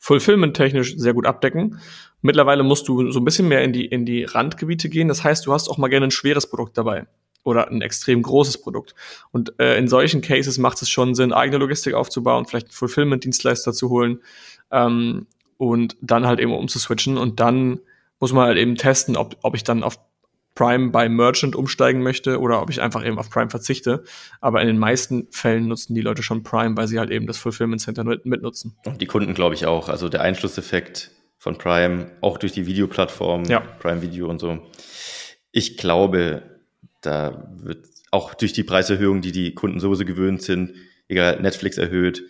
fulfillment-technisch 0.03 0.97
sehr 0.97 1.13
gut 1.13 1.25
abdecken. 1.25 1.79
Mittlerweile 2.21 2.61
musst 2.63 2.89
du 2.89 3.09
so 3.09 3.21
ein 3.21 3.23
bisschen 3.23 3.47
mehr 3.47 3.63
in 3.63 3.71
die, 3.71 3.85
in 3.85 4.05
die 4.05 4.25
Randgebiete 4.25 4.89
gehen. 4.89 5.07
Das 5.07 5.23
heißt, 5.23 5.45
du 5.45 5.53
hast 5.53 5.69
auch 5.69 5.77
mal 5.77 5.87
gerne 5.87 6.07
ein 6.07 6.11
schweres 6.11 6.45
Produkt 6.49 6.77
dabei 6.77 7.05
oder 7.45 7.69
ein 7.69 7.81
extrem 7.81 8.21
großes 8.21 8.61
Produkt. 8.61 8.95
Und 9.31 9.57
äh, 9.59 9.77
in 9.77 9.87
solchen 9.87 10.19
Cases 10.19 10.57
macht 10.57 10.81
es 10.81 10.89
schon 10.89 11.15
Sinn, 11.15 11.31
eigene 11.31 11.57
Logistik 11.57 11.93
aufzubauen, 11.93 12.45
vielleicht 12.45 12.67
einen 12.67 12.73
Fulfillment-Dienstleister 12.73 13.71
zu 13.71 13.89
holen 13.89 14.19
ähm, 14.71 15.25
und 15.55 15.95
dann 16.01 16.27
halt 16.27 16.41
eben 16.41 16.53
umzuswitchen. 16.53 17.17
Und 17.17 17.39
dann 17.39 17.79
muss 18.19 18.33
man 18.33 18.47
halt 18.47 18.57
eben 18.57 18.75
testen, 18.75 19.15
ob, 19.15 19.37
ob 19.41 19.55
ich 19.55 19.63
dann 19.63 19.83
auf 19.83 19.97
Prime 20.55 20.91
bei 20.91 21.09
Merchant 21.09 21.55
umsteigen 21.55 22.01
möchte 22.03 22.39
oder 22.39 22.61
ob 22.61 22.69
ich 22.69 22.81
einfach 22.81 23.05
eben 23.05 23.17
auf 23.17 23.29
Prime 23.29 23.49
verzichte. 23.49 24.03
Aber 24.39 24.61
in 24.61 24.67
den 24.67 24.77
meisten 24.77 25.27
Fällen 25.31 25.67
nutzen 25.67 25.95
die 25.95 26.01
Leute 26.01 26.21
schon 26.23 26.43
Prime, 26.43 26.77
weil 26.77 26.87
sie 26.87 26.99
halt 26.99 27.09
eben 27.09 27.25
das 27.25 27.37
Fulfillment 27.37 27.81
Center 27.81 28.03
mit, 28.03 28.25
mitnutzen. 28.25 28.75
Und 28.85 29.01
die 29.01 29.07
Kunden, 29.07 29.33
glaube 29.33 29.55
ich, 29.55 29.65
auch. 29.65 29.89
Also 29.89 30.09
der 30.09 30.21
Einschlusseffekt 30.21 31.11
von 31.37 31.57
Prime, 31.57 32.11
auch 32.21 32.37
durch 32.37 32.53
die 32.53 32.65
Videoplattform, 32.67 33.45
ja. 33.45 33.59
Prime 33.59 34.01
Video 34.01 34.29
und 34.29 34.39
so. 34.39 34.59
Ich 35.51 35.77
glaube, 35.77 36.43
da 37.01 37.51
wird 37.57 37.85
auch 38.11 38.33
durch 38.33 38.53
die 38.53 38.63
Preiserhöhung, 38.63 39.21
die 39.21 39.31
die 39.31 39.53
Kunden 39.55 39.79
sowieso 39.79 40.05
gewöhnt 40.05 40.41
sind, 40.41 40.73
egal, 41.07 41.41
Netflix 41.41 41.77
erhöht, 41.77 42.23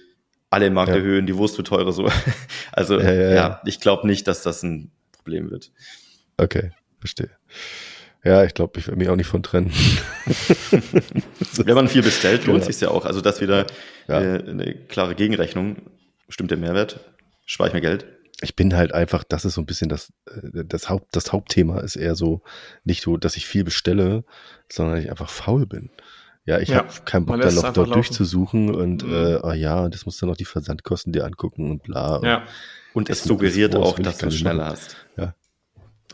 alle 0.50 0.68
im 0.68 0.74
Markt 0.74 0.90
ja. 0.90 0.96
erhöhen, 0.96 1.26
die 1.26 1.36
Wurst 1.36 1.58
wird 1.58 1.68
teurer, 1.68 1.92
so. 1.92 2.10
Also, 2.72 3.00
ja, 3.00 3.14
ja, 3.14 3.34
ja 3.34 3.62
ich 3.66 3.80
glaube 3.80 4.08
nicht, 4.08 4.28
dass 4.28 4.42
das 4.42 4.64
ein 4.64 4.92
Problem 5.12 5.52
wird. 5.52 5.72
Okay, 6.38 6.72
verstehe. 7.00 7.30
Ja, 8.24 8.44
ich 8.44 8.54
glaube, 8.54 8.80
ich 8.80 8.88
will 8.88 8.96
mich 8.96 9.10
auch 9.10 9.16
nicht 9.16 9.28
von 9.28 9.44
trennen. 9.44 9.72
Wenn 11.58 11.76
man 11.76 11.88
viel 11.88 12.04
bestellt, 12.04 12.46
lohnt 12.46 12.62
genau. 12.62 12.72
sich 12.72 12.80
ja 12.80 12.90
auch. 12.90 13.06
Also 13.06 13.20
das 13.20 13.42
wieder 13.42 13.68
ja. 14.08 14.22
äh, 14.22 14.50
eine 14.50 14.76
klare 14.88 15.16
Gegenrechnung. 15.16 15.78
Stimmt 16.30 16.52
der 16.52 16.58
Mehrwert? 16.58 17.00
Spare 17.46 17.70
ich 17.70 17.74
mir 17.74 17.82
Geld? 17.82 18.06
ich 18.44 18.56
bin 18.56 18.76
halt 18.76 18.94
einfach, 18.94 19.24
das 19.24 19.46
ist 19.46 19.54
so 19.54 19.62
ein 19.62 19.66
bisschen 19.66 19.90
das, 19.90 20.12
äh, 20.28 20.64
das, 20.66 20.90
Haupt, 20.90 21.16
das 21.16 21.32
Hauptthema 21.32 21.80
ist 21.80 21.96
eher 21.96 22.16
so, 22.16 22.42
nicht 22.84 23.02
so, 23.02 23.18
dass 23.18 23.38
ich 23.38 23.48
viel 23.48 23.64
bestelle, 23.64 24.24
sondern 24.72 25.00
ich 25.00 25.10
einfach 25.10 25.30
faul 25.30 25.66
bin. 25.66 25.90
Ja, 26.46 26.60
ich 26.60 26.70
ja, 26.70 26.78
habe 26.78 26.90
keinen 27.06 27.26
Bock, 27.26 27.40
da 27.40 27.52
noch 27.52 27.62
dort 27.62 27.78
laufen. 27.78 27.94
durchzusuchen 27.94 28.76
und 28.76 29.06
mhm. 29.06 29.14
äh, 29.14 29.40
oh 29.42 29.54
ja, 29.54 29.88
das 29.88 30.06
muss 30.06 30.18
dann 30.18 30.30
noch 30.30 30.36
die 30.36 30.46
Versandkosten 30.46 31.14
dir 31.14 31.26
angucken 31.26 31.72
und 31.72 31.84
bla. 31.84 32.20
Ja. 32.22 32.44
Und 32.94 33.10
es 33.10 33.24
suggeriert 33.24 33.76
auch, 33.76 33.98
dass 33.98 34.18
du 34.18 34.28
es 34.28 34.38
schneller 34.38 34.66
hast. 34.66 34.98
Ja. 35.18 35.36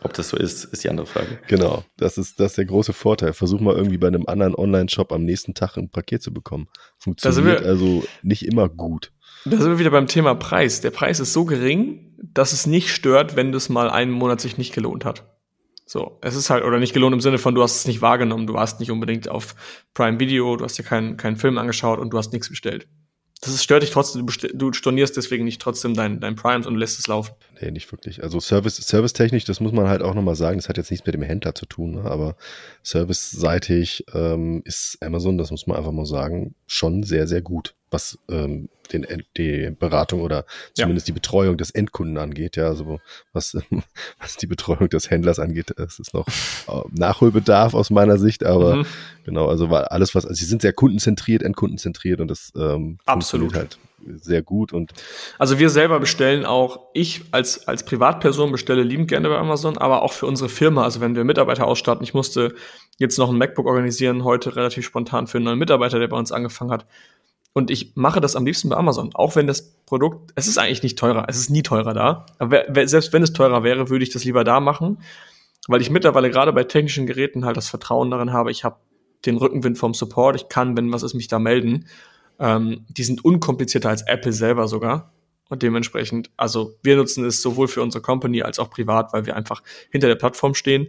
Ob 0.02 0.14
das 0.14 0.30
so 0.30 0.36
ist, 0.36 0.64
ist 0.64 0.84
die 0.84 0.88
andere 0.88 1.06
Frage. 1.06 1.38
Genau, 1.46 1.84
das 1.96 2.16
ist, 2.16 2.40
das 2.40 2.52
ist 2.52 2.58
der 2.58 2.64
große 2.64 2.92
Vorteil. 2.92 3.32
Versuch 3.32 3.60
mal 3.60 3.76
irgendwie 3.76 3.98
bei 3.98 4.08
einem 4.08 4.24
anderen 4.26 4.54
Online-Shop 4.54 5.12
am 5.12 5.24
nächsten 5.24 5.54
Tag 5.54 5.76
ein 5.76 5.90
Paket 5.90 6.22
zu 6.22 6.32
bekommen. 6.32 6.68
Funktioniert 6.98 7.62
also 7.64 8.04
nicht 8.22 8.46
immer 8.46 8.68
gut. 8.68 9.12
Da 9.44 9.56
sind 9.58 9.70
wir 9.70 9.78
wieder 9.78 9.90
beim 9.90 10.06
Thema 10.06 10.34
Preis. 10.34 10.80
Der 10.80 10.90
Preis 10.90 11.20
ist 11.20 11.32
so 11.32 11.44
gering, 11.44 12.14
dass 12.22 12.52
es 12.52 12.66
nicht 12.66 12.90
stört, 12.90 13.36
wenn 13.36 13.52
das 13.52 13.68
mal 13.68 13.90
einen 13.90 14.10
Monat 14.10 14.40
sich 14.40 14.58
nicht 14.58 14.74
gelohnt 14.74 15.04
hat. 15.04 15.26
So, 15.86 16.18
es 16.22 16.36
ist 16.36 16.50
halt, 16.50 16.64
oder 16.64 16.78
nicht 16.78 16.92
gelohnt 16.92 17.14
im 17.14 17.20
Sinne 17.20 17.38
von, 17.38 17.54
du 17.54 17.62
hast 17.62 17.76
es 17.76 17.86
nicht 17.86 18.00
wahrgenommen, 18.00 18.46
du 18.46 18.54
warst 18.54 18.78
nicht 18.78 18.92
unbedingt 18.92 19.28
auf 19.28 19.56
Prime 19.92 20.20
Video, 20.20 20.56
du 20.56 20.64
hast 20.64 20.78
dir 20.78 20.84
keinen, 20.84 21.16
keinen 21.16 21.36
Film 21.36 21.58
angeschaut 21.58 21.98
und 21.98 22.10
du 22.10 22.18
hast 22.18 22.32
nichts 22.32 22.48
bestellt. 22.48 22.86
Das 23.42 23.62
stört 23.62 23.82
dich 23.82 23.90
trotzdem, 23.90 24.26
du, 24.26 24.32
du 24.52 24.72
stornierst 24.74 25.16
deswegen 25.16 25.44
nicht 25.44 25.62
trotzdem 25.62 25.94
dein, 25.94 26.20
dein 26.20 26.36
Primes 26.36 26.66
und 26.66 26.76
lässt 26.76 26.98
es 26.98 27.06
laufen. 27.06 27.32
Nee, 27.60 27.70
nicht 27.70 27.90
wirklich. 27.90 28.22
Also 28.22 28.38
Service, 28.38 28.76
servicetechnisch, 28.76 29.44
das 29.44 29.60
muss 29.60 29.72
man 29.72 29.88
halt 29.88 30.02
auch 30.02 30.14
nochmal 30.14 30.34
sagen, 30.34 30.58
das 30.58 30.68
hat 30.68 30.76
jetzt 30.76 30.90
nichts 30.90 31.06
mit 31.06 31.14
dem 31.14 31.22
Händler 31.22 31.54
zu 31.54 31.64
tun, 31.64 31.92
ne? 31.92 32.04
aber 32.04 32.36
serviceseitig 32.82 34.04
ähm, 34.12 34.60
ist 34.66 34.98
Amazon, 35.00 35.38
das 35.38 35.50
muss 35.50 35.66
man 35.66 35.78
einfach 35.78 35.92
mal 35.92 36.04
sagen, 36.04 36.54
schon 36.66 37.02
sehr, 37.02 37.26
sehr 37.26 37.40
gut, 37.40 37.74
was 37.90 38.18
ähm, 38.28 38.68
den, 38.92 39.06
die 39.36 39.74
Beratung 39.78 40.20
oder 40.20 40.44
zumindest 40.74 41.06
ja. 41.06 41.12
die 41.12 41.20
Betreuung 41.20 41.56
des 41.56 41.70
Endkunden 41.70 42.18
angeht. 42.18 42.56
Ja, 42.56 42.68
also 42.68 43.00
was, 43.32 43.56
was 44.20 44.36
die 44.36 44.46
Betreuung 44.46 44.88
des 44.88 45.10
Händlers 45.10 45.38
angeht, 45.38 45.72
es 45.78 45.98
ist 45.98 46.14
noch 46.14 46.26
äh, 46.68 46.82
Nachholbedarf 46.92 47.74
aus 47.74 47.90
meiner 47.90 48.18
Sicht, 48.18 48.44
aber 48.44 48.76
mhm. 48.76 48.86
genau, 49.24 49.48
also 49.48 49.68
alles, 49.68 50.14
was, 50.14 50.24
also 50.26 50.38
sie 50.38 50.46
sind 50.46 50.62
sehr 50.62 50.72
kundenzentriert, 50.72 51.42
endkundenzentriert 51.42 52.20
und 52.20 52.28
das 52.28 52.52
ähm, 52.56 52.98
Absolut. 53.06 53.54
halt 53.54 53.78
sehr 54.16 54.40
gut 54.40 54.72
und 54.72 54.92
also 55.38 55.58
wir 55.58 55.68
selber 55.68 56.00
bestellen 56.00 56.46
auch 56.46 56.86
ich 56.94 57.22
als 57.32 57.68
als 57.68 57.84
Privatperson 57.84 58.50
bestelle 58.50 58.82
liebend 58.82 59.08
gerne 59.08 59.28
bei 59.28 59.36
Amazon 59.36 59.76
aber 59.76 60.00
auch 60.00 60.14
für 60.14 60.24
unsere 60.24 60.48
Firma 60.48 60.84
also 60.84 61.02
wenn 61.02 61.14
wir 61.14 61.24
Mitarbeiter 61.24 61.66
ausstatten 61.66 62.02
ich 62.02 62.14
musste 62.14 62.54
jetzt 62.98 63.18
noch 63.18 63.28
ein 63.28 63.36
MacBook 63.36 63.66
organisieren 63.66 64.24
heute 64.24 64.56
relativ 64.56 64.86
spontan 64.86 65.26
für 65.26 65.36
einen 65.36 65.44
neuen 65.44 65.58
Mitarbeiter 65.58 65.98
der 65.98 66.08
bei 66.08 66.16
uns 66.16 66.32
angefangen 66.32 66.70
hat 66.70 66.86
Und 67.52 67.70
ich 67.70 67.96
mache 67.96 68.20
das 68.20 68.36
am 68.36 68.46
liebsten 68.46 68.68
bei 68.68 68.76
Amazon, 68.76 69.10
auch 69.14 69.34
wenn 69.34 69.46
das 69.46 69.74
Produkt, 69.84 70.32
es 70.36 70.46
ist 70.46 70.58
eigentlich 70.58 70.82
nicht 70.82 70.98
teurer, 70.98 71.26
es 71.28 71.36
ist 71.36 71.50
nie 71.50 71.62
teurer 71.62 71.94
da. 71.94 72.26
Aber 72.38 72.64
selbst 72.86 73.12
wenn 73.12 73.22
es 73.22 73.32
teurer 73.32 73.64
wäre, 73.64 73.88
würde 73.90 74.04
ich 74.04 74.10
das 74.10 74.24
lieber 74.24 74.44
da 74.44 74.60
machen, 74.60 74.98
weil 75.66 75.80
ich 75.80 75.90
mittlerweile 75.90 76.30
gerade 76.30 76.52
bei 76.52 76.64
technischen 76.64 77.06
Geräten 77.06 77.44
halt 77.44 77.56
das 77.56 77.68
Vertrauen 77.68 78.10
darin 78.10 78.32
habe, 78.32 78.50
ich 78.50 78.64
habe 78.64 78.76
den 79.26 79.36
Rückenwind 79.36 79.78
vom 79.78 79.94
Support, 79.94 80.36
ich 80.36 80.48
kann, 80.48 80.76
wenn 80.76 80.92
was 80.92 81.02
ist, 81.02 81.14
mich 81.14 81.28
da 81.28 81.38
melden. 81.38 81.86
Ähm, 82.38 82.86
die 82.88 83.04
sind 83.04 83.24
unkomplizierter 83.24 83.90
als 83.90 84.02
Apple 84.02 84.32
selber 84.32 84.66
sogar. 84.66 85.12
Und 85.48 85.62
dementsprechend, 85.62 86.30
also 86.36 86.76
wir 86.82 86.96
nutzen 86.96 87.24
es 87.24 87.42
sowohl 87.42 87.68
für 87.68 87.82
unsere 87.82 88.00
Company 88.00 88.42
als 88.42 88.58
auch 88.58 88.70
privat, 88.70 89.12
weil 89.12 89.26
wir 89.26 89.36
einfach 89.36 89.62
hinter 89.90 90.06
der 90.06 90.14
Plattform 90.14 90.54
stehen. 90.54 90.88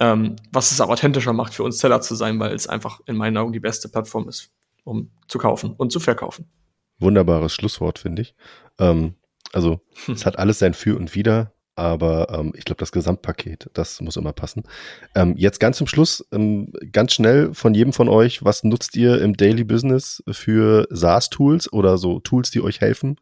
Ähm, 0.00 0.36
was 0.50 0.72
es 0.72 0.80
auch 0.80 0.88
authentischer 0.88 1.32
macht, 1.32 1.54
für 1.54 1.62
uns 1.62 1.78
Seller 1.78 2.00
zu 2.00 2.14
sein, 2.14 2.38
weil 2.40 2.54
es 2.54 2.66
einfach 2.66 3.00
in 3.06 3.16
meinen 3.16 3.36
Augen 3.36 3.52
die 3.52 3.60
beste 3.60 3.88
Plattform 3.88 4.28
ist, 4.28 4.50
um 4.84 5.10
zu 5.28 5.38
kaufen 5.38 5.74
und 5.76 5.92
zu 5.92 6.00
verkaufen. 6.00 6.50
Wunderbares 6.98 7.54
Schlusswort, 7.54 7.98
finde 7.98 8.22
ich. 8.22 8.34
Ähm, 8.78 9.14
also 9.52 9.80
es 10.08 10.26
hat 10.26 10.38
alles 10.38 10.58
sein 10.58 10.74
Für 10.74 10.96
und 10.96 11.14
Wider 11.14 11.52
aber 11.80 12.28
ähm, 12.30 12.52
ich 12.56 12.66
glaube, 12.66 12.78
das 12.78 12.92
Gesamtpaket, 12.92 13.70
das 13.72 14.02
muss 14.02 14.18
immer 14.18 14.34
passen. 14.34 14.64
Ähm, 15.14 15.34
jetzt 15.38 15.60
ganz 15.60 15.78
zum 15.78 15.86
Schluss, 15.86 16.22
ähm, 16.30 16.74
ganz 16.92 17.14
schnell 17.14 17.54
von 17.54 17.72
jedem 17.72 17.94
von 17.94 18.10
euch, 18.10 18.44
was 18.44 18.64
nutzt 18.64 18.96
ihr 18.96 19.20
im 19.22 19.34
Daily 19.34 19.64
Business 19.64 20.22
für 20.30 20.86
SaaS-Tools 20.90 21.72
oder 21.72 21.96
so 21.96 22.20
Tools, 22.20 22.50
die 22.50 22.60
euch 22.60 22.82
helfen? 22.82 23.16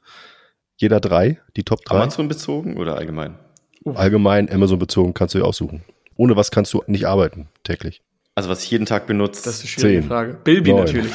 Jeder 0.77 0.99
drei, 0.99 1.41
die 1.57 1.63
Top 1.63 1.85
drei. 1.85 1.99
Amazon 1.99 2.27
bezogen 2.27 2.77
oder 2.79 2.97
allgemein? 2.97 3.39
Allgemein, 3.85 4.51
Amazon 4.51 4.81
bezogen, 4.81 5.15
kannst 5.15 5.37
du 5.37 5.39
dir 5.39 5.45
aussuchen. 5.45 5.85
Ohne 6.17 6.35
was 6.35 6.51
kannst 6.51 6.75
du 6.75 6.83
nicht 6.89 7.07
arbeiten 7.07 7.49
täglich? 7.63 8.03
Also 8.39 8.51
was 8.51 8.63
ich 8.63 8.71
jeden 8.71 8.87
Tag 8.87 9.09
benutze. 9.09 9.43
Das 9.43 9.57
ist 9.57 9.63
eine 9.63 9.69
schwierige 9.69 10.01
Zehn. 10.03 10.09
Frage. 10.09 10.39
Bilby 10.45 10.71
Neun. 10.71 10.85
natürlich. 10.85 11.13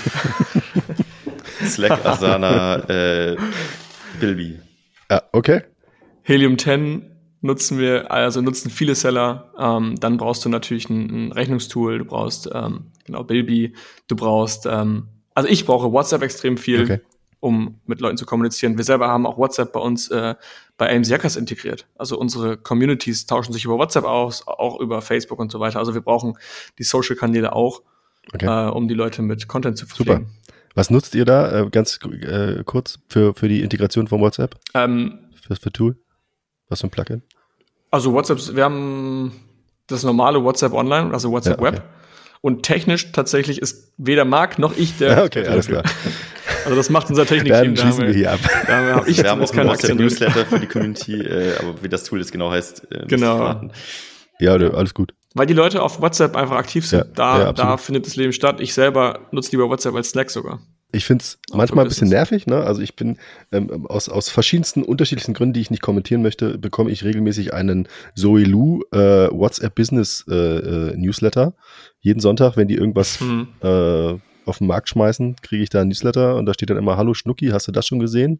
Slack, 1.65 2.05
Asana, 2.05 2.79
äh, 2.89 3.37
Bilby. 4.19 4.59
Ja, 5.09 5.23
okay. 5.31 5.61
Helium 6.23 6.57
10 6.57 7.09
nutzen 7.39 7.79
wir, 7.79 8.11
also 8.11 8.41
nutzen 8.41 8.69
viele 8.69 8.93
Seller. 8.95 9.53
Ähm, 9.57 9.95
dann 10.01 10.17
brauchst 10.17 10.43
du 10.43 10.49
natürlich 10.49 10.89
ein, 10.89 11.29
ein 11.29 11.31
Rechnungstool, 11.31 11.99
du 11.99 12.03
brauchst 12.03 12.49
ähm, 12.53 12.91
genau 13.05 13.23
Bilby, 13.23 13.73
du 14.09 14.17
brauchst, 14.17 14.65
ähm, 14.65 15.07
also 15.33 15.47
ich 15.47 15.65
brauche 15.65 15.93
WhatsApp 15.93 16.23
extrem 16.23 16.57
viel, 16.57 16.83
okay. 16.83 16.99
Um 17.43 17.81
mit 17.85 17.99
Leuten 17.99 18.15
zu 18.15 18.25
kommunizieren. 18.25 18.77
Wir 18.77 18.85
selber 18.85 19.09
haben 19.09 19.25
auch 19.25 19.37
WhatsApp 19.37 19.73
bei 19.73 19.79
uns 19.81 20.07
äh, 20.09 20.35
bei 20.77 20.95
AMC 20.95 21.11
Hackers 21.11 21.35
integriert. 21.35 21.85
Also 21.97 22.17
unsere 22.17 22.55
Communities 22.55 23.25
tauschen 23.25 23.51
sich 23.51 23.65
über 23.65 23.77
WhatsApp 23.77 24.05
aus, 24.05 24.47
auch 24.47 24.79
über 24.79 25.01
Facebook 25.01 25.39
und 25.39 25.51
so 25.51 25.59
weiter. 25.59 25.77
Also 25.79 25.93
wir 25.93 25.99
brauchen 25.99 26.37
die 26.79 26.83
Social-Kanäle 26.83 27.51
auch, 27.51 27.81
okay. 28.33 28.45
äh, 28.45 28.71
um 28.71 28.87
die 28.87 28.93
Leute 28.93 29.21
mit 29.21 29.49
Content 29.49 29.77
zu 29.77 29.85
verstehen. 29.85 30.05
Super. 30.05 30.25
Was 30.73 30.89
nutzt 30.89 31.15
ihr 31.15 31.25
da 31.25 31.63
äh, 31.63 31.69
ganz 31.69 31.99
äh, 32.21 32.63
kurz 32.63 32.99
für, 33.09 33.33
für 33.33 33.49
die 33.49 33.61
Integration 33.61 34.07
von 34.07 34.21
WhatsApp? 34.21 34.55
Ähm, 34.73 35.19
für, 35.45 35.57
für 35.57 35.71
Tool? 35.73 35.97
Was 36.69 36.79
für 36.79 36.87
ein 36.87 36.91
Plugin? 36.91 37.23
Also 37.91 38.13
WhatsApp, 38.13 38.55
wir 38.55 38.63
haben 38.63 39.33
das 39.87 40.03
normale 40.03 40.41
WhatsApp 40.41 40.71
Online, 40.71 41.11
also 41.11 41.29
WhatsApp 41.29 41.59
ja, 41.59 41.67
okay. 41.67 41.75
Web. 41.75 41.83
Und 42.39 42.63
technisch 42.63 43.11
tatsächlich 43.11 43.61
ist 43.61 43.91
weder 43.97 44.23
Marc 44.23 44.59
noch 44.59 44.77
ich 44.77 44.97
der. 44.97 45.23
Okay, 45.25 45.45
alles 45.45 45.67
klar. 45.67 45.83
Also 46.63 46.75
das 46.75 46.89
macht 46.89 47.09
unser 47.09 47.25
Technikteam. 47.25 47.75
Dann 47.75 47.77
schließen 47.77 48.07
wir 48.07 48.13
hier 48.13 48.31
ab. 48.31 48.39
Da 48.67 48.95
haben 48.95 49.07
ich 49.07 49.21
wir 49.21 49.29
haben 49.29 49.41
auch 49.41 49.51
einen 49.51 49.69
WhatsApp-Newsletter 49.69 50.45
für 50.45 50.59
die 50.59 50.67
Community, 50.67 51.21
äh, 51.21 51.57
aber 51.59 51.81
wie 51.81 51.89
das 51.89 52.03
Tool 52.03 52.19
jetzt 52.19 52.31
genau 52.31 52.51
heißt, 52.51 52.91
äh, 52.91 53.05
genau. 53.07 53.69
Ja, 54.39 54.53
alles 54.53 54.93
gut. 54.93 55.13
Weil 55.35 55.47
die 55.47 55.53
Leute 55.53 55.81
auf 55.81 56.01
WhatsApp 56.01 56.35
einfach 56.35 56.57
aktiv 56.57 56.85
sind. 56.85 56.99
Ja, 56.99 57.05
da, 57.15 57.39
ja, 57.39 57.53
da 57.53 57.77
findet 57.77 58.05
das 58.05 58.15
Leben 58.15 58.33
statt. 58.33 58.59
Ich 58.59 58.73
selber 58.73 59.21
nutze 59.31 59.51
lieber 59.51 59.69
WhatsApp 59.69 59.95
als 59.95 60.09
Slack 60.09 60.29
sogar. 60.29 60.59
Ich 60.95 61.05
finde 61.05 61.23
es 61.23 61.39
manchmal 61.51 61.85
ein 61.85 61.87
bisschen 61.87 62.09
nervig. 62.09 62.45
Ne? 62.45 62.57
Also 62.57 62.81
ich 62.83 62.95
bin 62.95 63.17
ähm, 63.51 63.87
aus, 63.87 64.09
aus 64.09 64.29
verschiedensten 64.29 64.83
unterschiedlichen 64.83 65.33
Gründen, 65.33 65.53
die 65.53 65.61
ich 65.61 65.71
nicht 65.71 65.81
kommentieren 65.81 66.21
möchte, 66.21 66.59
bekomme 66.59 66.91
ich 66.91 67.03
regelmäßig 67.03 67.51
einen 67.51 67.87
Zoe 68.15 68.43
Lu 68.43 68.83
äh, 68.91 69.27
WhatsApp 69.31 69.73
Business 69.73 70.23
äh, 70.29 70.35
äh, 70.35 70.95
Newsletter. 70.95 71.55
Jeden 71.99 72.19
Sonntag, 72.19 72.57
wenn 72.57 72.67
die 72.67 72.75
irgendwas 72.75 73.19
hm. 73.19 73.47
äh, 73.61 74.19
auf 74.45 74.59
den 74.59 74.67
Markt 74.67 74.89
schmeißen, 74.89 75.35
kriege 75.41 75.63
ich 75.63 75.69
da 75.69 75.81
ein 75.81 75.87
Newsletter 75.87 76.35
und 76.35 76.45
da 76.45 76.53
steht 76.53 76.69
dann 76.69 76.77
immer, 76.77 76.97
hallo 76.97 77.13
Schnucki, 77.13 77.47
hast 77.47 77.67
du 77.67 77.71
das 77.71 77.87
schon 77.87 77.99
gesehen? 77.99 78.39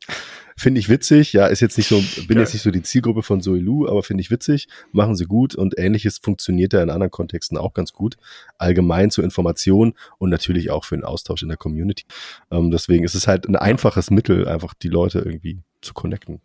Finde 0.58 0.80
ich 0.80 0.90
witzig. 0.90 1.34
Ja, 1.34 1.48
ist 1.48 1.62
jetzt 1.62 1.78
nicht 1.78 1.88
so, 1.88 2.04
bin 2.28 2.38
ja. 2.38 2.44
jetzt 2.44 2.54
nicht 2.54 2.64
so 2.64 2.72
die 2.72 2.84
Zielgruppe 2.84 3.24
von 3.24 3.42
Zoe 3.42 3.60
Lu, 3.60 3.88
aber 3.88 4.04
finde 4.04 4.22
ich 4.22 4.32
witzig. 4.32 4.68
Machen 4.92 5.16
sie 5.16 5.26
gut 5.26 5.56
und 5.56 5.78
ähnliches 5.78 6.20
funktioniert 6.20 6.74
ja 6.74 6.84
in 6.84 6.90
anderen 6.90 7.12
Kontexten 7.12 7.58
auch 7.58 7.74
ganz 7.74 7.94
gut. 7.94 8.18
Allgemein 8.58 9.12
zur 9.12 9.24
Information 9.24 9.94
und 10.18 10.30
natürlich 10.30 10.70
auch 10.70 10.86
für 10.86 10.96
den 10.96 11.06
Austausch 11.06 11.42
in 11.44 11.50
der 11.50 11.58
Community. 11.58 12.06
Ähm, 12.52 12.72
deswegen 12.72 13.04
ist 13.04 13.16
es 13.16 13.28
halt 13.28 13.48
ein 13.48 13.56
einfaches 13.56 14.12
Mittel, 14.12 14.48
einfach 14.48 14.74
die 14.74 14.90
Leute 14.90 15.20
irgendwie 15.20 15.62
zu 15.82 15.94
connecten. 15.94 16.42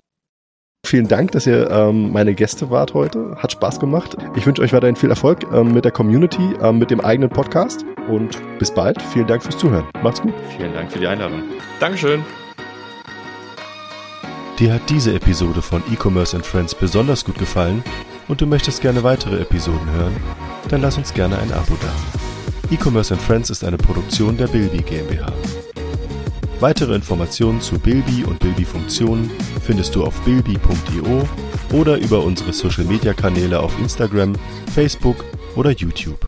Vielen 0.88 1.06
Dank, 1.06 1.32
dass 1.32 1.46
ihr 1.46 1.70
ähm, 1.70 2.12
meine 2.12 2.32
Gäste 2.32 2.70
wart 2.70 2.94
heute. 2.94 3.36
Hat 3.36 3.52
Spaß 3.52 3.78
gemacht. 3.78 4.16
Ich 4.36 4.46
wünsche 4.46 4.62
euch 4.62 4.72
weiterhin 4.72 4.96
viel 4.96 5.10
Erfolg 5.10 5.40
ähm, 5.52 5.74
mit 5.74 5.84
der 5.84 5.92
Community, 5.92 6.54
ähm, 6.62 6.78
mit 6.78 6.90
dem 6.90 7.02
eigenen 7.02 7.28
Podcast 7.28 7.84
und 8.08 8.38
bis 8.58 8.72
bald. 8.72 9.02
Vielen 9.12 9.26
Dank 9.26 9.42
fürs 9.42 9.58
Zuhören. 9.58 9.84
Macht's 10.02 10.22
gut. 10.22 10.32
Vielen 10.56 10.72
Dank 10.72 10.90
für 10.90 10.98
die 10.98 11.06
Einladung. 11.06 11.42
Dankeschön. 11.78 12.24
Dir 14.58 14.72
hat 14.72 14.88
diese 14.88 15.14
Episode 15.14 15.60
von 15.60 15.82
E-Commerce 15.92 16.34
and 16.34 16.46
Friends 16.46 16.74
besonders 16.74 17.22
gut 17.22 17.36
gefallen 17.36 17.84
und 18.26 18.40
du 18.40 18.46
möchtest 18.46 18.80
gerne 18.80 19.02
weitere 19.02 19.42
Episoden 19.42 19.92
hören? 19.92 20.16
Dann 20.70 20.80
lass 20.80 20.96
uns 20.96 21.12
gerne 21.12 21.38
ein 21.38 21.52
Abo 21.52 21.74
da. 21.82 22.74
E-Commerce 22.74 23.12
and 23.12 23.22
Friends 23.22 23.50
ist 23.50 23.62
eine 23.62 23.76
Produktion 23.76 24.38
der 24.38 24.46
Bilby 24.46 24.78
GmbH. 24.78 25.26
Weitere 26.60 26.96
Informationen 26.96 27.60
zu 27.60 27.78
Bilby 27.78 28.24
und 28.24 28.40
Bilby-Funktionen 28.40 29.30
findest 29.64 29.94
du 29.94 30.04
auf 30.04 30.20
bilby.io 30.22 31.28
oder 31.72 31.96
über 31.98 32.24
unsere 32.24 32.52
Social-Media-Kanäle 32.52 33.60
auf 33.60 33.78
Instagram, 33.78 34.34
Facebook 34.74 35.24
oder 35.54 35.70
YouTube. 35.70 36.18